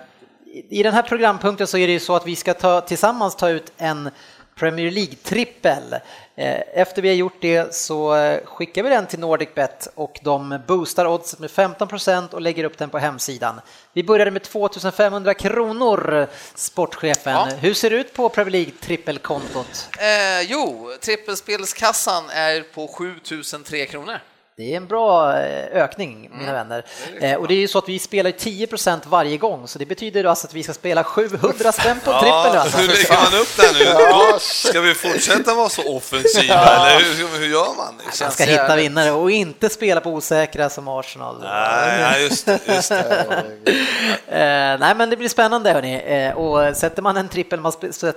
[0.71, 3.49] I den här programpunkten så är det ju så att vi ska ta, tillsammans ta
[3.49, 4.11] ut en
[4.59, 6.01] Premier League-trippel.
[6.39, 11.07] Eh, Efter vi har gjort det så skickar vi den till NordicBet och de boostar
[11.07, 13.61] oddset med 15% och lägger upp den på hemsidan.
[13.93, 17.33] Vi började med 2500 kronor, sportchefen.
[17.33, 17.49] Ja.
[17.61, 19.89] Hur ser det ut på Premier League-trippelkontot?
[19.99, 24.19] Eh, jo, trippelspelskassan är på 7003 kronor.
[24.59, 26.85] Det är en bra eh, ökning, mina vänner.
[27.21, 30.25] Eh, Och det är ju så att vi spelar 10% varje gång, så det betyder
[30.25, 32.29] alltså att vi ska spela 700 spänn på trippel.
[32.55, 32.79] Ja, Alltså.
[32.79, 33.85] hur lägger man upp det nu?
[34.33, 36.55] Då ska vi fortsätta vara så offensiva,
[36.87, 37.95] eller hur, hur gör man?
[38.05, 38.25] Liksom?
[38.25, 41.41] Man ska hitta vinnare och inte spela på osäkra som Arsenal.
[41.43, 42.59] Nej, just det.
[42.67, 43.45] Just det.
[44.29, 46.33] Eh, nej, men det blir spännande hörni.
[46.37, 47.73] Och sätter man en trippel man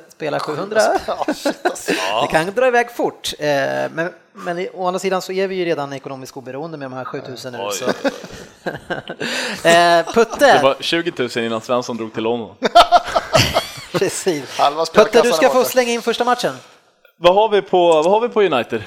[0.09, 0.81] spelar 700,
[2.21, 3.33] det kan dra iväg fort.
[3.91, 6.93] Men, men i- å andra sidan så är vi ju redan ekonomiskt oberoende med de
[6.97, 7.59] här 7000 nu.
[7.61, 7.71] Oj.
[7.73, 7.85] Så.
[9.67, 12.55] eh, Putte, Det var 20 000 innan Svensson drog till London.
[13.91, 14.57] precis.
[14.93, 16.53] Putte, du ska få slänga in första matchen.
[17.17, 18.83] Vad har vi på, vad har vi på United?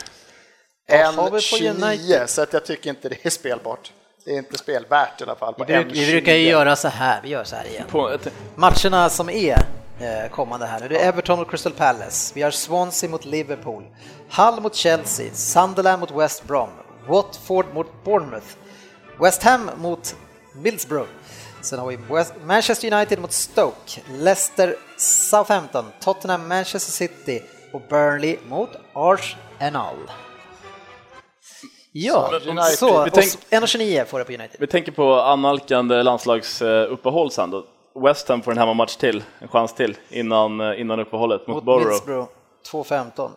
[0.89, 2.31] Vad har En vi på 29, United?
[2.31, 3.93] så att jag tycker inte det är spelbart.
[4.25, 5.55] Det är inte spelvärt i alla fall.
[5.55, 6.51] På Vi, bruk, vi brukar ju 29.
[6.51, 7.85] göra så här, vi gör så här igen.
[7.91, 8.19] På
[8.57, 9.59] Matcherna som är
[10.31, 10.81] kommande här.
[10.81, 13.85] Nu, det är Everton mot Crystal Palace, vi har Swansea mot Liverpool,
[14.31, 16.71] Hull mot Chelsea, Sunderland mot West Brom,
[17.09, 18.47] Watford mot Bournemouth,
[19.21, 20.17] West Ham mot
[20.55, 21.09] Middlesbrough,
[21.61, 27.43] sen har vi West, Manchester United mot Stoke, Leicester Southampton, Tottenham Manchester City.
[27.75, 29.97] Och Burnley mot Arsenal.
[31.93, 32.41] Ja,
[32.77, 34.57] så och 1,29 får det på United.
[34.59, 37.67] vi tänker på annalkande landslagsuppehåll sen då.
[37.95, 41.65] West Ham får en hemmamatch till, en chans till innan, eh, innan uppehållet mot, mot
[41.65, 41.85] Borough.
[41.85, 42.29] Middlesbrough
[42.71, 43.31] 2.15.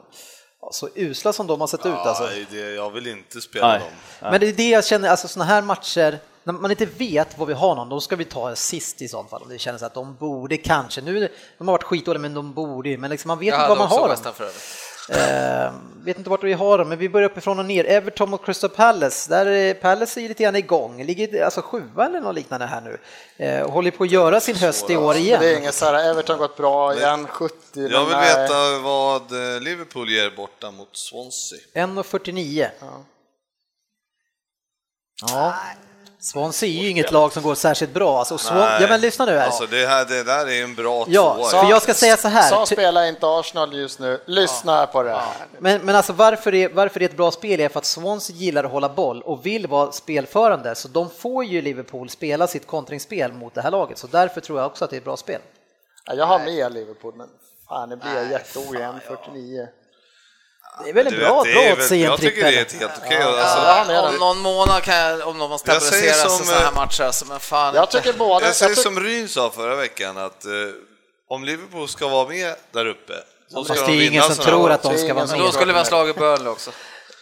[0.72, 2.24] så usla som de har sett ut alltså.
[2.24, 3.80] Nej, det, jag vill inte spela Nej.
[3.80, 4.32] dem.
[4.32, 7.48] Men det är det jag känner, alltså sådana här matcher, när man inte vet vad
[7.48, 9.42] vi har någon, då ska vi ta sist i sånt fall.
[9.42, 12.90] Om det känns att de borde kanske, nu de har varit skitdåliga men de borde
[12.90, 14.34] ju, men liksom man vet inte vad man har dem.
[14.34, 14.87] För övrigt.
[15.10, 15.74] Eh,
[16.04, 17.86] vet inte vart vi har dem, men vi börjar uppifrån och ner.
[17.86, 22.06] Everton mot Crystal Palace, där är Palace är ju lite grann igång, ligger alltså sjua
[22.06, 23.00] eller något liknande här nu.
[23.46, 25.42] Eh, håller på att göra sin höst i år igen.
[25.42, 27.56] Det är inget så här, Everton gått bra igen, 70.
[27.74, 28.42] Jag vill nej.
[28.42, 31.60] veta vad eh, Liverpool ger borta mot Swansea.
[31.74, 32.68] 1,49.
[35.22, 35.54] Ja.
[36.28, 38.20] Swansea är ju inget lag som går särskilt bra.
[38.20, 38.82] Alltså, Swan...
[38.82, 39.46] Ja men lyssna nu här.
[39.46, 41.64] Alltså det, här, det där är en bra Ja, tvåa.
[41.64, 42.50] för jag ska säga så här.
[42.50, 44.22] Så spelar inte Arsenal just nu.
[44.26, 45.26] Lyssna här på det här.
[45.60, 48.36] Men, men alltså varför det, varför det är ett bra spel är för att Swansea
[48.36, 52.68] gillar att hålla boll och vill vara spelförande, så de får ju Liverpool spela sitt
[52.68, 55.18] kontringsspel mot det här laget, så därför tror jag också att det är ett bra
[55.18, 55.42] spel.
[56.06, 57.28] Ja, jag har med Liverpool, men
[57.70, 59.68] fan, det blir jätteojämn 49.
[60.84, 62.60] Det är väl en Du bra, vet, det bra att se en Jag tycker det
[62.60, 62.88] är trippel.
[62.90, 63.18] helt okej.
[63.22, 66.68] Ja, Alltså, Ja, om någon månad kan jag, om säger stabiliseras i som, sådana här
[66.68, 68.46] eh, matcher, alltså, men fan Jag tycker båda...
[68.46, 70.52] jag säger jag som Ryn sa förra veckan att eh,
[71.30, 73.14] om Liverpool ska vara med där uppe
[73.52, 75.40] så ska Fast de det är vinna ingen som tror att de ska vara med.
[75.40, 76.72] då skulle vi ha slagit Burnley också.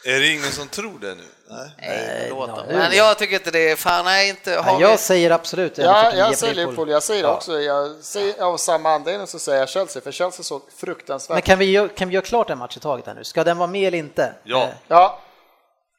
[0.08, 1.24] Är det ingen som tror det nu?
[1.50, 1.70] Nej.
[1.82, 2.46] Nej, då.
[2.68, 4.84] nu- Men jag tycker inte det fan nej inte, har Ja, vi...
[4.84, 7.60] jag säger absolut Ja, 1,49 jag säger Liverpool, jag säger det också.
[7.62, 11.36] Jag säger, av samma anledning så säger jag Chelsea, för Chelsea såg fruktansvärt...
[11.36, 13.24] Men kan vi, kan vi göra klart en match i taget här nu?
[13.24, 14.34] Ska den vara med eller inte?
[14.44, 14.64] Ja.
[14.64, 15.20] Eh, Ja,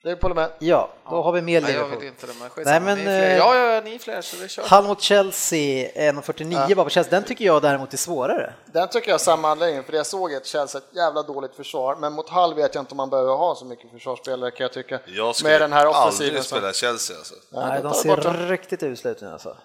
[0.06, 0.50] Liverpool är med.
[0.58, 1.98] Ja, då har vi med Nej, jag Liverpool.
[2.00, 3.30] vill inte det, men Nej, men, ni är fler.
[3.30, 4.62] eh, Ja, ja, ja, ni är fler, så det kör.
[4.64, 7.10] Hall mot Chelsea, 1,49 var på Chelsea.
[7.10, 8.52] Den tycker jag däremot är svårare.
[8.66, 11.96] Den tycker jag är samma anledning, för jag såg ett Chelsea ett jävla dåligt försvar,
[11.96, 14.72] men mot Hall vet jag inte om man behöver ha så mycket försvarsspelare kan jag
[14.72, 14.98] tycka.
[15.06, 16.28] Jag skulle med den här offensiven.
[16.28, 17.34] aldrig spela Chelsea alltså.
[17.50, 18.48] Ja, Nej, då de vi ser dem.
[18.48, 19.56] riktigt usla ut nu alltså.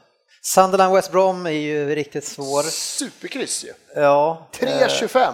[0.42, 2.64] Sunderland West Brom är ju riktigt svår.
[2.64, 3.74] Superkryss ju.
[3.96, 5.34] Ja, 3-25.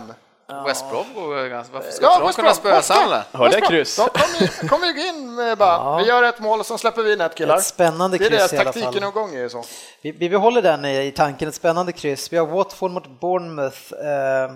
[0.66, 1.74] West Brom går ganska...
[1.74, 2.82] Varför ska Ja, de West kunna spöa.
[2.82, 3.24] Sunderland?
[3.32, 3.96] Hörde jag kryss?
[3.96, 7.14] De kommer kom ju in med bara, vi gör ett mål och så släpper vi
[7.14, 7.58] in ett killar.
[7.58, 9.02] ett spännande Det är kryss i alla taktiken fall.
[9.02, 9.64] någon gång är ju så.
[10.02, 12.34] Vi, vi behåller den i tanken, ett spännande kryss.
[12.34, 13.94] Vi har Watford mot Bournemouth.
[13.94, 14.52] Eh,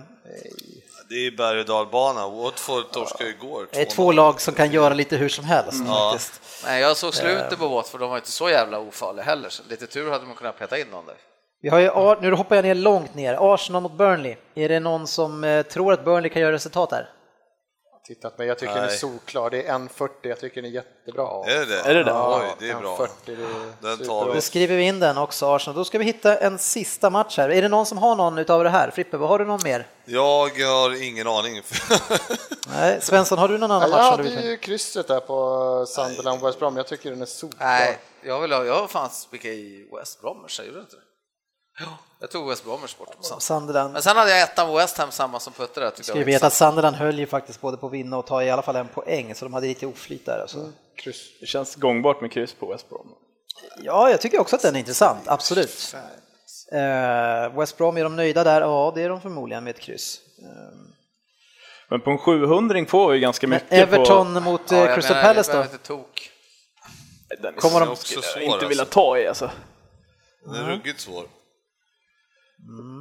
[1.09, 2.27] Det är berg och dalbana.
[2.27, 3.67] Watford torskade ju igår.
[3.71, 3.89] Det är 2-0.
[3.89, 5.87] två lag som kan göra lite hur som helst Mm.
[5.87, 6.41] faktiskt.
[6.65, 9.49] Nej, jag såg slutet på Watford, de var inte så jävla ofarliga heller.
[9.49, 11.15] Så lite tur hade man kunnat peta in någon där.
[11.61, 14.35] Vi har ju, nu hoppar jag ner långt ner, Arsenal mot Burnley.
[14.55, 17.09] Är det någon som eh, tror att Burnley kan göra resultat här?
[18.07, 18.97] Tittat men jag tycker den är Nej.
[18.97, 19.49] solklar.
[19.49, 21.23] Det är 1.40, jag tycker den är jättebra.
[21.45, 21.79] Är det?
[21.89, 22.13] Är det det?
[22.13, 22.97] Oj, det är bra.
[22.97, 24.33] 1.40, det är Den tar vi.
[24.33, 25.75] Då skriver vi in den också, Arsenal.
[25.75, 27.49] Då ska vi hitta en sista match här.
[27.49, 28.91] Är det någon som har någon utav det här?
[28.91, 29.87] Frippe, vad har du någon mer?
[30.05, 31.61] Jag har ingen aning.
[32.67, 34.25] Nej, Svensson, har du någon Ja, annan jag match?
[34.25, 37.67] som hade ju krysset där på Sunderland West Brom, jag tycker den är solklar.
[37.67, 41.01] Nej, jag vill ha, jag har fan spikat i West Bromers, säger du inte det?
[41.81, 41.97] Ja.
[42.19, 43.17] Jag tog West Bromers bort.
[43.17, 43.39] på samma.
[43.39, 43.93] Sunderland.
[43.93, 45.91] Men sen hade jag ettan West Ham, samma som Putte där.
[46.03, 46.53] Ska jag vi veta att.
[46.53, 49.35] Sunderland höll ju faktiskt både på att vinna och ta i alla fall en poäng,
[49.35, 50.39] så de hade lite oflyt där.
[50.39, 50.71] Alltså.
[50.95, 51.39] Kryss.
[51.39, 53.07] Det känns gångbart med kryss på West Brom.
[53.83, 55.95] Ja, jag tycker också att den är intressant, absolut.
[56.71, 58.61] Eh, West Brom, är de nöjda där?
[58.61, 60.19] Ja, det är de förmodligen med ett kryss.
[60.43, 60.77] Eh,
[61.89, 65.15] Men på en 700 får vi ganska Men mycket Everton mot eh, Ja, jag Crystal
[65.15, 65.57] menar, Palace då?
[65.57, 66.29] behöver inte tok.
[67.29, 67.35] på...
[67.41, 68.67] Den är Kommer de- inte alltså.
[68.67, 69.51] vilja ta i alltså.
[70.45, 71.23] Den är ruggigt svår.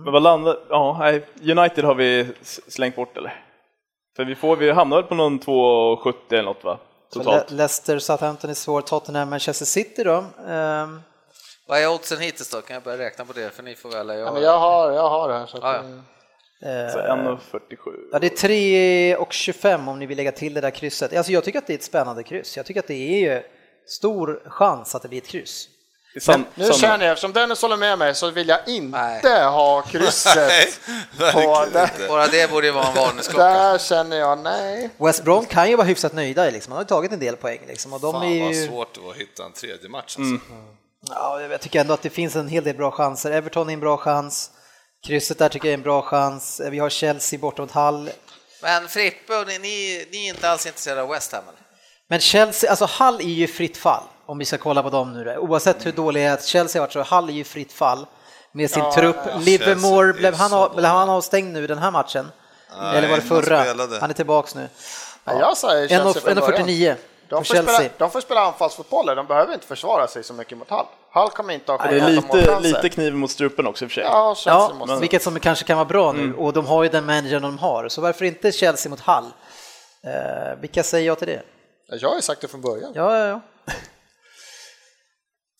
[0.04, 0.56] Men vad landar...
[0.68, 2.26] Ja, nej, United har vi
[2.68, 3.44] slängt bort eller?
[4.16, 6.78] För vi får, vi hamnar väl på någon 2,70 eller något va?
[7.12, 7.50] Så Totalt.
[7.50, 10.24] Le- Leicester, Southampton är svår, Tottenham, Manchester City då?
[10.48, 11.00] Ehm,
[11.68, 12.60] Vad är oddsen hittills då?
[12.60, 13.50] Kan jag börja räkna på det?
[13.50, 14.14] För ni får välja.
[14.14, 14.34] Ja, Jag...
[14.34, 15.46] men jag har, jag har det här.
[15.46, 15.82] Så att, Ja,
[16.60, 16.68] ja.
[16.68, 17.76] eh, Så 1,47.
[18.12, 21.16] Ja, det är 3 och 25 om ni vill lägga till det där krysset.
[21.16, 22.56] Alltså jag tycker att det är ett spännande kryss.
[22.56, 23.42] Jag tycker att det är ju
[23.86, 25.68] stor chans att det blir ett kryss.
[26.20, 29.44] Sam, Nu sam- känner jag, eftersom Dennis håller med mig så vill jag inte Nej.
[29.44, 30.36] ha krysset.
[30.38, 31.82] Nej, på verkligen det.
[31.82, 32.08] inte.
[32.08, 33.44] Bara det borde ju vara en varningsklocka.
[33.44, 34.90] Där känner jag nej.
[34.98, 36.70] West Brom kan ju vara hyfsat nöjda, liksom.
[36.70, 37.60] de har ju tagit en del poäng.
[37.68, 37.92] Liksom.
[37.92, 38.66] Och de Fan är vad ju...
[38.66, 40.22] svårt det var att hitta en tredje match alltså.
[40.22, 40.40] Mm.
[41.08, 43.30] ja, jag tycker ändå att det finns en hel del bra chanser.
[43.30, 44.50] Everton är en bra chans.
[45.06, 46.60] Krysset där tycker jag är en bra chans.
[46.70, 48.10] Vi har Chelsea borta mot Hull.
[48.62, 51.42] Men Frippe, ni, ni, ni är inte alls intresserade av West Ham?
[51.48, 51.60] eller?
[52.08, 55.24] Men Chelsea, alltså Hull är ju fritt fall om vi ska kolla på dem nu.
[55.24, 55.36] då.
[55.36, 58.07] Oavsett hur dåliga Chelsea har varit så Hull är ju fritt fall
[58.52, 59.16] med sin trupp.
[59.39, 62.31] Livermore, Chelsea är blev han, av, blev han avstängd nu den här matchen?
[62.81, 63.57] Nej, Eller var det förra?
[64.01, 64.69] Han är tillbaks nu.
[65.24, 65.40] Ja.
[65.40, 66.66] Jag säger Chelsea från början.
[66.69, 66.94] 1,49
[67.28, 67.90] De får, spela, Chelsea.
[67.98, 70.86] de får spela anfallsfotboll, de behöver inte försvara sig så mycket mot Hall.
[71.11, 73.90] Hall kommer inte ha det är 17 lite, lite kniv mot strupen också i och
[73.90, 74.05] för sig.
[74.05, 74.97] Ja, Ja, måste.
[74.97, 76.31] vilket som kanske kan vara bra Mm.
[76.31, 77.89] nu och de har ju den managern de har.
[77.89, 79.24] Så varför inte Chelsea mot Hull?
[80.07, 81.43] Eh, vilka säger jag till det?
[82.01, 82.93] Jag har ju sagt det från början.
[82.94, 83.40] Ja, ja, ja.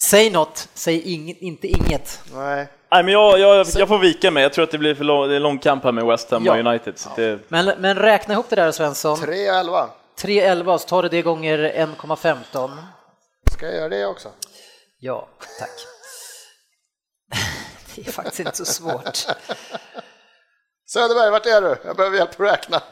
[0.03, 2.21] Säg något, säg ing, inte inget.
[2.35, 2.69] Nej.
[2.93, 4.43] Nej, men jag, jag, jag får vika mig.
[4.43, 6.45] Jag tror att det blir för lång, det är lång kamp här med West Ham
[6.45, 6.53] Ja.
[6.53, 6.99] och United.
[6.99, 9.17] Så det, Men, men räkna ihop det där Svensson.
[9.19, 9.89] 3-11.
[10.21, 12.71] 3-11 så tar du det gånger 1,15.
[13.53, 14.29] Ska jag göra det också?
[14.99, 15.29] Ja,
[15.59, 15.71] tack.
[17.95, 19.19] Det är faktiskt inte så svårt.
[20.93, 21.77] Söderberg, vart är du?
[21.85, 22.83] Jag behöver hjälp att räkna.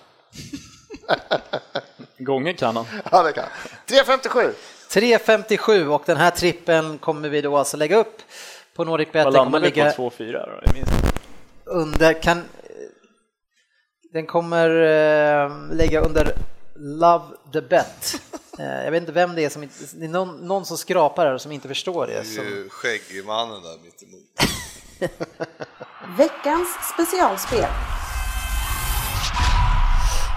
[2.18, 2.86] gånger kan han.
[3.12, 3.44] Ja, det kan.
[3.86, 4.52] 3.57.
[4.88, 8.22] 3,57 och den här trippen kommer vi då alltså lägga upp
[8.74, 9.24] på Nordic Bet.
[9.24, 9.76] Vad landar vi på?
[9.76, 11.72] ligga 2-4 då?
[11.72, 12.44] Under, kan,
[14.12, 16.34] den kommer eh, lägga under
[16.76, 18.22] Love the Bet.
[18.60, 21.26] Eh, jag vet inte vem det är som inte, det är någon, någon som skrapar
[21.26, 22.12] här som inte förstår det.
[22.12, 24.24] Det är ju skäggmannen där mitt emot.
[26.18, 27.66] Veckans specialspel.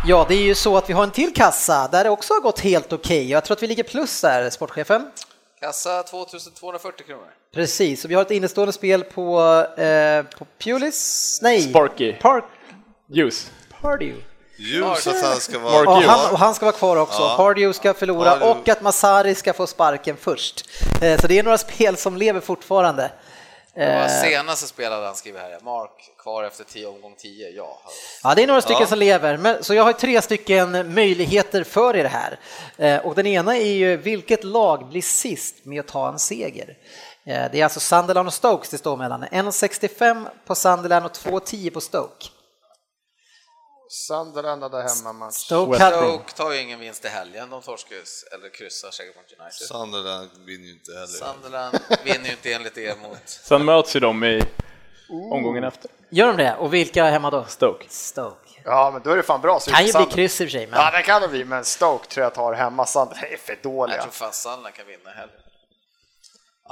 [0.07, 2.41] Ja, det är ju så att vi har en till kassa där det också har
[2.41, 3.29] gått helt okej.
[3.29, 5.11] Jag tror att vi ligger plus där, sportchefen.
[5.59, 7.23] Kassa 2240 kronor.
[7.53, 9.41] Precis, och vi har ett innestående spel på,
[9.77, 12.13] eh, på Pulis, nej, Sparky.
[12.13, 12.43] Park,
[13.09, 13.51] Ljus.
[13.81, 14.23] Pardew.
[14.57, 15.89] Ljus att han ska vara...
[15.89, 17.21] Och han, och han ska vara kvar också.
[17.21, 17.33] Ja.
[17.37, 18.59] Pardew ska förlora Pardew.
[18.61, 20.65] och att Masari ska få sparken först.
[21.01, 23.11] Eh, Så det är några spel som lever fortfarande.
[23.75, 25.59] Det var Eh, senaste spelare han skriver här.
[25.61, 27.81] Mark kvar efter 10 omgång 10, ja.
[28.23, 28.87] Ja, det är några stycken Ja.
[28.87, 32.39] som lever, men, så jag har tre stycken möjligheter för er här.
[32.77, 36.77] Eh, och den ena är ju vilket lag blir sist med att ta en seger?
[37.25, 39.23] Eh, det är alltså Sunderland och Stokes det står mellan.
[39.23, 42.27] 1,65 på Sunderland och 2,10 på Stoke.
[43.91, 45.35] Sunderland hade hemmamatch.
[45.35, 45.79] Stoke.
[45.79, 47.49] Stoke tar ju ingen vinst i helgen.
[47.49, 47.97] De torskar
[48.33, 49.67] eller kryssar säkert mot United.
[49.67, 51.07] Sunderland vinner ju inte heller.
[51.07, 53.17] Sunderland vinner ju inte enligt er mot...
[53.25, 54.43] Sen möts ju de i
[55.09, 55.91] omgången efter.
[56.09, 56.55] Gör de det?
[56.55, 57.45] Och vilka är hemma då?
[57.45, 57.85] Stoke.
[57.89, 58.61] Stoke.
[58.65, 59.59] Ja, men då är det fan bra.
[59.59, 60.79] så Kan ju bli kryss i och för sig, men...
[60.79, 62.85] Ja, det kan det bli, men Stoke tror jag tar hemma.
[62.85, 64.01] Sunderland är för Jag dåliga.
[64.01, 65.37] tror fan Sunderland kan vinna i helgen.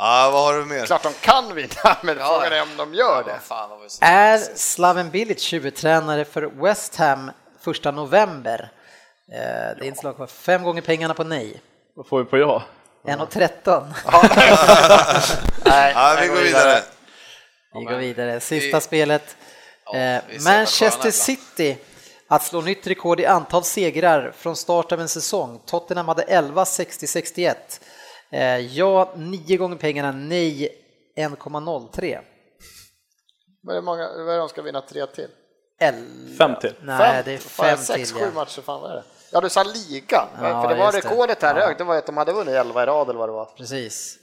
[0.01, 0.85] Ja, vad har du mer?
[0.85, 1.69] Klart de kan vinna,
[2.01, 2.25] men Ja.
[2.27, 3.39] frågan är om de gör det.
[3.43, 3.69] Fan,
[4.01, 7.31] Är Slaven Bilic huvudtränare för West Ham
[7.61, 8.71] första november?
[9.31, 9.45] Eh, Det
[9.79, 11.61] är inslag på fem gånger pengarna på nej.
[11.95, 12.63] Vad får vi på ja?
[13.07, 13.85] 1,13.
[15.65, 16.81] Nej, Ja, vi går vidare.
[17.73, 18.39] Vi går vidare.
[18.39, 19.35] Sista Vi- spelet.
[19.85, 21.77] Ja, Eh, Manchester City
[22.27, 25.59] att slå nytt rekord i antal segrar från start av en säsong.
[25.65, 27.81] Tottenham hade 11, 60, 61.
[28.31, 30.69] Eh, Ja, nio gånger pengarna, nej
[31.17, 32.19] 1,03.
[33.61, 35.27] Vad är det många, vad är det de ska vinna tre till?
[35.79, 36.35] Elva.
[36.37, 36.73] Fem till.
[36.81, 38.19] Nej, det är Fan, fem sex, till.
[38.21, 38.31] sju Ja.
[38.35, 39.03] matcher, fan vad är det?
[39.31, 40.97] Ja, du sa ligan, Ja, för det var det.
[40.97, 41.65] rekordet här Ja.
[41.67, 43.45] högt, det var att de hade vunnit 11 i rad eller vad det var.
[43.45, 44.18] Precis.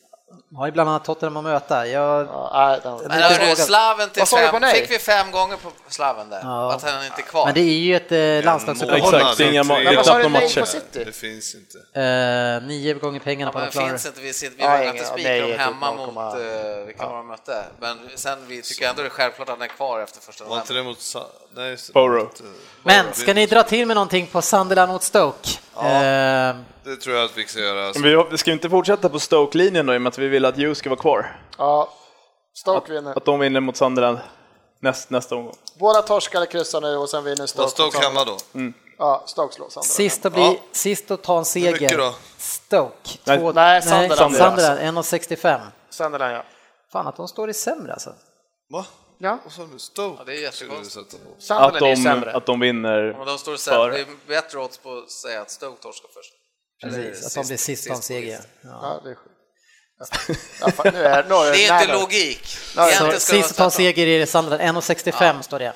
[0.56, 1.86] Har ju bland annat Tottenham att möta.
[1.86, 2.78] Jag, Ja,
[3.08, 3.58] nej, hörru, vågat.
[3.58, 4.54] Slaven till fem.
[4.60, 4.74] nej?
[4.80, 6.40] Fick vi fem gånger på Slaven där?
[6.42, 6.72] Ja.
[6.72, 7.44] Att han inte är kvar?
[7.44, 9.14] men det är ju ett eh, landslagsuppehåll.
[9.14, 10.82] Exakt, det inga, det nej matcher.
[11.04, 12.00] Det finns inte.
[12.00, 13.88] Eh, nio gånger pengarna Ja, på klarar.
[13.88, 16.12] finns inte, vi, sitter, vi Ja, inte nej, spika dem hemma 0,1.
[16.12, 16.34] mot
[16.80, 17.64] uh, vilka de mötte.
[17.80, 20.56] Men sen vi tycker ändå det är självklart att han är kvar efter första Var
[20.60, 21.00] inte det mot...
[21.00, 21.92] Sa- Nej, det.
[21.92, 22.22] Borough.
[22.40, 22.46] Eh,
[22.82, 25.48] Men ska ni dra till med någonting på Sunderland mot Stoke?
[25.76, 26.56] Eh,
[26.86, 27.92] Det tror jag att vi ska göra.
[27.94, 30.28] Men vi, vi ska ju inte fortsätta på Stoke-linjen då i och med att vi
[30.28, 31.40] vill att Hughes ska vara kvar.
[31.58, 31.92] Ja,
[32.54, 33.16] Stoke vinner.
[33.16, 34.18] Att de vinner mot Sunderland
[34.80, 35.54] näst, nästa omgång.
[35.78, 37.62] Båda torskar eller kryssar nu och sen vinner Stoke.
[37.62, 38.72] Var Stoke hemma Sunderland.
[38.74, 38.94] då?
[38.98, 39.86] Ja, Stoke slår Sunderland.
[39.86, 40.56] Sist att, bli, Ja.
[40.72, 41.72] sist att ta en seger.
[41.72, 42.14] mycket då?
[42.38, 43.10] Stoke.
[43.24, 44.36] Nej, Två, nej, Sunderland.
[44.36, 45.60] Sunderland 1,65.
[45.90, 46.44] Sunderland, ja.
[46.92, 48.10] Fan att de står i sämre alltså.
[48.72, 48.86] Va?
[49.18, 49.78] Ja, Vad sa du?
[49.78, 50.16] Stoke?
[50.18, 51.10] Ja, det är jättekonstigt.
[51.10, 51.16] På.
[51.36, 52.32] Att Sunderland är de, sämre.
[52.32, 53.20] att de vinner.
[53.20, 56.32] Om de står sämre, det är bättre odds på att säga att Stoke torskar först.
[56.82, 58.40] Precis, att de blir sist av en på seger.
[58.60, 58.68] Ja.
[58.82, 59.30] Ja, det är sjukt.
[60.60, 62.00] Ja, fan, nu är, nu är Det är nej, inte nej.
[62.00, 62.56] logik.
[62.76, 65.66] Det sist att ta seger i Sunderland, 1,65 står det.
[65.66, 65.72] Eh,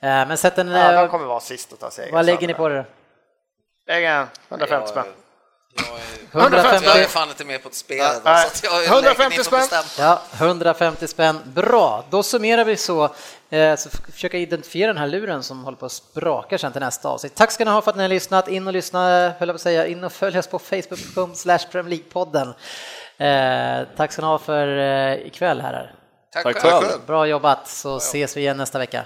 [0.00, 0.68] Men sätt en...
[0.68, 2.12] Ja, de eh, kommer vara sist att ta seger.
[2.12, 2.86] vad lägger ni på det?
[3.86, 5.06] Lägg en 150 spänn.
[5.76, 8.04] Jag är- 150 Jag är fan inte med på ett spel.
[8.24, 8.46] Nej.
[8.52, 9.84] så jag lägger 150 ni får spänn.
[9.98, 11.40] Ja, 150 spänn.
[11.44, 13.14] Bra, då summerar vi så.
[13.50, 17.08] Eh, så försöka identifiera den här luren som håller på att spraka sen till nästa
[17.08, 17.34] avsnitt.
[17.34, 18.48] Tack ska ni ha för att ni har lyssnat.
[18.48, 21.58] In och lyssna, höll jag på att säga, in och följ oss på facebook.com slash
[21.72, 22.54] Premier League-podden.
[23.18, 25.94] Eh, tack ska ni ha för eh, ikväll herrar.
[26.32, 26.86] Tack Tack själv.
[27.06, 29.02] Bra jobbat, så ses vi igen nästa vecka.